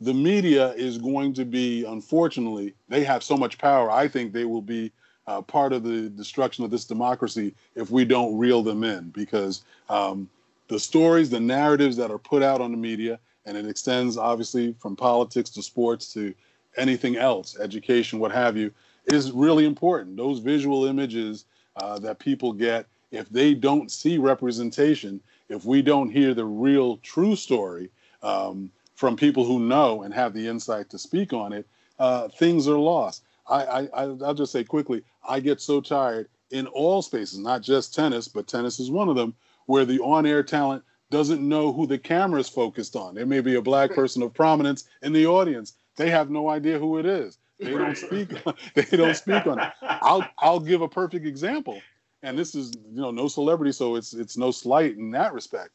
the 0.00 0.14
media 0.14 0.72
is 0.74 0.98
going 0.98 1.32
to 1.34 1.44
be, 1.44 1.84
unfortunately, 1.84 2.74
they 2.88 3.02
have 3.04 3.22
so 3.22 3.36
much 3.36 3.58
power. 3.58 3.90
I 3.90 4.06
think 4.06 4.32
they 4.32 4.44
will 4.44 4.62
be 4.62 4.92
uh, 5.26 5.42
part 5.42 5.72
of 5.72 5.82
the 5.82 6.08
destruction 6.10 6.64
of 6.64 6.70
this 6.70 6.84
democracy 6.84 7.54
if 7.74 7.90
we 7.90 8.04
don't 8.04 8.38
reel 8.38 8.62
them 8.62 8.84
in 8.84 9.10
because 9.10 9.64
um, 9.88 10.28
the 10.68 10.78
stories, 10.78 11.30
the 11.30 11.40
narratives 11.40 11.96
that 11.96 12.10
are 12.10 12.18
put 12.18 12.42
out 12.42 12.60
on 12.60 12.70
the 12.70 12.76
media, 12.76 13.18
and 13.46 13.56
it 13.56 13.66
extends 13.66 14.16
obviously 14.16 14.74
from 14.78 14.94
politics 14.94 15.50
to 15.50 15.62
sports 15.62 16.12
to 16.12 16.34
anything 16.76 17.16
else, 17.16 17.58
education, 17.58 18.18
what 18.18 18.30
have 18.30 18.56
you, 18.56 18.70
is 19.06 19.32
really 19.32 19.64
important. 19.64 20.16
Those 20.16 20.38
visual 20.38 20.84
images 20.84 21.46
uh, 21.76 21.98
that 22.00 22.18
people 22.18 22.52
get, 22.52 22.86
if 23.10 23.28
they 23.30 23.54
don't 23.54 23.90
see 23.90 24.18
representation, 24.18 25.20
if 25.48 25.64
we 25.64 25.80
don't 25.80 26.10
hear 26.10 26.34
the 26.34 26.44
real 26.44 26.98
true 26.98 27.34
story, 27.34 27.90
um, 28.22 28.70
from 28.94 29.16
people 29.16 29.44
who 29.44 29.60
know 29.60 30.02
and 30.02 30.12
have 30.12 30.34
the 30.34 30.46
insight 30.46 30.90
to 30.90 30.98
speak 30.98 31.32
on 31.32 31.52
it, 31.52 31.66
uh, 32.00 32.28
things 32.28 32.66
are 32.66 32.78
lost. 32.78 33.22
I, 33.48 33.62
I, 33.62 33.88
I'll 33.94 34.34
just 34.34 34.52
say 34.52 34.64
quickly, 34.64 35.04
I 35.26 35.40
get 35.40 35.60
so 35.60 35.80
tired 35.80 36.28
in 36.50 36.66
all 36.66 37.00
spaces, 37.00 37.38
not 37.38 37.62
just 37.62 37.94
tennis, 37.94 38.28
but 38.28 38.46
tennis 38.46 38.80
is 38.80 38.90
one 38.90 39.08
of 39.08 39.16
them, 39.16 39.34
where 39.68 39.84
the 39.84 40.00
on-air 40.00 40.42
talent 40.42 40.82
doesn't 41.10 41.46
know 41.46 41.72
who 41.72 41.86
the 41.86 41.98
camera 41.98 42.40
is 42.40 42.48
focused 42.48 42.96
on. 42.96 43.14
There 43.14 43.26
may 43.26 43.40
be 43.40 43.56
a 43.56 43.62
black 43.62 43.92
person 43.92 44.22
of 44.22 44.32
prominence 44.32 44.88
in 45.02 45.12
the 45.12 45.26
audience. 45.26 45.74
They 45.96 46.08
have 46.10 46.30
no 46.30 46.48
idea 46.48 46.78
who 46.78 46.96
it 46.96 47.04
is. 47.04 47.38
They 47.60 47.72
don't 47.72 47.96
speak. 47.96 48.30
they 48.74 48.96
don't 48.96 49.14
speak 49.14 49.46
on 49.46 49.58
it. 49.60 49.72
I'll 49.82 50.26
I'll 50.38 50.60
give 50.60 50.80
a 50.80 50.88
perfect 50.88 51.26
example, 51.26 51.82
and 52.22 52.38
this 52.38 52.54
is 52.54 52.72
you 52.90 53.02
know 53.02 53.10
no 53.10 53.28
celebrity, 53.28 53.72
so 53.72 53.96
it's 53.96 54.14
it's 54.14 54.38
no 54.38 54.50
slight 54.50 54.96
in 54.96 55.10
that 55.10 55.34
respect. 55.34 55.70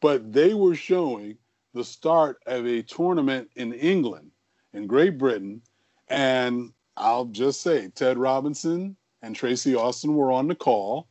But 0.00 0.32
they 0.32 0.54
were 0.54 0.74
showing 0.74 1.36
the 1.72 1.84
start 1.84 2.38
of 2.46 2.66
a 2.66 2.82
tournament 2.82 3.50
in 3.54 3.74
England, 3.74 4.30
in 4.72 4.88
Great 4.88 5.18
Britain, 5.18 5.62
and 6.08 6.72
I'll 6.96 7.26
just 7.26 7.60
say 7.60 7.90
Ted 7.94 8.18
Robinson 8.18 8.96
and 9.22 9.36
Tracy 9.36 9.74
Austin 9.76 10.14
were 10.14 10.32
on 10.32 10.48
the 10.48 10.54
call, 10.54 11.06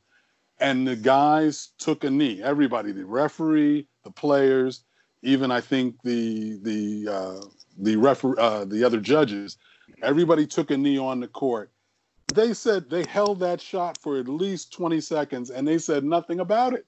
and 0.60 0.88
the 0.88 0.96
guys 0.96 1.70
took 1.78 2.04
a 2.04 2.10
knee. 2.10 2.42
Everybody, 2.42 2.92
the 2.92 3.06
referee, 3.06 3.88
the 4.04 4.12
players, 4.12 4.84
even 5.22 5.52
I 5.52 5.62
think 5.62 6.02
the 6.04 6.60
the 6.62 7.12
uh, 7.12 7.46
the 7.78 7.96
refer 7.96 8.40
uh, 8.40 8.66
the 8.66 8.84
other 8.84 9.00
judges, 9.00 9.58
everybody 10.02 10.46
took 10.48 10.72
a 10.72 10.78
knee 10.78 10.98
on 10.98 11.20
the 11.20 11.28
court. 11.28 11.72
They 12.34 12.54
said 12.54 12.90
they 12.90 13.06
held 13.06 13.40
that 13.40 13.62
shot 13.62 14.00
for 14.02 14.18
at 14.18 14.28
least 14.28 14.74
20 14.74 15.00
seconds, 15.02 15.52
and 15.52 15.68
they 15.68 15.78
said 15.78 16.04
nothing 16.04 16.40
about 16.40 16.74
it, 16.74 16.86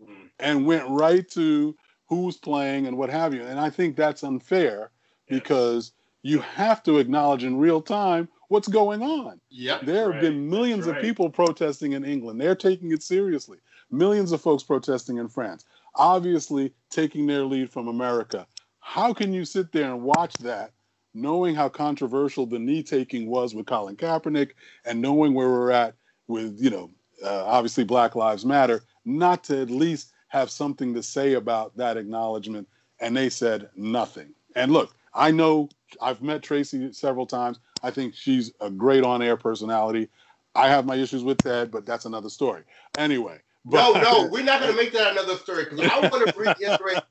mm-hmm. 0.00 0.26
and 0.38 0.66
went 0.66 0.88
right 0.88 1.28
to 1.30 1.76
who's 2.08 2.36
playing 2.36 2.86
and 2.86 2.96
what 2.96 3.10
have 3.10 3.34
you. 3.34 3.42
And 3.42 3.60
I 3.60 3.70
think 3.70 3.96
that's 3.96 4.22
unfair 4.22 4.90
because 5.28 5.92
you 6.22 6.40
have 6.40 6.82
to 6.84 6.98
acknowledge 6.98 7.44
in 7.44 7.58
real 7.58 7.82
time 7.82 8.28
what's 8.48 8.68
going 8.68 9.02
on. 9.02 9.40
Yeah, 9.50 9.78
there 9.82 10.04
have 10.04 10.14
right. 10.14 10.20
been 10.20 10.50
millions 10.50 10.86
right. 10.86 10.96
of 10.96 11.02
people 11.02 11.30
protesting 11.30 11.92
in 11.92 12.04
England. 12.04 12.40
They're 12.40 12.54
taking 12.54 12.92
it 12.92 13.02
seriously. 13.02 13.58
Millions 13.90 14.32
of 14.32 14.40
folks 14.40 14.62
protesting 14.62 15.18
in 15.18 15.28
France. 15.28 15.64
Obviously, 15.94 16.72
taking 16.90 17.26
their 17.26 17.44
lead 17.44 17.70
from 17.70 17.88
America. 17.88 18.46
How 18.80 19.12
can 19.12 19.32
you 19.32 19.44
sit 19.44 19.72
there 19.72 19.90
and 19.90 20.02
watch 20.02 20.34
that, 20.38 20.72
knowing 21.14 21.54
how 21.54 21.68
controversial 21.68 22.46
the 22.46 22.58
knee 22.58 22.82
taking 22.82 23.28
was 23.28 23.54
with 23.54 23.66
Colin 23.66 23.96
Kaepernick, 23.96 24.50
and 24.84 25.00
knowing 25.00 25.34
where 25.34 25.48
we're 25.48 25.70
at 25.70 25.94
with, 26.26 26.56
you 26.60 26.70
know, 26.70 26.90
uh, 27.24 27.44
obviously 27.44 27.84
Black 27.84 28.14
Lives 28.14 28.44
Matter, 28.44 28.82
not 29.04 29.42
to 29.44 29.60
at 29.60 29.70
least 29.70 30.12
have 30.28 30.50
something 30.50 30.94
to 30.94 31.02
say 31.02 31.34
about 31.34 31.76
that 31.76 31.96
acknowledgement, 31.96 32.68
and 33.00 33.16
they 33.16 33.28
said 33.28 33.68
nothing. 33.76 34.34
And 34.54 34.72
look, 34.72 34.94
I 35.14 35.30
know 35.30 35.68
I've 36.00 36.22
met 36.22 36.42
Tracy 36.42 36.92
several 36.92 37.26
times. 37.26 37.60
I 37.82 37.90
think 37.90 38.14
she's 38.14 38.52
a 38.60 38.70
great 38.70 39.04
on-air 39.04 39.36
personality. 39.36 40.08
I 40.54 40.68
have 40.68 40.86
my 40.86 40.96
issues 40.96 41.22
with 41.22 41.40
Ted, 41.40 41.70
but 41.70 41.86
that's 41.86 42.04
another 42.04 42.28
story. 42.28 42.62
Anyway. 42.96 43.38
But, 43.64 43.92
no, 43.92 44.00
no, 44.00 44.26
we're 44.30 44.42
not 44.42 44.60
going 44.60 44.72
to 44.72 44.76
make 44.76 44.92
that 44.92 45.12
another 45.12 45.36
story 45.36 45.64
because 45.64 45.80
I 45.80 46.00
want 46.08 46.26
to 46.26 46.38
reiterate 46.38 47.02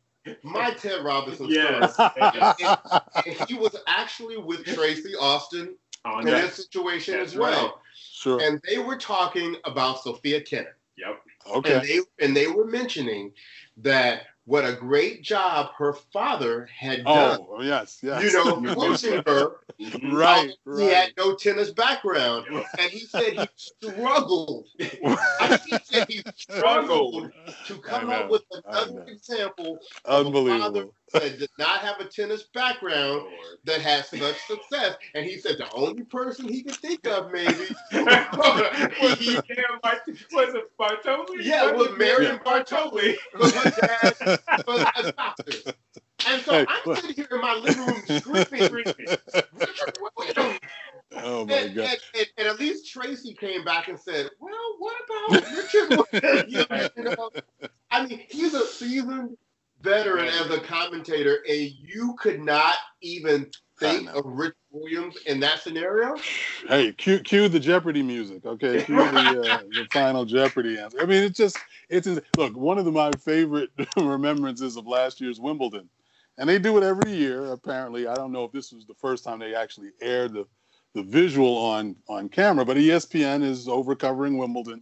my 0.43 0.71
Ted 0.71 1.03
Robinson 1.03 1.47
Yes. 1.49 1.93
story. 1.93 2.11
And, 2.19 2.77
and 3.25 3.47
he 3.47 3.53
was 3.53 3.75
actually 3.87 4.37
with 4.37 4.65
Tracy 4.65 5.15
Austin 5.15 5.75
On 6.05 6.21
in 6.21 6.25
that. 6.27 6.41
this 6.41 6.55
situation 6.55 7.17
That's 7.17 7.31
as 7.33 7.37
well. 7.37 7.65
right. 7.65 7.71
Sure. 7.95 8.41
And 8.41 8.61
they 8.67 8.77
were 8.79 8.97
talking 8.97 9.55
about 9.63 10.01
Sofia 10.03 10.41
Kenin. 10.41 10.67
Yep. 10.97 11.21
Okay. 11.55 11.75
And 11.75 11.83
they 11.87 12.25
and 12.25 12.35
they 12.35 12.47
were 12.47 12.65
mentioning 12.65 13.31
that 13.77 14.23
what 14.47 14.63
a 14.63 14.71
great 14.71 15.23
job 15.23 15.71
her 15.77 15.91
father 15.91 16.69
had 16.73 17.03
done. 17.03 17.39
Oh 17.49 17.61
yes, 17.61 17.99
yes. 18.01 18.23
You 18.23 18.31
know, 18.31 18.73
pushing 18.75 19.21
her. 19.27 19.57
Mhm. 19.79 20.13
right, 20.17 20.51
He 20.77 20.85
had 20.85 21.11
no 21.17 21.35
tennis 21.35 21.71
background. 21.71 22.47
And 22.47 22.89
he 22.89 22.99
said 22.99 23.33
he 23.33 23.47
struggled. 23.55 24.67
He 24.79 25.77
said 25.83 26.07
he 26.09 26.21
struggled 26.35 27.31
to 27.67 27.77
come 27.79 28.09
up 28.09 28.29
with 28.29 28.43
another 28.51 29.03
example 29.07 29.79
Unbelievable. 30.05 30.93
That 31.13 31.39
did 31.39 31.49
not 31.57 31.79
have 31.81 31.99
a 31.99 32.05
tennis 32.05 32.43
background 32.53 33.23
Lord. 33.23 33.57
that 33.65 33.81
has 33.81 34.09
such 34.09 34.37
success. 34.47 34.95
And 35.15 35.25
he 35.25 35.37
said 35.37 35.57
the 35.57 35.69
only 35.73 36.03
person 36.03 36.47
he 36.47 36.63
could 36.63 36.75
think 36.77 37.07
of 37.07 37.31
maybe 37.31 37.65
was 37.93 39.19
it 39.21 39.43
Miriam 39.49 39.79
Bart- 39.83 40.01
was 40.33 40.55
it 40.55 40.65
Bartoli? 40.79 41.43
Yeah, 41.43 41.69
it 41.69 41.75
was 41.75 41.97
Marion 41.97 42.39
Bartoli. 42.39 43.15
was 43.39 43.53
her 43.53 43.71
dad 43.85 44.13
was 44.67 44.87
a 44.95 45.03
doctor. 45.17 45.53
And 46.25 46.41
so 46.43 46.53
Hey, 46.53 46.65
I'm 46.67 46.81
look. 46.85 46.97
sitting 46.97 47.15
here 47.15 47.27
in 47.31 47.41
my 47.41 47.53
living 47.55 47.85
room 47.85 48.03
screaming, 48.05 48.71
Richard 48.71 49.19
Oh 51.15 51.45
my 51.45 51.53
And, 51.55 51.75
god. 51.75 51.89
and, 51.91 51.99
and, 52.15 52.27
and 52.37 52.47
at 52.47 52.59
least 52.59 52.91
Tracy 52.91 53.33
came 53.33 53.63
back 53.63 53.87
and 53.87 53.99
said, 53.99 54.29
"Well, 54.39 54.75
what 54.79 54.95
about 55.05 55.57
Richard 55.57 55.89
Williams?" 55.95 56.89
You 56.97 57.03
know, 57.03 57.31
I 57.91 58.05
mean, 58.05 58.21
he's 58.29 58.53
a 58.53 58.65
seasoned 58.67 59.37
veteran 59.87 60.27
as 60.27 60.49
a 60.49 60.59
commentator, 60.59 61.43
and 61.49 61.71
you 61.81 62.15
could 62.19 62.39
not 62.39 62.75
even 63.01 63.49
think 63.79 64.09
of 64.13 64.23
Richard 64.25 64.55
Williams 64.71 65.17
in 65.25 65.39
that 65.39 65.61
scenario. 65.61 66.15
Hey, 66.67 66.91
cue, 66.93 67.19
cue 67.19 67.47
the 67.47 67.59
Jeopardy 67.59 68.03
music, 68.03 68.45
okay? 68.45 68.83
Cue 68.85 68.95
the, 68.95 69.41
uh, 69.41 69.57
the 69.69 69.87
final 69.91 70.25
Jeopardy 70.25 70.77
answer. 70.77 70.99
I 71.01 71.05
mean, 71.05 71.23
it's 71.23 71.37
just, 71.37 71.57
it's 71.89 72.07
look. 72.37 72.55
One 72.55 72.77
of 72.77 72.85
the, 72.85 72.91
my 72.91 73.11
favorite 73.23 73.69
remembrances 73.97 74.77
of 74.77 74.87
last 74.87 75.21
year's 75.21 75.39
Wimbledon, 75.39 75.89
and 76.37 76.49
they 76.49 76.59
do 76.59 76.77
it 76.77 76.83
every 76.83 77.13
year. 77.13 77.51
Apparently, 77.51 78.07
I 78.07 78.15
don't 78.15 78.31
know 78.31 78.43
if 78.43 78.51
this 78.51 78.71
was 78.71 78.85
the 78.85 78.95
first 78.95 79.23
time 79.23 79.39
they 79.39 79.55
actually 79.55 79.91
aired 80.01 80.33
the 80.33 80.45
the 80.93 81.03
visual 81.03 81.55
on 81.57 81.95
on 82.09 82.27
camera, 82.29 82.65
but 82.65 82.77
ESPN 82.77 83.43
is 83.43 83.67
over 83.67 83.95
covering 83.95 84.37
Wimbledon, 84.37 84.81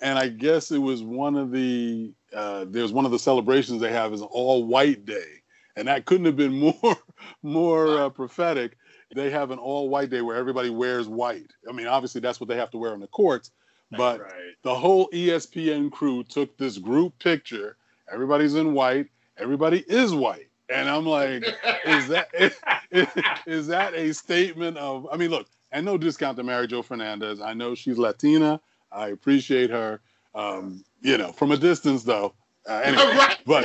and 0.00 0.18
I 0.18 0.28
guess 0.28 0.70
it 0.70 0.78
was 0.78 1.02
one 1.02 1.36
of 1.36 1.50
the 1.50 2.14
uh, 2.34 2.66
there's 2.68 2.92
one 2.92 3.04
of 3.04 3.10
the 3.10 3.18
celebrations 3.18 3.80
they 3.80 3.92
have 3.92 4.12
is 4.12 4.20
an 4.20 4.28
all 4.30 4.64
white 4.64 5.04
day, 5.04 5.42
and 5.76 5.88
that 5.88 6.04
couldn't 6.04 6.26
have 6.26 6.36
been 6.36 6.52
more 6.82 6.96
more 7.42 8.02
uh, 8.02 8.08
prophetic 8.08 8.76
they 9.14 9.30
have 9.30 9.50
an 9.50 9.58
all 9.58 9.88
white 9.88 10.10
day 10.10 10.22
where 10.22 10.36
everybody 10.36 10.70
wears 10.70 11.08
white. 11.08 11.52
I 11.68 11.72
mean, 11.72 11.86
obviously 11.86 12.20
that's 12.20 12.40
what 12.40 12.48
they 12.48 12.56
have 12.56 12.70
to 12.70 12.78
wear 12.78 12.92
on 12.92 13.00
the 13.00 13.06
courts, 13.08 13.50
but 13.90 14.20
right. 14.20 14.32
the 14.62 14.74
whole 14.74 15.08
ESPN 15.10 15.90
crew 15.90 16.24
took 16.24 16.56
this 16.56 16.78
group 16.78 17.18
picture. 17.18 17.76
Everybody's 18.12 18.54
in 18.54 18.72
white. 18.72 19.08
Everybody 19.38 19.84
is 19.88 20.14
white, 20.14 20.48
and 20.68 20.88
I'm 20.88 21.06
like, 21.06 21.44
is 21.86 22.08
that 22.08 22.28
is, 22.90 23.08
is 23.46 23.66
that 23.66 23.94
a 23.94 24.12
statement 24.12 24.76
of? 24.76 25.06
I 25.10 25.16
mean, 25.16 25.30
look, 25.30 25.48
and 25.72 25.84
no 25.84 25.96
discount 25.96 26.36
to 26.36 26.42
Mary 26.42 26.66
Joe 26.66 26.82
Fernandez. 26.82 27.40
I 27.40 27.54
know 27.54 27.74
she's 27.74 27.98
Latina. 27.98 28.60
I 28.90 29.08
appreciate 29.08 29.70
her. 29.70 30.00
Um, 30.34 30.84
you 31.02 31.18
know, 31.18 31.32
from 31.32 31.52
a 31.52 31.56
distance 31.56 32.02
though. 32.02 32.34
Uh, 32.68 32.80
anyway, 32.84 33.02
right. 33.16 33.38
but 33.44 33.64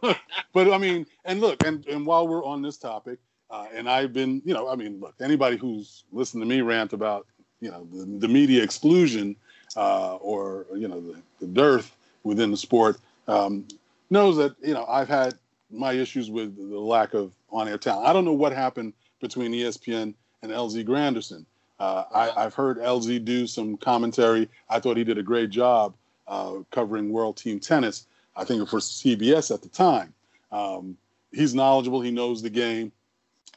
but 0.52 0.72
I 0.72 0.78
mean, 0.78 1.06
and 1.24 1.40
look, 1.40 1.64
and, 1.64 1.84
and 1.86 2.06
while 2.06 2.28
we're 2.28 2.44
on 2.44 2.62
this 2.62 2.76
topic, 2.76 3.18
uh, 3.50 3.66
and 3.74 3.90
I've 3.90 4.12
been, 4.12 4.40
you 4.44 4.54
know, 4.54 4.68
I 4.68 4.76
mean, 4.76 5.00
look, 5.00 5.14
anybody 5.20 5.56
who's 5.56 6.04
listened 6.12 6.42
to 6.42 6.46
me 6.46 6.60
rant 6.60 6.92
about, 6.92 7.26
you 7.60 7.70
know, 7.70 7.88
the, 7.92 8.04
the 8.04 8.28
media 8.28 8.62
exclusion 8.62 9.36
uh, 9.76 10.16
or 10.16 10.66
you 10.74 10.88
know 10.88 11.00
the, 11.00 11.20
the 11.40 11.46
dearth 11.46 11.96
within 12.22 12.50
the 12.50 12.56
sport 12.56 12.98
um, 13.28 13.66
knows 14.10 14.36
that 14.36 14.54
you 14.62 14.74
know 14.74 14.84
I've 14.86 15.08
had 15.08 15.34
my 15.70 15.92
issues 15.92 16.30
with 16.30 16.56
the 16.56 16.78
lack 16.78 17.14
of 17.14 17.32
on-air 17.50 17.78
talent. 17.78 18.06
I 18.06 18.12
don't 18.12 18.24
know 18.24 18.32
what 18.32 18.52
happened 18.52 18.92
between 19.20 19.52
ESPN 19.52 20.14
and 20.42 20.52
LZ 20.52 20.84
Granderson. 20.84 21.44
Uh, 21.78 22.04
I, 22.14 22.44
I've 22.44 22.54
heard 22.54 22.78
LZ 22.78 23.24
do 23.24 23.46
some 23.46 23.76
commentary. 23.76 24.48
I 24.70 24.80
thought 24.80 24.96
he 24.96 25.04
did 25.04 25.18
a 25.18 25.22
great 25.22 25.50
job 25.50 25.94
uh, 26.26 26.56
covering 26.70 27.10
World 27.10 27.36
Team 27.36 27.60
Tennis. 27.60 28.06
I 28.36 28.44
think 28.44 28.68
for 28.68 28.78
CBS 28.78 29.52
at 29.52 29.62
the 29.62 29.68
time. 29.68 30.12
Um, 30.52 30.96
he's 31.32 31.54
knowledgeable. 31.54 32.00
He 32.00 32.10
knows 32.10 32.42
the 32.42 32.50
game. 32.50 32.92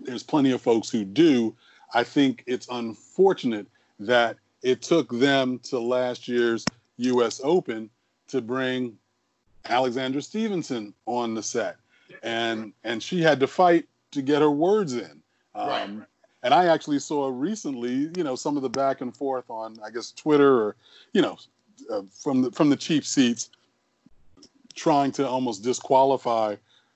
There's 0.02 0.24
plenty 0.24 0.52
of 0.52 0.62
folks 0.62 0.90
who 0.90 1.04
do. 1.04 1.56
I 1.94 2.04
think 2.04 2.44
it's 2.46 2.68
unfortunate 2.70 3.68
that 4.00 4.38
it 4.62 4.82
took 4.82 5.12
them 5.12 5.60
to 5.60 5.80
last 5.80 6.28
year's 6.28 6.66
U.S. 6.98 7.42
Open 7.44 7.90
to 8.28 8.42
bring 8.42 8.98
Alexandra 9.68 10.22
Stevenson 10.22 10.94
on 11.06 11.34
the 11.34 11.44
set, 11.44 11.78
and 12.24 12.74
and 12.84 13.02
she 13.02 13.22
had 13.22 13.40
to 13.40 13.48
fight 13.48 13.88
to 14.12 14.22
get 14.22 14.42
her 14.42 14.52
words 14.52 14.94
in. 14.94 15.22
Um, 15.56 15.68
Right. 15.68 15.90
And 16.44 16.54
I 16.54 16.68
actually 16.68 17.00
saw 17.00 17.30
recently, 17.30 18.10
you 18.16 18.24
know, 18.24 18.36
some 18.36 18.56
of 18.56 18.64
the 18.64 18.70
back 18.70 19.02
and 19.02 19.16
forth 19.16 19.50
on, 19.50 19.78
I 19.84 19.90
guess, 19.90 20.12
Twitter 20.12 20.62
or, 20.62 20.76
you 21.14 21.22
know, 21.22 21.38
uh, 21.90 22.04
from 22.12 22.42
the 22.42 22.52
from 22.52 22.70
the 22.70 22.76
cheap 22.76 23.06
seats, 23.06 23.50
trying 24.76 25.12
to 25.14 25.28
almost 25.28 25.64
disqualify 25.64 26.56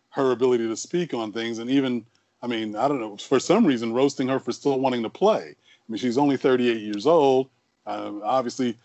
her 0.10 0.32
ability 0.32 0.68
to 0.68 0.78
speak 0.78 1.14
on 1.14 1.32
things, 1.32 1.58
and 1.58 1.70
even, 1.70 2.06
I 2.42 2.48
mean, 2.48 2.76
I 2.76 2.88
don't 2.88 3.00
know, 3.00 3.18
for 3.18 3.40
some 3.40 3.66
reason, 3.66 3.94
roasting 3.94 4.28
her 4.28 4.40
for 4.40 4.52
still 4.52 4.80
wanting 4.80 5.02
to 5.04 5.10
play. 5.10 5.56
I 5.56 5.92
mean, 5.92 5.98
she's 5.98 6.20
only 6.20 6.38
38 6.38 6.80
years 6.80 7.08
old. 7.08 7.50
Um, 7.88 8.22
obviously, 8.24 8.78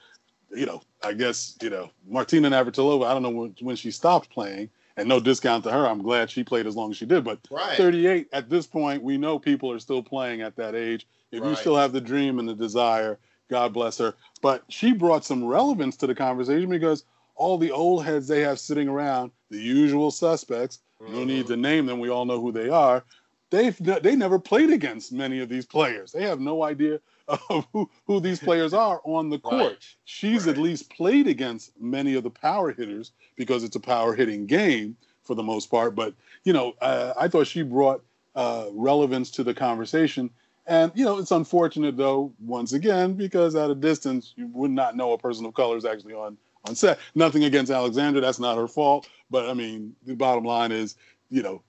you 0.50 0.64
know, 0.64 0.80
I 1.04 1.12
guess, 1.12 1.56
you 1.60 1.68
know, 1.68 1.90
Martina 2.08 2.50
Navratilova, 2.50 3.06
I 3.06 3.12
don't 3.12 3.22
know 3.22 3.30
when, 3.30 3.54
when 3.60 3.76
she 3.76 3.90
stopped 3.90 4.30
playing, 4.30 4.70
and 4.98 5.08
no 5.08 5.20
discount 5.20 5.64
to 5.64 5.70
her. 5.70 5.86
I'm 5.86 6.02
glad 6.02 6.30
she 6.30 6.44
played 6.44 6.66
as 6.66 6.76
long 6.76 6.90
as 6.90 6.96
she 6.96 7.06
did, 7.06 7.24
but 7.24 7.38
right. 7.50 7.76
38 7.76 8.28
at 8.32 8.50
this 8.50 8.66
point, 8.66 9.02
we 9.02 9.16
know 9.16 9.38
people 9.38 9.70
are 9.72 9.78
still 9.78 10.02
playing 10.02 10.42
at 10.42 10.56
that 10.56 10.74
age. 10.74 11.06
If 11.30 11.44
you 11.44 11.54
still 11.56 11.76
have 11.76 11.92
the 11.92 12.00
dream 12.00 12.38
and 12.38 12.48
the 12.48 12.54
desire, 12.54 13.18
God 13.50 13.72
bless 13.72 13.98
her. 13.98 14.14
But 14.42 14.64
she 14.68 14.92
brought 14.92 15.24
some 15.24 15.44
relevance 15.44 15.96
to 15.98 16.06
the 16.06 16.14
conversation 16.14 16.68
because 16.68 17.04
all 17.36 17.58
the 17.58 17.70
old 17.70 18.04
heads 18.04 18.28
they 18.28 18.40
have 18.40 18.58
sitting 18.58 18.88
around, 18.88 19.30
the 19.50 19.58
usual 19.58 20.10
suspects, 20.10 20.80
no 21.00 21.24
need 21.24 21.44
Mm-hmm. 21.44 21.52
to 21.52 21.56
name 21.56 21.86
them, 21.86 22.00
we 22.00 22.08
all 22.08 22.24
know 22.24 22.40
who 22.40 22.52
they 22.52 22.68
are. 22.68 23.04
They've 23.50 23.76
they 24.02 24.14
never 24.14 24.38
played 24.38 24.70
against 24.70 25.12
many 25.12 25.40
of 25.40 25.48
these 25.48 25.64
players. 25.64 26.12
They 26.12 26.22
have 26.24 26.40
no 26.40 26.62
idea 26.64 27.00
of 27.28 27.66
who, 27.72 27.90
who 28.06 28.20
these 28.20 28.38
players 28.40 28.72
are 28.72 29.00
on 29.04 29.30
the 29.30 29.38
court. 29.38 29.72
Right. 29.72 29.86
She's 30.04 30.46
Right. 30.46 30.56
at 30.56 30.62
least 30.62 30.90
played 30.90 31.26
against 31.26 31.72
many 31.80 32.14
of 32.14 32.22
the 32.22 32.30
power 32.30 32.72
hitters 32.72 33.12
because 33.36 33.64
it's 33.64 33.76
a 33.76 33.80
power 33.80 34.14
hitting 34.14 34.46
game 34.46 34.96
for 35.22 35.34
the 35.34 35.42
most 35.42 35.70
part. 35.70 35.94
But 35.94 36.14
you 36.44 36.52
know, 36.52 36.74
uh, 36.80 37.12
I 37.18 37.28
thought 37.28 37.46
she 37.46 37.62
brought 37.62 38.02
uh, 38.34 38.66
relevance 38.72 39.30
to 39.32 39.44
the 39.44 39.54
conversation. 39.54 40.30
And 40.66 40.92
you 40.94 41.04
know, 41.04 41.18
it's 41.18 41.30
unfortunate 41.30 41.96
though, 41.96 42.32
once 42.40 42.72
again, 42.72 43.14
because 43.14 43.54
at 43.54 43.70
a 43.70 43.74
distance 43.74 44.34
you 44.36 44.48
would 44.48 44.70
not 44.70 44.96
know 44.96 45.12
a 45.12 45.18
person 45.18 45.44
of 45.46 45.54
color 45.54 45.76
is 45.76 45.84
actually 45.84 46.14
on 46.14 46.36
on 46.64 46.74
set. 46.74 46.98
Nothing 47.14 47.44
against 47.44 47.70
Alexandra, 47.70 48.20
that's 48.20 48.38
not 48.40 48.56
her 48.56 48.68
fault. 48.68 49.08
But 49.30 49.48
I 49.48 49.54
mean, 49.54 49.94
the 50.06 50.14
bottom 50.14 50.44
line 50.44 50.72
is, 50.72 50.96
you 51.30 51.42
know, 51.42 51.62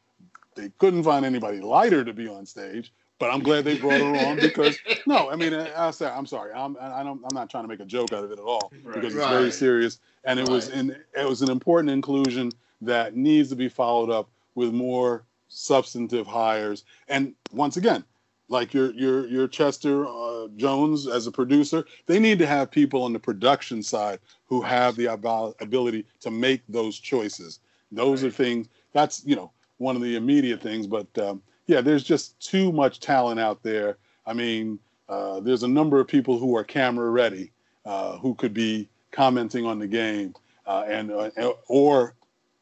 they 0.55 0.70
couldn't 0.80 1.03
find 1.03 1.26
anybody 1.26 1.60
lighter 1.62 2.03
to 2.03 2.14
be 2.14 2.28
on 2.28 2.45
stage. 2.45 2.91
But 3.20 3.32
I'm 3.34 3.41
glad 3.41 3.65
they 3.65 3.78
brought 3.78 3.99
her 3.99 4.15
on 4.15 4.38
because 4.38 4.80
no, 5.05 5.30
I 5.30 5.36
mean, 5.36 5.53
I, 5.53 5.88
I 5.88 5.91
say 5.91 6.07
I'm 6.07 6.26
sorry, 6.26 6.53
I'm 6.53 6.78
I 6.80 7.03
don't 7.03 7.22
I'm 7.24 7.36
not 7.36 7.49
trying 7.49 7.65
to 7.65 7.67
make 7.67 7.82
a 7.82 7.86
joke 7.86 8.13
out 8.13 8.24
of 8.24 8.32
it 8.32 8.39
at 8.39 8.45
all 8.45 8.72
Right. 8.84 8.95
because 8.95 9.13
it's 9.15 9.28
very 9.28 9.51
serious 9.51 9.99
and 10.24 10.39
it 10.39 10.47
was 10.49 10.70
Right. 10.70 10.78
in 10.80 10.89
it 11.15 11.28
was 11.28 11.41
an 11.41 11.49
important 11.51 11.91
inclusion 11.91 12.51
that 12.82 13.15
needs 13.15 13.49
to 13.49 13.55
be 13.55 13.67
followed 13.70 14.09
up 14.09 14.30
with 14.55 14.72
more 14.74 15.26
substantive 15.49 16.26
hires. 16.28 16.86
And 17.09 17.34
once 17.51 17.76
again, 17.78 18.05
like 18.47 18.74
your 18.74 18.93
your 18.93 19.28
your 19.28 19.47
Chester 19.47 20.07
uh, 20.07 20.47
Jones 20.55 21.05
as 21.07 21.28
a 21.28 21.32
producer, 21.32 21.86
they 22.05 22.20
need 22.20 22.39
to 22.39 22.45
have 22.47 22.72
people 22.72 23.03
on 23.03 23.11
the 23.13 23.20
production 23.20 23.84
side 23.84 24.20
who 24.45 24.61
have 24.61 24.95
the 24.95 25.05
abo- 25.05 25.53
ability 25.61 26.05
to 26.22 26.32
make 26.32 26.61
those 26.70 26.97
choices. 26.99 27.59
Those 27.91 28.24
are 28.24 28.32
things. 28.32 28.67
That's 28.93 29.26
you 29.26 29.36
know 29.36 29.51
one 29.78 29.95
of 29.97 30.01
the 30.01 30.15
immediate 30.15 30.61
things, 30.61 30.88
but 30.88 31.05
um, 31.20 31.41
yeah, 31.70 31.82
there's 31.82 32.03
just 32.03 32.39
too 32.39 32.72
much 32.72 32.99
talent 32.99 33.39
out 33.39 33.61
there. 33.61 33.97
I 34.26 34.34
mean, 34.34 34.80
uh, 35.07 35.39
there's 35.39 35.61
a 35.61 35.67
number 35.67 35.99
of 35.99 36.07
people 36.07 36.39
who 36.39 36.57
are 36.57 36.63
camera 36.63 37.11
ready, 37.11 37.51
uh, 37.86 38.17
who 38.17 38.34
could 38.34 38.55
be 38.55 38.89
commenting 39.11 39.67
on 39.67 39.78
the 39.78 39.86
game, 39.88 40.34
uh, 40.65 40.86
and 40.88 41.11
uh, 41.11 41.30
or 41.67 42.15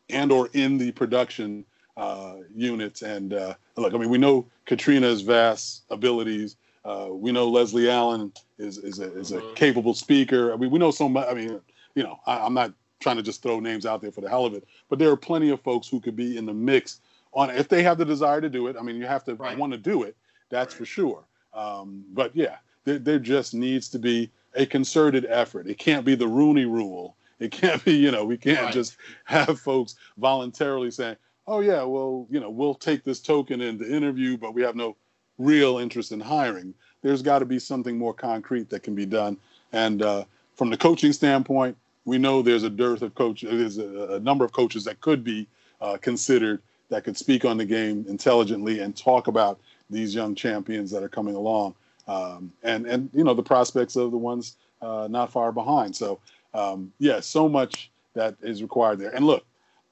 and 0.09 0.29
or 0.29 0.49
in 0.53 0.77
the 0.77 0.91
production 0.91 1.63
uh, 1.95 2.35
units. 2.53 3.01
And 3.01 3.33
uh, 3.33 3.53
look, 3.77 3.93
I 3.93 3.97
mean, 3.97 4.09
we 4.09 4.17
know 4.17 4.45
Katrina's 4.65 5.21
vast 5.21 5.83
abilities. 5.89 6.57
Uh, 6.83 7.07
we 7.11 7.31
know 7.31 7.47
Leslie 7.47 7.89
Allen 7.89 8.33
is 8.59 8.77
is 8.77 8.99
a, 8.99 9.17
is 9.17 9.31
a 9.31 9.39
Mhm. 9.39 9.55
capable 9.55 9.93
speaker. 9.93 10.53
I 10.53 10.57
mean, 10.57 10.69
we 10.69 10.79
know 10.79 10.91
so 10.91 11.07
much. 11.07 11.27
I 11.29 11.33
mean, 11.33 11.61
you 11.95 12.03
know, 12.03 12.19
I, 12.25 12.39
I'm 12.39 12.53
not 12.53 12.73
trying 12.99 13.15
to 13.17 13.23
just 13.23 13.41
throw 13.41 13.61
names 13.61 13.85
out 13.85 14.01
there 14.01 14.11
for 14.11 14.19
the 14.21 14.29
hell 14.29 14.45
of 14.45 14.53
it, 14.53 14.67
but 14.89 14.99
there 14.99 15.09
are 15.11 15.17
plenty 15.17 15.49
of 15.49 15.61
folks 15.61 15.87
who 15.87 16.01
could 16.01 16.15
be 16.17 16.35
in 16.37 16.45
the 16.45 16.53
mix 16.53 16.99
on 17.37 17.51
if 17.51 17.69
they 17.69 17.83
have 17.83 17.97
the 17.99 18.05
desire 18.05 18.41
to 18.41 18.49
do 18.49 18.67
it. 18.67 18.75
I 18.77 18.81
mean, 18.81 18.95
you 18.97 19.05
have 19.05 19.23
to 19.25 19.35
Right. 19.35 19.57
want 19.57 19.71
to 19.71 19.77
do 19.77 20.03
it. 20.03 20.17
That's 20.49 20.73
Right. 20.73 20.79
for 20.79 20.85
sure. 20.85 21.23
Um, 21.53 22.03
but 22.13 22.35
yeah, 22.35 22.57
there, 22.83 22.97
there 22.97 23.19
just 23.19 23.53
needs 23.53 23.87
to 23.89 23.99
be 23.99 24.29
a 24.55 24.65
concerted 24.65 25.25
effort. 25.29 25.67
It 25.67 25.77
can't 25.77 26.03
be 26.03 26.15
the 26.15 26.27
Rooney 26.27 26.65
Rule. 26.65 27.15
It 27.39 27.51
can't 27.51 27.83
be, 27.85 27.93
you 27.95 28.09
know, 28.09 28.25
we 28.25 28.37
can't 28.37 28.63
Right. 28.65 28.73
just 28.73 28.97
have 29.25 29.59
folks 29.59 29.95
voluntarily 30.17 30.89
saying, 30.89 31.17
"Oh 31.45 31.59
yeah, 31.59 31.83
well, 31.83 32.25
you 32.31 32.39
know, 32.39 32.49
we'll 32.49 32.73
take 32.73 33.03
this 33.03 33.19
token 33.19 33.61
in 33.61 33.77
the 33.77 33.95
interview, 33.95 34.35
but 34.37 34.55
we 34.55 34.63
have 34.63 34.75
no 34.75 34.95
real 35.37 35.77
interest 35.77 36.11
in 36.11 36.19
hiring." 36.19 36.73
There's 37.03 37.21
got 37.21 37.39
to 37.39 37.45
be 37.45 37.59
something 37.59 37.95
more 37.99 38.15
concrete 38.15 38.69
that 38.71 38.81
can 38.81 38.95
be 38.95 39.05
done. 39.05 39.37
And 39.73 40.01
uh, 40.01 40.23
from 40.55 40.71
the 40.71 40.77
coaching 40.77 41.13
standpoint, 41.13 41.77
we 42.05 42.17
know 42.17 42.41
there's 42.41 42.63
a 42.63 42.69
dearth 42.71 43.03
of 43.03 43.13
coaches. 43.13 43.51
There's 43.51 43.77
a, 43.77 44.15
a 44.15 44.19
number 44.19 44.43
of 44.43 44.51
coaches 44.51 44.83
that 44.85 44.99
could 45.01 45.23
be 45.23 45.47
uh, 45.79 45.97
considered 45.97 46.61
that 46.89 47.03
could 47.03 47.17
speak 47.17 47.45
on 47.45 47.57
the 47.57 47.65
game 47.65 48.05
intelligently 48.07 48.79
and 48.79 48.95
talk 48.95 49.27
about 49.27 49.59
these 49.89 50.13
young 50.13 50.35
champions 50.35 50.91
that 50.91 51.03
are 51.03 51.09
coming 51.09 51.35
along, 51.35 51.75
um, 52.07 52.51
and 52.63 52.85
and 52.85 53.09
you 53.13 53.23
know 53.23 53.33
the 53.33 53.43
prospects 53.43 53.95
of 53.95 54.11
the 54.11 54.17
ones 54.17 54.57
uh, 54.81 55.07
not 55.09 55.31
far 55.31 55.51
behind. 55.51 55.95
So 55.95 56.19
um, 56.53 56.91
yeah, 56.99 57.19
so 57.19 57.47
much 57.47 57.91
that 58.13 58.35
is 58.41 58.61
required 58.61 58.99
there. 58.99 59.11
And 59.11 59.25
look, 59.25 59.45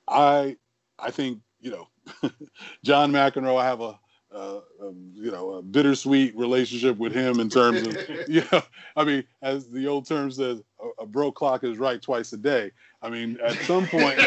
I 0.08 0.58
I 1.00 1.12
think 1.12 1.40
you 1.62 1.72
know 1.72 1.88
John 2.84 3.12
McEnroe. 3.12 3.60
I 3.60 3.66
have 3.66 3.82
a, 3.82 4.00
uh, 4.34 4.60
a 4.82 4.92
you 5.14 5.32
know 5.32 5.54
a 5.54 5.62
bittersweet 5.62 6.36
relationship 6.36 6.98
with 6.98 7.14
him 7.14 7.40
in 7.40 7.50
terms 7.50 7.86
of 7.88 7.98
you 8.28 8.44
know 8.52 8.62
I 8.96 9.04
mean 9.04 9.24
as 9.42 9.68
the 9.68 9.88
old 9.88 10.06
term 10.06 10.32
says, 10.32 10.62
a, 10.82 11.04
a 11.04 11.06
broke 11.06 11.36
clock 11.36 11.64
is 11.64 11.78
right 11.78 12.02
twice 12.02 12.34
a 12.34 12.38
day. 12.38 12.72
I 13.02 13.10
mean 13.10 13.38
at 13.44 13.56
some 13.60 13.88
point 13.88 14.20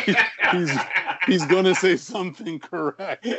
he's 0.53 0.79
he's 1.29 1.47
gonna 1.47 1.74
say 1.74 1.97
something 1.97 2.59
correct. 2.59 3.26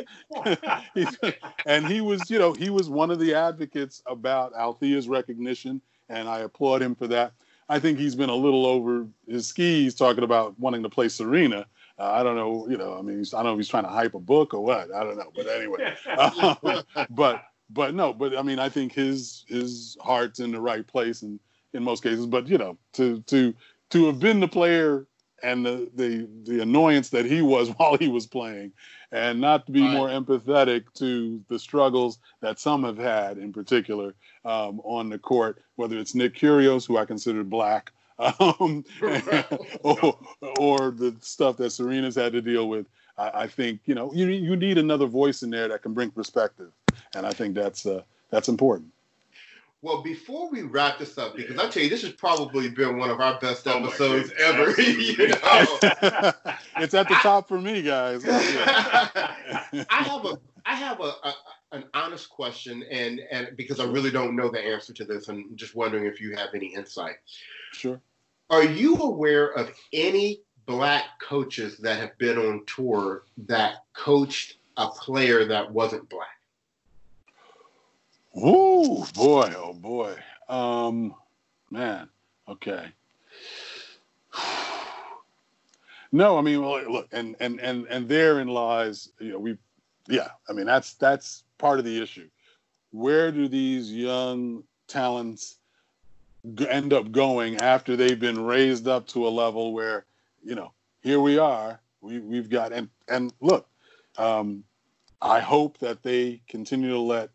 And 1.66 1.86
he 1.86 2.00
was, 2.00 2.30
you 2.30 2.38
know, 2.38 2.52
he 2.52 2.70
was 2.70 2.88
one 2.88 3.10
of 3.10 3.18
the 3.18 3.34
advocates 3.34 4.02
about 4.06 4.52
Althea's 4.54 5.08
recognition, 5.08 5.80
and 6.08 6.28
I 6.28 6.40
applaud 6.40 6.82
him 6.82 6.94
for 6.94 7.06
that. 7.08 7.32
I 7.68 7.78
think 7.78 7.98
he's 7.98 8.16
been 8.16 8.30
a 8.30 8.34
little 8.34 8.66
over 8.66 9.06
his 9.28 9.46
skis 9.46 9.94
talking 9.94 10.24
about 10.24 10.58
wanting 10.58 10.82
to 10.82 10.88
play 10.88 11.08
Serena. 11.08 11.66
Uh, 11.98 12.10
I 12.10 12.22
don't 12.22 12.34
know, 12.34 12.66
you 12.68 12.76
know, 12.76 12.96
I 12.98 13.02
mean, 13.02 13.20
I 13.20 13.36
don't 13.36 13.44
know 13.44 13.52
if 13.52 13.58
he's 13.58 13.68
trying 13.68 13.84
to 13.84 13.90
hype 13.90 14.14
a 14.14 14.20
book 14.20 14.54
or 14.54 14.60
what. 14.60 14.92
I 14.92 15.04
don't 15.04 15.18
know, 15.18 15.30
but 15.34 15.46
anyway, 15.46 15.94
um, 16.18 16.84
but 17.10 17.44
but 17.70 17.94
no, 17.94 18.12
but 18.12 18.36
I 18.36 18.42
mean, 18.42 18.58
I 18.58 18.68
think 18.68 18.92
his 18.92 19.44
his 19.48 19.96
heart's 20.00 20.40
in 20.40 20.50
the 20.50 20.60
right 20.60 20.86
place, 20.86 21.22
and 21.22 21.38
in 21.72 21.84
most 21.84 22.02
cases, 22.02 22.26
but 22.26 22.48
you 22.48 22.58
know, 22.58 22.76
to 22.94 23.20
to 23.26 23.54
to 23.90 24.06
have 24.06 24.18
been 24.18 24.40
the 24.40 24.48
player 24.48 25.06
and 25.42 25.64
the 25.64 25.90
the 25.94 26.28
the 26.44 26.60
annoyance 26.60 27.08
that 27.10 27.24
he 27.24 27.42
was 27.42 27.68
while 27.76 27.96
he 27.96 28.08
was 28.08 28.26
playing, 28.26 28.72
and 29.12 29.40
not 29.40 29.66
to 29.66 29.72
be 29.72 29.82
Right. 29.82 29.92
more 29.92 30.08
empathetic 30.08 30.84
to 30.94 31.42
the 31.48 31.58
struggles 31.58 32.18
that 32.40 32.58
some 32.58 32.84
have 32.84 32.98
had, 32.98 33.38
in 33.38 33.52
particular, 33.52 34.14
um, 34.44 34.80
on 34.84 35.08
the 35.08 35.18
court, 35.18 35.62
whether 35.76 35.98
it's 35.98 36.14
Nick 36.14 36.34
Kyrgios, 36.34 36.86
who 36.86 36.96
I 36.98 37.04
consider 37.04 37.42
black, 37.44 37.92
um, 38.18 38.84
or, 39.82 40.18
or 40.58 40.90
the 40.90 41.16
stuff 41.20 41.56
that 41.56 41.70
Serena's 41.72 42.14
had 42.16 42.32
to 42.32 42.42
deal 42.42 42.68
with. 42.68 42.86
I, 43.16 43.42
I 43.42 43.46
think 43.46 43.80
you 43.86 43.94
know 43.94 44.12
you 44.12 44.26
you 44.26 44.56
need 44.56 44.78
another 44.78 45.06
voice 45.06 45.42
in 45.42 45.50
there 45.50 45.68
that 45.68 45.82
can 45.82 45.94
bring 45.94 46.10
perspective, 46.10 46.70
and 47.14 47.26
I 47.26 47.32
think 47.32 47.54
that's 47.54 47.86
uh, 47.86 48.02
that's 48.30 48.48
important. 48.48 48.90
Well, 49.82 50.02
before 50.02 50.50
we 50.50 50.62
wrap 50.62 50.98
this 50.98 51.16
up, 51.16 51.34
because 51.34 51.58
I 51.58 51.68
tell 51.70 51.82
you, 51.82 51.88
this 51.88 52.02
has 52.02 52.12
probably 52.12 52.68
been 52.68 52.98
one 52.98 53.08
of 53.08 53.18
our 53.20 53.38
best 53.40 53.66
Oh 53.66 53.78
episodes 53.78 54.30
goodness, 54.30 54.76
ever. 54.76 54.82
you 54.82 55.28
know, 55.28 56.32
it's 56.76 56.92
at 56.92 57.08
the 57.08 57.18
top 57.22 57.48
for 57.48 57.58
me, 57.58 57.80
guys. 57.80 58.22
I 58.28 59.86
have 59.88 60.24
a 60.26 60.38
I 60.66 60.74
have 60.74 61.00
a, 61.00 61.12
a 61.22 61.34
an 61.72 61.84
honest 61.94 62.28
question, 62.28 62.84
and 62.90 63.20
and 63.30 63.56
because 63.56 63.80
I 63.80 63.84
really 63.84 64.10
don't 64.10 64.36
know 64.36 64.50
the 64.50 64.60
answer 64.60 64.92
to 64.92 65.04
this, 65.04 65.28
and 65.28 65.56
just 65.56 65.74
wondering 65.74 66.04
if 66.04 66.20
you 66.20 66.36
have 66.36 66.50
any 66.54 66.74
insight. 66.74 67.16
Sure. 67.72 68.00
Are 68.50 68.64
you 68.64 68.96
aware 68.96 69.46
of 69.52 69.70
any 69.94 70.42
black 70.66 71.04
coaches 71.22 71.78
that 71.78 71.98
have 71.98 72.18
been 72.18 72.36
on 72.36 72.64
tour 72.66 73.22
that 73.46 73.84
coached 73.94 74.56
a 74.76 74.88
player 74.88 75.46
that 75.46 75.70
wasn't 75.72 76.06
black? 76.10 76.39
Ooh, 78.36 79.04
boy, 79.14 79.52
oh 79.56 79.74
boy. 79.74 80.14
Um, 80.48 81.14
man. 81.70 82.08
Okay. 82.48 82.86
No, 86.12 86.36
I 86.36 86.40
mean, 86.40 86.60
well, 86.60 86.82
look, 86.90 87.06
and 87.12 87.36
and 87.38 87.60
and 87.60 87.86
and 87.86 88.08
therein 88.08 88.48
lies, 88.48 89.10
you 89.20 89.30
know, 89.30 89.38
we, 89.38 89.56
yeah, 90.08 90.30
I 90.48 90.52
mean, 90.52 90.66
that's 90.66 90.94
that's 90.94 91.44
part 91.56 91.78
of 91.78 91.84
the 91.84 92.02
issue. 92.02 92.28
Where 92.90 93.30
do 93.30 93.46
these 93.46 93.92
young 93.92 94.64
talents 94.88 95.58
end 96.68 96.92
up 96.92 97.12
going 97.12 97.58
after 97.58 97.94
they've 97.94 98.18
been 98.18 98.44
raised 98.44 98.88
up 98.88 99.06
to 99.08 99.28
a 99.28 99.30
level 99.30 99.72
where, 99.72 100.04
you 100.42 100.56
know, 100.56 100.72
here 101.00 101.20
we 101.20 101.38
are, 101.38 101.78
we 102.00 102.18
we've 102.18 102.50
got, 102.50 102.72
and 102.72 102.88
and 103.06 103.32
look, 103.40 103.68
um, 104.18 104.64
I 105.22 105.38
hope 105.38 105.78
that 105.78 106.02
they 106.02 106.40
continue 106.48 106.90
to 106.90 106.98
let 106.98 107.30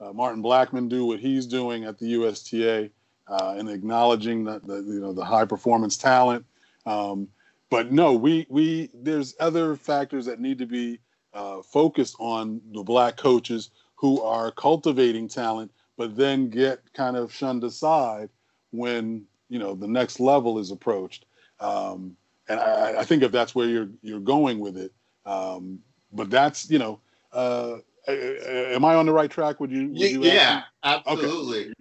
uh, 0.00 0.12
Martin 0.12 0.42
Blackman 0.42 0.88
do 0.88 1.04
what 1.04 1.20
he's 1.20 1.46
doing 1.46 1.84
at 1.84 1.98
the 1.98 2.06
USTA 2.12 2.90
uh, 3.28 3.54
and 3.58 3.68
acknowledging 3.68 4.44
the, 4.44 4.60
the 4.60 4.76
you 4.76 5.00
know 5.00 5.12
the 5.12 5.24
high 5.24 5.44
performance 5.44 5.96
talent. 5.96 6.44
Um, 6.86 7.28
but 7.70 7.92
no, 7.92 8.14
we 8.14 8.46
we 8.48 8.90
there's 8.94 9.34
other 9.40 9.76
factors 9.76 10.26
that 10.26 10.40
need 10.40 10.58
to 10.58 10.66
be 10.66 11.00
uh, 11.34 11.62
focused 11.62 12.16
on 12.18 12.60
the 12.72 12.82
black 12.82 13.16
coaches 13.16 13.70
who 13.96 14.22
are 14.22 14.50
cultivating 14.52 15.28
talent, 15.28 15.70
but 15.96 16.16
then 16.16 16.48
get 16.48 16.80
kind 16.94 17.16
of 17.16 17.32
shunned 17.32 17.64
aside 17.64 18.30
when 18.70 19.24
you 19.48 19.58
know 19.58 19.74
the 19.74 19.88
next 19.88 20.20
level 20.20 20.58
is 20.58 20.70
approached. 20.70 21.26
Um, 21.60 22.16
and 22.48 22.60
I, 22.60 23.00
I 23.00 23.04
think 23.04 23.22
if 23.22 23.32
that's 23.32 23.54
where 23.54 23.68
you're 23.68 23.90
you're 24.02 24.20
going 24.20 24.60
with 24.60 24.76
it, 24.76 24.92
um, 25.26 25.80
but 26.12 26.30
that's 26.30 26.70
you 26.70 26.78
know. 26.78 27.00
Uh, 27.30 27.78
am 28.12 28.84
I 28.84 28.94
on 28.94 29.06
the 29.06 29.12
right 29.12 29.30
track? 29.30 29.60
Would 29.60 29.70
you? 29.70 29.88
Would 29.88 29.98
you 30.00 30.22
yeah, 30.22 30.56
me? 30.56 30.62
absolutely. 30.84 31.72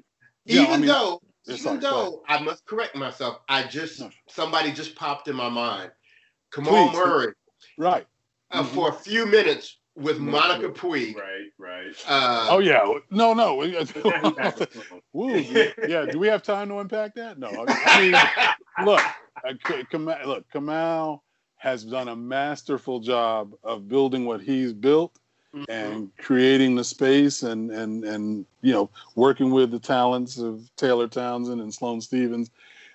Yeah, 0.45 0.61
even 0.63 0.73
I 0.73 0.77
mean- 0.77 0.87
though, 0.87 1.21
even 1.47 1.59
sorry, 1.59 1.77
though 1.79 2.23
I 2.27 2.41
must 2.41 2.65
correct 2.65 2.95
myself, 2.95 3.39
I 3.49 3.63
just 3.63 3.99
No. 3.99 4.09
somebody 4.29 4.71
just 4.71 4.95
popped 4.95 5.27
in 5.27 5.35
my 5.35 5.49
mind. 5.49 5.91
Kamau 6.51 6.89
Please. 6.91 6.93
Murray 6.97 7.33
Right. 7.77 8.07
uh, 8.51 8.63
Mhm. 8.63 8.67
for 8.67 8.89
a 8.89 8.93
few 8.93 9.25
minutes 9.25 9.77
with 9.95 10.17
Mhm. 10.19 10.29
Monica 10.31 10.69
Puig. 10.69 11.15
Right, 11.15 11.51
right. 11.57 11.95
Uh, 12.07 12.47
Oh 12.51 12.59
yeah. 12.59 12.85
No, 13.11 13.33
no. 13.33 13.55
Woo. 13.55 13.65
Woo. 15.13 15.35
Yeah. 15.87 16.05
Do 16.05 16.19
we 16.19 16.27
have 16.27 16.43
time 16.43 16.69
to 16.69 16.79
unpack 16.79 17.15
that? 17.15 17.37
No. 17.39 17.49
I 17.67 18.01
mean, 18.01 18.11
look, 18.87 19.01
uh, 19.45 19.53
Kamau, 19.91 20.25
look, 20.25 20.45
Kamau 20.53 21.19
has 21.57 21.83
done 21.83 22.07
a 22.07 22.15
masterful 22.15 22.99
job 22.99 23.53
of 23.63 23.87
building 23.87 24.25
what 24.25 24.41
he's 24.41 24.73
built 24.73 25.17
mhm. 25.57 25.65
and 25.69 26.17
creating 26.17 26.75
the 26.75 26.83
space 26.83 27.43
and 27.43 27.71
and 27.71 28.03
and 28.03 28.45
you 28.61 28.73
know 28.73 28.89
working 29.15 29.51
with 29.51 29.71
the 29.71 29.79
talents 29.79 30.37
of 30.37 30.69
Taylor 30.75 31.07
Townsend 31.07 31.61
and 31.61 31.73
Sloane 31.73 32.01
Stevens, 32.01 32.49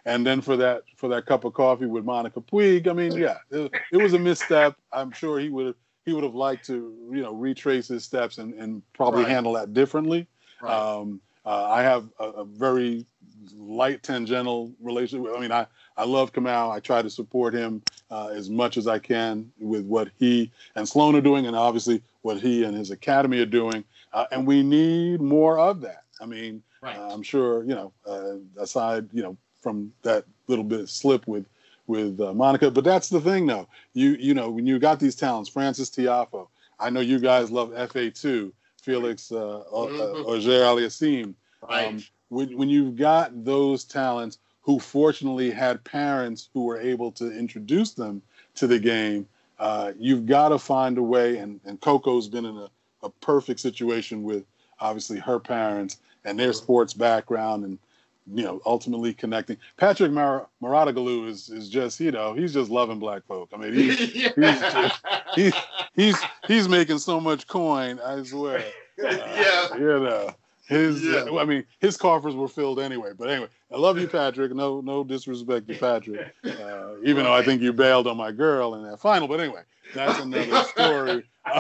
and 0.04 0.26
then 0.26 0.40
for 0.40 0.56
that 0.56 0.82
for 0.96 1.08
that 1.08 1.26
cup 1.26 1.44
of 1.44 1.54
coffee 1.54 1.86
with 1.86 2.04
Monica 2.04 2.40
Puig. 2.40 2.88
I 2.88 2.92
mean, 2.92 3.12
yeah, 3.12 3.38
it, 3.50 3.72
it 3.92 3.96
was 3.96 4.14
a 4.14 4.18
misstep. 4.18 4.76
I'm 4.92 5.12
sure 5.12 5.38
he 5.38 5.48
would 5.48 5.66
have 5.66 5.76
he 6.04 6.12
would 6.12 6.24
have 6.24 6.34
liked 6.34 6.66
to 6.66 6.94
you 7.10 7.22
know 7.22 7.34
retrace 7.34 7.88
his 7.88 8.04
steps 8.04 8.38
and 8.38 8.54
and 8.54 8.82
probably 8.92 9.22
Right. 9.22 9.30
handle 9.30 9.52
that 9.54 9.72
differently. 9.72 10.26
Right. 10.60 10.72
Um, 10.72 11.20
uh, 11.44 11.64
I 11.70 11.82
have 11.82 12.08
a, 12.20 12.24
a 12.24 12.44
very 12.44 13.06
light 13.57 14.03
tangential 14.03 14.72
relationship. 14.80 15.32
I 15.34 15.40
mean, 15.40 15.53
I, 15.53 15.66
I 15.97 16.05
love 16.05 16.32
Kamau. 16.32 16.70
I 16.70 16.80
try 16.80 17.03
to 17.03 17.11
support 17.11 17.55
him 17.55 17.82
uh, 18.11 18.28
as 18.28 18.51
much 18.51 18.76
as 18.76 18.86
I 18.86 18.99
can 18.99 19.51
with 19.59 19.84
what 19.84 20.09
he 20.18 20.51
and 20.74 20.88
Sloane 20.88 21.16
are 21.16 21.20
doing, 21.20 21.47
and 21.47 21.57
obviously 21.57 22.03
what 22.22 22.40
he 22.40 22.64
and 22.64 22.76
his 22.76 22.90
academy 22.90 23.40
are 23.40 23.47
doing. 23.47 23.84
Uh, 24.12 24.26
and 24.32 24.47
we 24.47 24.62
need 24.62 25.20
more 25.20 25.59
of 25.59 25.80
that. 25.80 26.05
I 26.20 26.26
mean, 26.26 26.62
right. 26.82 26.97
uh, 26.97 27.11
I'm 27.12 27.22
sure 27.22 27.64
you 27.64 27.74
know. 27.74 27.93
Uh, 28.07 28.36
aside, 28.61 29.09
you 29.12 29.22
know, 29.22 29.36
from 29.61 29.93
that 30.03 30.24
little 30.49 30.64
bit 30.64 30.80
of 30.80 30.90
slip 30.90 31.26
with 31.26 31.47
with 31.86 32.20
uh, 32.20 32.32
Monica, 32.32 32.70
but 32.70 32.84
that's 32.84 33.09
the 33.09 33.20
thing, 33.20 33.47
though. 33.47 33.68
You 33.95 34.11
you 34.18 34.34
know, 34.34 34.51
when 34.51 34.66
you 34.66 34.78
got 34.78 35.01
these 35.01 35.16
talents, 35.16 35.51
Frances 35.51 35.90
Tiafoe. 35.90 36.49
I 36.78 36.90
know 36.90 37.01
you 37.01 37.20
guys 37.20 37.51
love 37.51 37.72
FA 37.90 38.11
two. 38.11 38.53
Felix 38.82 39.30
uh, 39.30 39.61
uh, 39.61 39.62
Auger 39.70 40.64
Aliassime. 40.64 41.34
right. 41.68 41.86
Um, 41.86 42.03
when, 42.33 42.57
when 42.57 42.68
you've 42.68 42.97
got 42.97 43.45
those 43.45 43.85
talents 43.85 44.39
who 44.62 44.78
fortunately 44.78 45.51
had 45.51 45.85
parents 45.85 46.49
who 46.55 46.64
were 46.64 46.80
able 46.80 47.12
to 47.12 47.30
introduce 47.30 47.93
them 47.93 48.22
to 48.55 48.66
the 48.66 48.78
game, 48.78 49.26
uh, 49.59 49.93
you've 49.99 50.26
got 50.26 50.49
to 50.49 50.59
find 50.59 50.97
a 50.99 51.03
way. 51.03 51.37
And, 51.37 51.61
and 51.64 51.80
Coco's 51.80 52.28
been 52.28 52.47
in 52.47 52.57
a, 52.57 52.68
a 53.03 53.11
perfect 53.11 53.61
situation 53.61 54.22
with 54.22 54.45
obviously 54.80 55.18
her 55.18 55.39
parents 55.39 55.99
and 56.24 56.39
their 56.39 56.53
sports 56.53 56.95
background 56.95 57.64
and 57.64 57.78
you 58.33 58.45
know, 58.45 58.62
ultimately 58.64 59.12
connecting. 59.12 59.57
Patrick 59.76 60.12
Mar- 60.12 60.47
is 60.62 61.51
is 61.51 61.68
just, 61.68 61.99
you 61.99 62.12
know, 62.12 62.35
he's 62.35 62.55
just 62.55 62.70
loving 62.70 63.01
black 63.01 63.26
folk. 63.26 63.51
I 63.53 63.57
mean, 63.57 63.74
he's 63.74 63.99
he's, 63.99 64.35
just, 64.37 65.05
he's 65.35 65.55
he's 65.97 66.16
he's 66.47 66.68
making 66.68 66.99
so 66.99 67.20
much 67.20 67.49
coin. 67.49 67.99
I 67.99 68.22
swear. 68.22 68.59
Uh, 68.59 68.62
yeah. 69.03 69.74
You 69.74 70.01
know. 70.01 70.35
His, 70.66 71.02
Yeah. 71.04 71.24
uh, 71.30 71.38
I 71.38 71.44
mean, 71.44 71.64
his 71.80 71.96
coffers 71.96 72.34
were 72.34 72.48
filled 72.48 72.78
anyway. 72.78 73.12
But 73.18 73.28
anyway, 73.30 73.48
I 73.72 73.76
love 73.76 73.98
you, 73.98 74.06
Patrick. 74.06 74.54
No, 74.54 74.80
no 74.80 75.02
disrespect 75.04 75.66
to 75.68 75.74
Patrick. 75.78 76.34
Uh, 76.44 76.94
even 77.04 77.24
though 77.24 77.32
I 77.34 77.42
think 77.42 77.62
you 77.62 77.72
bailed 77.72 78.06
on 78.06 78.16
my 78.16 78.30
girl 78.32 78.74
in 78.76 78.82
that 78.88 79.00
final. 79.00 79.26
But 79.26 79.40
anyway, 79.40 79.62
that's 79.94 80.20
another 80.20 80.62
story. 80.68 81.24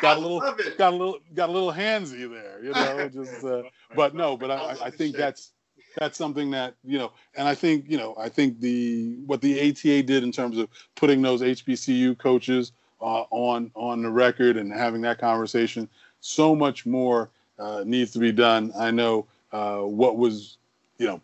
got 0.00 0.16
a 0.16 0.20
little, 0.20 0.40
got 0.78 0.92
a 0.92 0.96
little, 0.96 1.18
got 1.34 1.48
a 1.48 1.52
little 1.52 1.72
handsy 1.72 2.30
there. 2.30 2.64
You 2.64 2.72
know, 2.72 3.08
just. 3.12 3.44
Uh, 3.44 3.62
but 3.94 4.14
no, 4.14 4.36
but 4.36 4.50
I, 4.50 4.76
I 4.84 4.90
think 4.90 5.16
that's 5.16 5.52
that's 5.98 6.16
something 6.16 6.50
that 6.52 6.74
you 6.84 6.98
know, 6.98 7.12
and 7.36 7.46
I 7.46 7.54
think 7.54 7.84
you 7.88 7.98
know, 7.98 8.14
I 8.18 8.28
think 8.30 8.60
the 8.60 9.16
what 9.26 9.40
the 9.42 9.60
ATA 9.60 10.02
did 10.02 10.22
in 10.24 10.32
terms 10.32 10.56
of 10.58 10.68
putting 10.94 11.20
those 11.22 11.42
HBCU 11.42 12.16
coaches 12.18 12.72
uh, 13.00 13.24
on 13.30 13.70
on 13.74 14.02
the 14.02 14.10
record 14.10 14.56
and 14.56 14.72
having 14.72 15.02
that 15.02 15.18
conversation, 15.18 15.88
so 16.22 16.56
much 16.56 16.86
more 16.86 17.28
uh, 17.58 17.82
needs 17.84 18.12
to 18.12 18.18
be 18.18 18.32
done. 18.32 18.72
I 18.78 18.90
know 18.90 19.26
uh, 19.52 19.80
what 19.80 20.16
was, 20.16 20.56
you 20.96 21.06
know, 21.06 21.20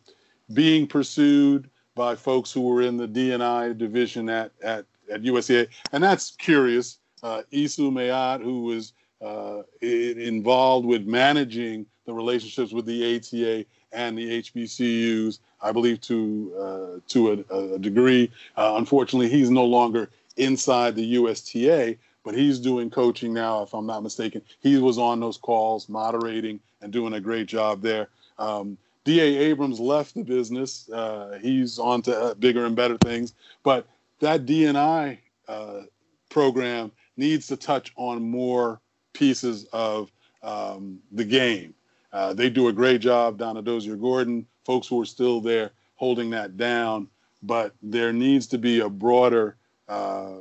being 0.52 0.86
pursued 0.86 1.70
by 1.94 2.14
folks 2.14 2.52
who 2.52 2.60
were 2.60 2.82
in 2.82 2.96
the 2.96 3.08
DNI 3.08 3.78
division 3.78 4.28
at 4.28 4.52
at 4.62 4.84
at 5.10 5.22
USTA, 5.22 5.68
and 5.92 6.04
that's 6.04 6.32
curious. 6.32 6.98
Uh, 7.22 7.42
Isu 7.52 7.90
Mayat, 7.90 8.42
who 8.42 8.62
was 8.62 8.92
uh, 9.20 9.62
involved 9.80 10.86
with 10.86 11.06
managing 11.06 11.86
the 12.06 12.12
relationships 12.12 12.72
with 12.72 12.86
the 12.86 13.16
ATA 13.16 13.64
and 13.92 14.16
the 14.16 14.42
HBCUs, 14.42 15.40
I 15.60 15.72
believe 15.72 16.00
to 16.02 16.52
uh, 16.56 17.00
to 17.08 17.44
a, 17.50 17.74
a 17.74 17.78
degree. 17.78 18.30
Uh, 18.56 18.74
unfortunately, 18.76 19.28
he's 19.28 19.50
no 19.50 19.64
longer 19.64 20.10
inside 20.36 20.94
the 20.94 21.14
USTA, 21.14 21.96
but 22.28 22.36
he's 22.36 22.58
doing 22.58 22.90
coaching 22.90 23.32
now, 23.32 23.62
if 23.62 23.72
I'm 23.72 23.86
not 23.86 24.02
mistaken. 24.02 24.42
He 24.60 24.76
was 24.76 24.98
on 24.98 25.18
those 25.18 25.38
calls, 25.38 25.88
moderating 25.88 26.60
and 26.82 26.92
doing 26.92 27.14
a 27.14 27.20
great 27.22 27.46
job 27.46 27.80
there. 27.80 28.10
Um, 28.38 28.76
D.A. 29.06 29.38
Abrams 29.44 29.80
left 29.80 30.14
the 30.14 30.22
business. 30.22 30.90
Uh, 30.90 31.38
he's 31.40 31.78
on 31.78 32.02
to 32.02 32.14
uh, 32.14 32.34
bigger 32.34 32.66
and 32.66 32.76
better 32.76 32.98
things, 32.98 33.32
but 33.62 33.86
that 34.20 34.44
DNI 34.44 35.16
uh, 35.48 35.80
program 36.28 36.92
needs 37.16 37.46
to 37.46 37.56
touch 37.56 37.94
on 37.96 38.28
more 38.28 38.78
pieces 39.14 39.64
of 39.72 40.12
um, 40.42 40.98
the 41.12 41.24
game. 41.24 41.72
Uh, 42.12 42.34
they 42.34 42.50
do 42.50 42.68
a 42.68 42.74
great 42.74 43.00
job 43.00 43.38
down 43.38 43.56
at 43.56 43.64
Dozier 43.64 43.96
Gordon. 43.96 44.46
Folks 44.66 44.86
who 44.86 45.00
are 45.00 45.06
still 45.06 45.40
there 45.40 45.70
holding 45.94 46.28
that 46.28 46.58
down, 46.58 47.08
but 47.42 47.72
there 47.82 48.12
needs 48.12 48.46
to 48.48 48.58
be 48.58 48.80
a 48.80 48.88
broader 48.90 49.56
uh, 49.88 50.40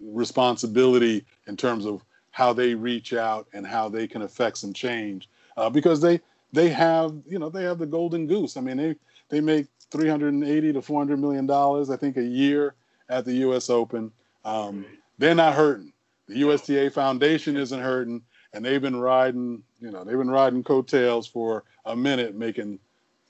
responsibility 0.00 1.24
in 1.46 1.56
terms 1.56 1.86
of 1.86 2.04
how 2.30 2.52
they 2.52 2.74
reach 2.74 3.12
out 3.12 3.46
and 3.52 3.66
how 3.66 3.88
they 3.88 4.06
can 4.06 4.22
affect 4.22 4.58
some 4.58 4.72
change 4.72 5.28
uh, 5.56 5.70
because 5.70 6.00
they 6.00 6.20
they 6.52 6.68
have 6.68 7.14
you 7.26 7.38
know 7.38 7.48
they 7.48 7.64
have 7.64 7.78
the 7.78 7.86
golden 7.86 8.26
goose. 8.26 8.56
I 8.56 8.60
mean 8.60 8.76
they 8.76 8.96
they 9.28 9.40
make 9.40 9.66
380 9.90 10.72
to 10.72 10.82
400 10.82 11.18
million 11.18 11.46
dollars 11.46 11.90
I 11.90 11.96
think 11.96 12.16
a 12.16 12.22
year 12.22 12.74
at 13.08 13.24
the 13.24 13.34
U.S. 13.34 13.70
Open. 13.70 14.10
Um, 14.44 14.84
they're 15.18 15.34
not 15.34 15.54
hurting. 15.54 15.92
The 16.28 16.38
USTA 16.38 16.90
Foundation 16.90 17.56
isn't 17.56 17.80
hurting, 17.80 18.22
and 18.52 18.64
they've 18.64 18.82
been 18.82 18.96
riding, 18.96 19.62
you 19.80 19.90
know, 19.90 20.04
they've 20.04 20.18
been 20.18 20.30
riding 20.30 20.64
coattails 20.64 21.26
for 21.26 21.64
a 21.84 21.94
minute, 21.94 22.34
making, 22.34 22.78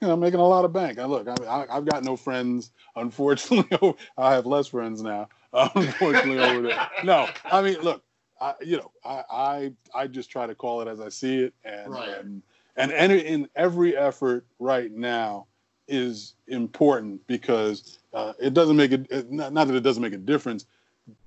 you 0.01 0.09
know, 0.09 0.17
making 0.17 0.41
a 0.41 0.47
lot 0.47 0.65
of 0.65 0.73
bank. 0.73 0.99
I 0.99 1.05
look, 1.05 1.29
I 1.29 1.67
I've 1.71 1.85
got 1.85 2.05
no 2.05 2.17
friends, 2.17 2.71
unfortunately. 2.97 3.95
I 4.19 4.33
have 4.33 4.47
less 4.47 4.69
friends 4.69 5.03
now, 5.03 5.29
unfortunately, 5.75 6.39
over 6.39 6.63
there. 6.63 6.91
No, 7.05 7.27
I 7.51 7.63
mean, 7.63 7.81
look, 7.81 8.03
I, 8.41 8.55
you 8.63 8.77
know, 8.77 8.91
I, 9.05 9.23
I, 9.31 9.73
I 9.95 10.07
just 10.07 10.31
try 10.31 10.47
to 10.47 10.55
call 10.55 10.81
it 10.83 10.89
as 10.89 11.01
I 11.01 11.09
see 11.09 11.39
it, 11.45 11.55
and 11.65 11.93
Right. 11.93 12.09
and 12.21 12.43
and 12.77 12.93
any, 12.93 13.21
in 13.21 13.49
every 13.57 13.97
effort 13.97 14.45
right 14.59 14.93
now 14.93 15.47
is 15.89 16.35
important 16.49 17.27
because 17.27 17.99
uh, 18.13 18.33
it 18.41 18.53
doesn't 18.53 18.77
make 18.77 18.93
it 18.93 19.07
it- 19.11 19.31
not, 19.31 19.53
not 19.53 19.67
that 19.69 19.77
it 19.77 19.83
doesn't 19.83 20.03
make 20.03 20.13
a 20.13 20.19
difference 20.19 20.67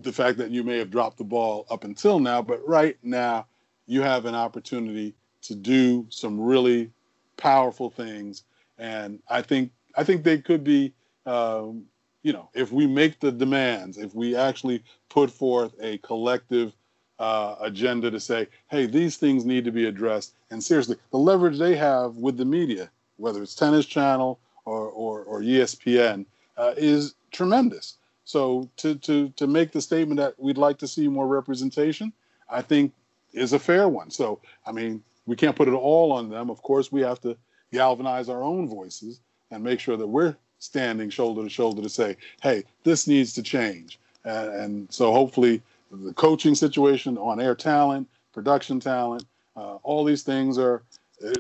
the 0.02 0.12
fact 0.12 0.38
that 0.38 0.52
you 0.52 0.64
may 0.64 0.78
have 0.78 0.92
dropped 0.92 1.18
the 1.18 1.24
ball 1.24 1.66
up 1.72 1.86
until 1.86 2.20
now 2.20 2.42
but 2.42 2.60
right 2.68 2.98
now 3.02 3.46
you 3.88 4.02
have 4.02 4.26
an 4.26 4.36
opportunity 4.36 5.16
to 5.42 5.56
do 5.56 6.06
some 6.10 6.38
really 6.40 6.92
powerful 7.38 7.90
things 7.90 8.44
and 8.78 9.20
i 9.30 9.42
think 9.42 9.72
i 9.96 10.04
think 10.04 10.24
they 10.26 10.38
could 10.38 10.64
be 10.64 10.94
um, 11.26 11.86
you 12.24 12.34
know 12.34 12.50
if 12.54 12.72
we 12.72 12.88
make 12.88 13.20
the 13.20 13.32
demands 13.32 13.98
if 13.98 14.14
we 14.14 14.36
actually 14.36 14.84
put 15.10 15.30
forth 15.30 15.74
a 15.82 15.98
collective 16.00 16.74
uh, 17.20 17.56
agenda 17.62 18.10
to 18.10 18.20
say 18.20 18.48
hey 18.70 18.86
these 18.86 19.18
things 19.18 19.46
need 19.46 19.66
to 19.66 19.72
be 19.72 19.86
addressed 19.86 20.34
and 20.52 20.64
seriously 20.64 20.96
the 21.12 21.18
leverage 21.18 21.58
they 21.58 21.76
have 21.76 22.16
with 22.16 22.38
the 22.38 22.46
media 22.46 22.90
whether 23.18 23.42
it's 23.44 23.56
tennis 23.56 23.86
channel 23.86 24.40
or 24.66 24.88
or, 24.90 25.24
or 25.24 25.42
espn 25.42 26.26
uh, 26.58 26.74
is 26.78 27.16
tremendous 27.32 27.98
so 28.30 28.70
to 28.78 28.94
to 28.94 29.30
to 29.30 29.48
make 29.48 29.72
the 29.72 29.82
statement 29.82 30.20
that 30.20 30.40
we'd 30.40 30.60
like 30.60 30.78
to 30.78 30.88
see 30.88 31.08
more 31.08 31.26
representation, 31.28 32.14
I 32.48 32.62
think 32.62 32.94
is 33.34 33.54
a 33.54 33.60
fair 33.60 33.90
one. 33.90 34.12
So 34.12 34.40
I 34.68 34.72
mean, 34.72 35.02
we 35.26 35.36
can't 35.36 35.56
put 35.56 35.68
it 35.68 35.72
all 35.72 36.12
on 36.12 36.30
them. 36.30 36.52
Of 36.52 36.62
course, 36.62 36.92
we 36.92 37.02
have 37.02 37.20
to 37.22 37.36
galvanize 37.74 38.30
our 38.30 38.44
own 38.44 38.68
voices 38.70 39.20
and 39.50 39.64
make 39.64 39.80
sure 39.80 39.98
that 39.98 40.06
we're 40.06 40.36
standing 40.60 41.10
shoulder 41.10 41.44
to 41.44 41.50
shoulder 41.50 41.82
to 41.82 41.90
say, 41.90 42.16
hey, 42.42 42.64
this 42.84 43.08
needs 43.08 43.34
to 43.34 43.44
change. 43.44 44.00
And, 44.26 44.54
and 44.54 44.94
so 44.94 45.12
hopefully, 45.12 45.62
the 45.92 46.14
coaching 46.14 46.54
situation, 46.54 47.18
on 47.18 47.42
air 47.42 47.56
talent, 47.56 48.08
production 48.32 48.80
talent, 48.80 49.26
uh, 49.56 49.76
all 49.84 50.04
these 50.04 50.24
things 50.24 50.58
are 50.58 50.84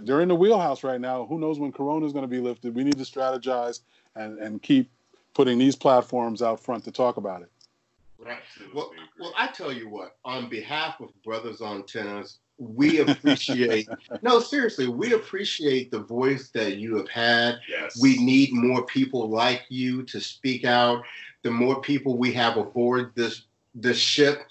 they're 0.02 0.22
in 0.22 0.28
the 0.28 0.36
wheelhouse 0.36 0.84
right 0.84 1.00
now. 1.00 1.26
Who 1.26 1.40
knows 1.40 1.60
when 1.60 1.72
Corona 1.72 2.06
is 2.06 2.12
going 2.12 2.24
to 2.24 2.28
be 2.28 2.40
lifted? 2.40 2.76
We 2.76 2.84
need 2.84 2.98
to 2.98 3.04
strategize 3.04 3.82
and 4.16 4.40
and 4.40 4.62
keep 4.62 4.90
putting 5.34 5.58
these 5.58 5.76
platforms 5.76 6.42
out 6.42 6.60
front 6.60 6.84
to 6.86 6.92
talk 6.92 7.18
about 7.18 7.42
it. 7.42 7.52
Right. 8.18 8.40
Well, 8.74 8.92
well, 9.20 9.34
I 9.38 9.48
tell 9.48 9.72
you 9.72 9.88
what, 9.88 10.18
on 10.26 10.50
behalf 10.50 11.00
of 11.00 11.10
Brothers 11.24 11.62
on 11.62 11.86
Tennis, 11.86 12.40
we 12.60 13.00
appreciate, 13.00 13.88
no, 14.22 14.40
seriously, 14.40 14.88
we 14.88 15.14
appreciate 15.14 15.92
the 15.92 16.00
voice 16.00 16.50
that 16.50 16.78
you 16.78 16.98
have 16.98 17.10
had. 17.10 17.60
yes. 17.70 18.00
We 18.02 18.18
need 18.24 18.52
more 18.54 18.86
people 18.86 19.30
like 19.30 19.64
you 19.70 20.04
to 20.04 20.20
speak 20.20 20.66
out. 20.66 21.04
The 21.44 21.52
more 21.52 21.82
people 21.82 22.18
we 22.18 22.34
have 22.34 22.58
aboard 22.58 23.14
this 23.16 23.44
this 23.76 23.98
ship, 23.98 24.42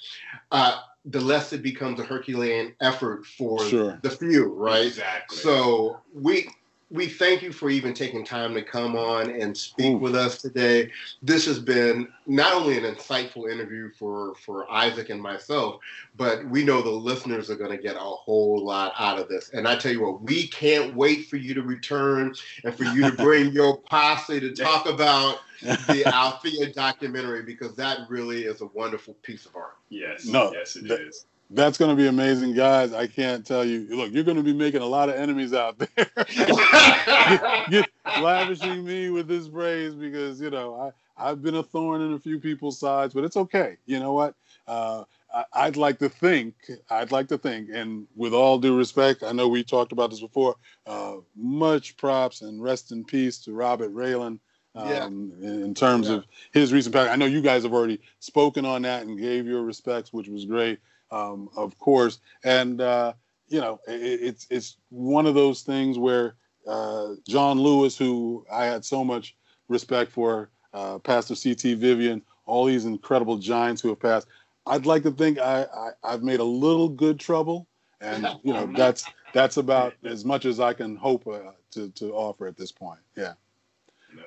uh, 0.53 0.81
the 1.05 1.21
less 1.21 1.53
it 1.53 1.63
becomes 1.63 2.01
a 2.01 2.05
Herculean 2.05 2.75
effort 2.81 3.27
for 3.27 3.63
Sure. 3.67 3.99
the 4.03 4.11
few, 4.11 4.47
right? 4.55 4.87
Exactly. 4.87 5.37
So 5.39 6.01
we 6.15 6.49
we 6.91 7.07
thank 7.07 7.43
you 7.43 7.53
for 7.53 7.69
even 7.69 7.93
taking 7.93 8.25
time 8.25 8.55
to 8.55 8.63
come 8.63 8.97
on 8.97 9.31
and 9.31 9.55
speak 9.57 9.93
Ooh. 9.95 9.99
with 9.99 10.15
us 10.15 10.41
today. 10.41 10.91
This 11.23 11.45
has 11.45 11.59
been 11.59 12.09
not 12.27 12.55
only 12.55 12.79
an 12.79 12.85
insightful 12.85 13.51
interview 13.53 13.91
for 13.93 14.35
for 14.37 14.71
Isaac 14.71 15.11
and 15.11 15.21
myself, 15.21 15.81
but 16.17 16.45
we 16.49 16.65
know 16.65 16.81
the 16.81 16.89
listeners 16.91 17.51
are 17.51 17.57
going 17.57 17.77
to 17.77 17.83
get 17.83 17.97
a 17.97 17.99
whole 17.99 18.65
lot 18.65 18.95
out 18.99 19.19
of 19.19 19.29
this. 19.29 19.51
And 19.51 19.69
I 19.69 19.77
tell 19.77 19.93
you 19.93 20.01
what, 20.03 20.23
we 20.23 20.47
can't 20.49 20.95
wait 20.97 21.27
for 21.29 21.37
you 21.37 21.53
to 21.55 21.63
return 21.63 22.35
and 22.65 22.75
for 22.75 22.85
you 22.85 23.11
to 23.11 23.17
bring 23.23 23.53
your 23.53 23.77
posse 23.77 24.41
to 24.41 24.55
talk 24.55 24.87
about 24.87 25.41
the 25.61 26.05
Althea 26.15 26.73
documentary 26.73 27.43
because 27.43 27.75
that 27.77 28.09
really 28.09 28.45
is 28.45 28.63
a 28.63 28.67
wonderful 28.67 29.13
piece 29.23 29.45
of 29.45 29.55
art. 29.57 29.77
yes. 29.91 30.25
No, 30.25 30.53
Yes, 30.53 30.77
it 30.77 30.89
that- 30.89 31.01
is. 31.01 31.27
That's 31.51 31.79
going 31.79 31.91
to 31.91 31.97
be 31.97 32.09
amazing, 32.09 32.53
guys. 32.55 32.93
I 32.93 33.07
can't 33.07 33.45
tell 33.47 33.65
you. 33.65 33.87
Look, 33.91 34.13
you're 34.13 34.25
going 34.25 34.37
to 34.37 34.43
be 34.43 34.53
making 34.53 34.83
a 34.83 34.87
lot 34.87 35.09
of 35.09 35.15
enemies 35.15 35.55
out 35.55 35.79
there. 35.79 36.07
Get 37.71 37.89
lavishing 38.21 38.85
me 38.85 39.11
with 39.11 39.29
this 39.29 39.49
praise 39.49 39.95
because 39.95 40.41
you 40.41 40.51
know 40.51 40.93
I 41.19 41.31
I've 41.31 41.43
been 41.43 41.55
a 41.57 41.63
thorn 41.63 42.03
in 42.03 42.13
a 42.13 42.19
few 42.19 42.39
people's 42.39 42.79
sides, 42.79 43.15
but 43.15 43.25
it's 43.25 43.37
okay. 43.37 43.77
You 43.87 43.99
know 43.99 44.13
what? 44.13 44.35
Uh, 44.67 45.05
I, 45.35 45.45
I'd 45.55 45.77
like 45.77 45.99
to 46.01 46.09
think. 46.09 46.55
I'd 46.91 47.13
like 47.13 47.29
to 47.29 47.39
think, 47.39 47.71
and 47.73 48.07
with 48.15 48.35
all 48.35 48.59
due 48.59 48.77
respect, 48.77 49.23
I 49.23 49.33
know 49.33 49.49
we 49.49 49.65
talked 49.65 49.93
about 49.93 50.11
this 50.11 50.21
before. 50.21 50.57
Uh, 50.87 51.17
much 51.35 51.97
props 51.97 52.43
and 52.43 52.63
rest 52.63 52.93
in 52.93 53.05
peace 53.05 53.39
to 53.45 53.53
Robert 53.53 53.91
Ryland. 53.91 54.41
Um, 54.75 54.87
Yeah. 54.87 55.07
in, 55.49 55.75
terms 55.75 56.09
Yeah. 56.09 56.17
of 56.17 56.25
his 56.53 56.73
recent 56.73 56.95
passing, 56.95 57.11
I 57.13 57.17
know 57.17 57.25
you 57.27 57.41
guys 57.41 57.63
have 57.65 57.73
already 57.73 58.01
spoken 58.21 58.65
on 58.65 58.83
that 58.83 59.07
and 59.07 59.19
gave 59.19 59.47
your 59.47 59.63
respects, 59.63 60.13
which 60.13 60.29
was 60.29 60.45
great, 60.45 60.79
um, 61.11 61.49
of 61.57 61.79
course. 61.79 62.21
And 62.45 62.81
uh, 62.81 63.15
you 63.49 63.61
know, 63.61 63.81
it, 63.87 64.21
it's 64.23 64.47
it's 64.51 64.77
one 64.91 65.27
of 65.27 65.35
those 65.35 65.63
things 65.63 65.99
where 65.99 66.35
uh, 66.67 67.15
John 67.27 67.59
Lewis, 67.59 67.97
who 67.97 68.45
I 68.53 68.67
had 68.67 68.85
so 68.85 69.05
much 69.05 69.37
respect 69.69 70.13
for, 70.13 70.51
uh, 70.75 70.99
Pastor 70.99 71.35
C.T. 71.35 71.75
Vivian, 71.75 72.23
all 72.47 72.65
these 72.65 72.85
incredible 72.85 73.39
giants 73.39 73.81
who 73.81 73.89
have 73.89 74.01
passed. 74.01 74.29
I'd 74.67 74.87
like 74.87 75.03
to 75.05 75.11
think 75.11 75.39
I, 75.39 75.65
I 75.65 75.91
I've 76.05 76.23
made 76.23 76.41
a 76.41 76.45
little 76.45 76.89
good 76.89 77.19
trouble, 77.19 77.67
and 78.01 78.27
you 78.43 78.53
know 78.53 78.71
that's 78.77 79.05
that's 79.33 79.57
about 79.57 79.95
as 80.05 80.25
much 80.25 80.45
as 80.45 80.61
I 80.61 80.73
can 80.73 80.97
hope 80.97 81.27
uh, 81.27 81.53
to 81.73 81.91
to 81.91 82.13
offer 82.13 82.47
at 82.47 82.57
this 82.57 82.73
point. 82.73 83.01
Yeah. 83.17 83.35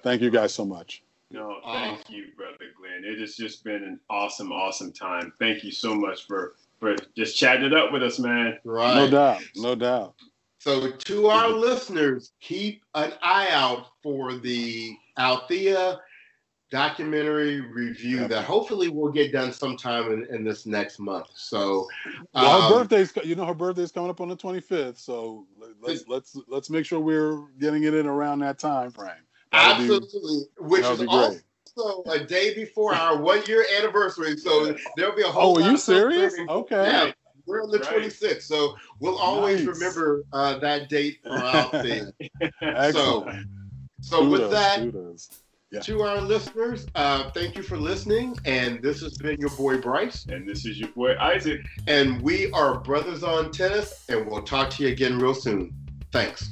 Thank 0.03 0.21
you 0.21 0.29
guys 0.29 0.53
so 0.53 0.63
much. 0.63 1.03
No, 1.31 1.59
thank 1.65 2.09
you, 2.09 2.27
brother 2.35 2.57
Glenn. 2.77 3.03
It 3.05 3.19
has 3.19 3.35
just 3.35 3.63
been 3.63 3.83
an 3.83 3.99
awesome, 4.09 4.51
awesome 4.51 4.91
time. 4.91 5.31
Thank 5.39 5.63
you 5.63 5.71
so 5.71 5.95
much 5.95 6.27
for 6.27 6.55
for 6.81 6.95
just 7.15 7.37
chatting 7.37 7.63
it 7.63 7.73
up 7.73 7.93
with 7.93 8.03
us, 8.03 8.19
man. 8.19 8.57
Right. 8.65 8.95
No 8.95 9.09
doubt. 9.09 9.41
No 9.55 9.75
doubt. 9.75 10.15
So, 10.57 10.91
to 10.91 11.27
our 11.27 11.47
listeners, 11.47 12.33
keep 12.41 12.83
an 12.93 13.13
eye 13.21 13.47
out 13.51 13.87
for 14.03 14.33
the 14.33 14.95
Althea 15.17 15.99
documentary 16.71 17.59
review 17.61 18.27
that 18.27 18.45
hopefully 18.45 18.87
will 18.87 19.11
get 19.11 19.31
done 19.31 19.51
sometime 19.51 20.11
in, 20.11 20.25
in 20.33 20.43
this 20.43 20.65
next 20.65 20.99
month. 20.99 21.27
So, 21.35 21.87
well, 22.33 22.61
her 22.61 22.67
um, 22.67 22.73
birthday's 22.73 23.13
you 23.23 23.35
know 23.35 23.45
her 23.45 23.53
birthday's 23.53 23.91
coming 23.91 24.09
up 24.09 24.21
on 24.21 24.29
the 24.29 24.35
25th, 24.37 24.97
so 24.97 25.45
let's 25.81 26.05
let's 26.07 26.37
let's 26.47 26.69
make 26.69 26.85
sure 26.85 26.99
we're 26.99 27.47
getting 27.59 27.83
it 27.83 27.93
in 27.93 28.07
around 28.07 28.39
that 28.39 28.57
time 28.57 28.91
frame. 28.91 29.11
That'd 29.51 29.87
be- 29.87 29.93
absolutely, 29.93 30.41
which 30.59 30.85
is 30.85 30.99
would 30.99 31.09
great. 31.09 31.41
Also 31.77 32.03
a 32.10 32.19
day 32.23 32.53
before 32.53 32.93
our 32.93 33.18
one 33.22 33.41
year 33.48 33.65
anniversary. 33.77 34.38
So 34.38 34.76
there'll 34.98 35.15
be 35.15 35.23
a 35.23 35.27
whole. 35.27 35.57
Oh, 35.57 35.64
are 35.64 35.72
you 35.72 35.77
serious? 35.77 36.34
Okay. 36.49 36.76
Yeah, 36.85 37.11
we're 37.45 37.64
on 37.64 37.72
the 37.72 37.80
Right. 37.80 38.03
26th, 38.03 38.43
so 38.43 38.76
we'll 38.99 39.18
always 39.18 39.65
Nice. 39.65 39.76
remember 39.80 40.23
uh, 40.34 40.57
that 40.60 40.89
date 40.89 41.19
for 41.23 41.31
our 41.34 41.69
thing. 41.81 42.11
Excellent. 42.61 43.48
So 44.02 44.27
with 44.27 44.49
that, 44.52 44.80
kudos. 44.80 45.30
Yeah. 45.72 45.80
to 45.81 46.02
our 46.02 46.19
listeners, 46.19 46.85
uh, 46.95 47.30
thank 47.31 47.56
you 47.56 47.64
for 47.64 47.77
listening. 47.77 48.35
And 48.43 48.81
this 48.81 48.99
has 49.02 49.18
been 49.18 49.39
your 49.39 49.52
boy 49.52 49.77
Bryce. 49.80 50.26
and 50.26 50.45
this 50.48 50.65
is 50.65 50.77
your 50.77 50.89
boy 50.89 51.15
Isaac. 51.18 51.61
And 51.88 52.22
we 52.22 52.52
are 52.52 52.80
Brothers 52.81 53.23
on 53.23 53.52
Tennis. 53.52 54.03
And 54.10 54.27
we'll 54.27 54.41
talk 54.41 54.69
to 54.72 54.84
you 54.84 54.89
again 54.89 55.18
real 55.18 55.34
soon. 55.34 55.73
Thanks. 56.11 56.49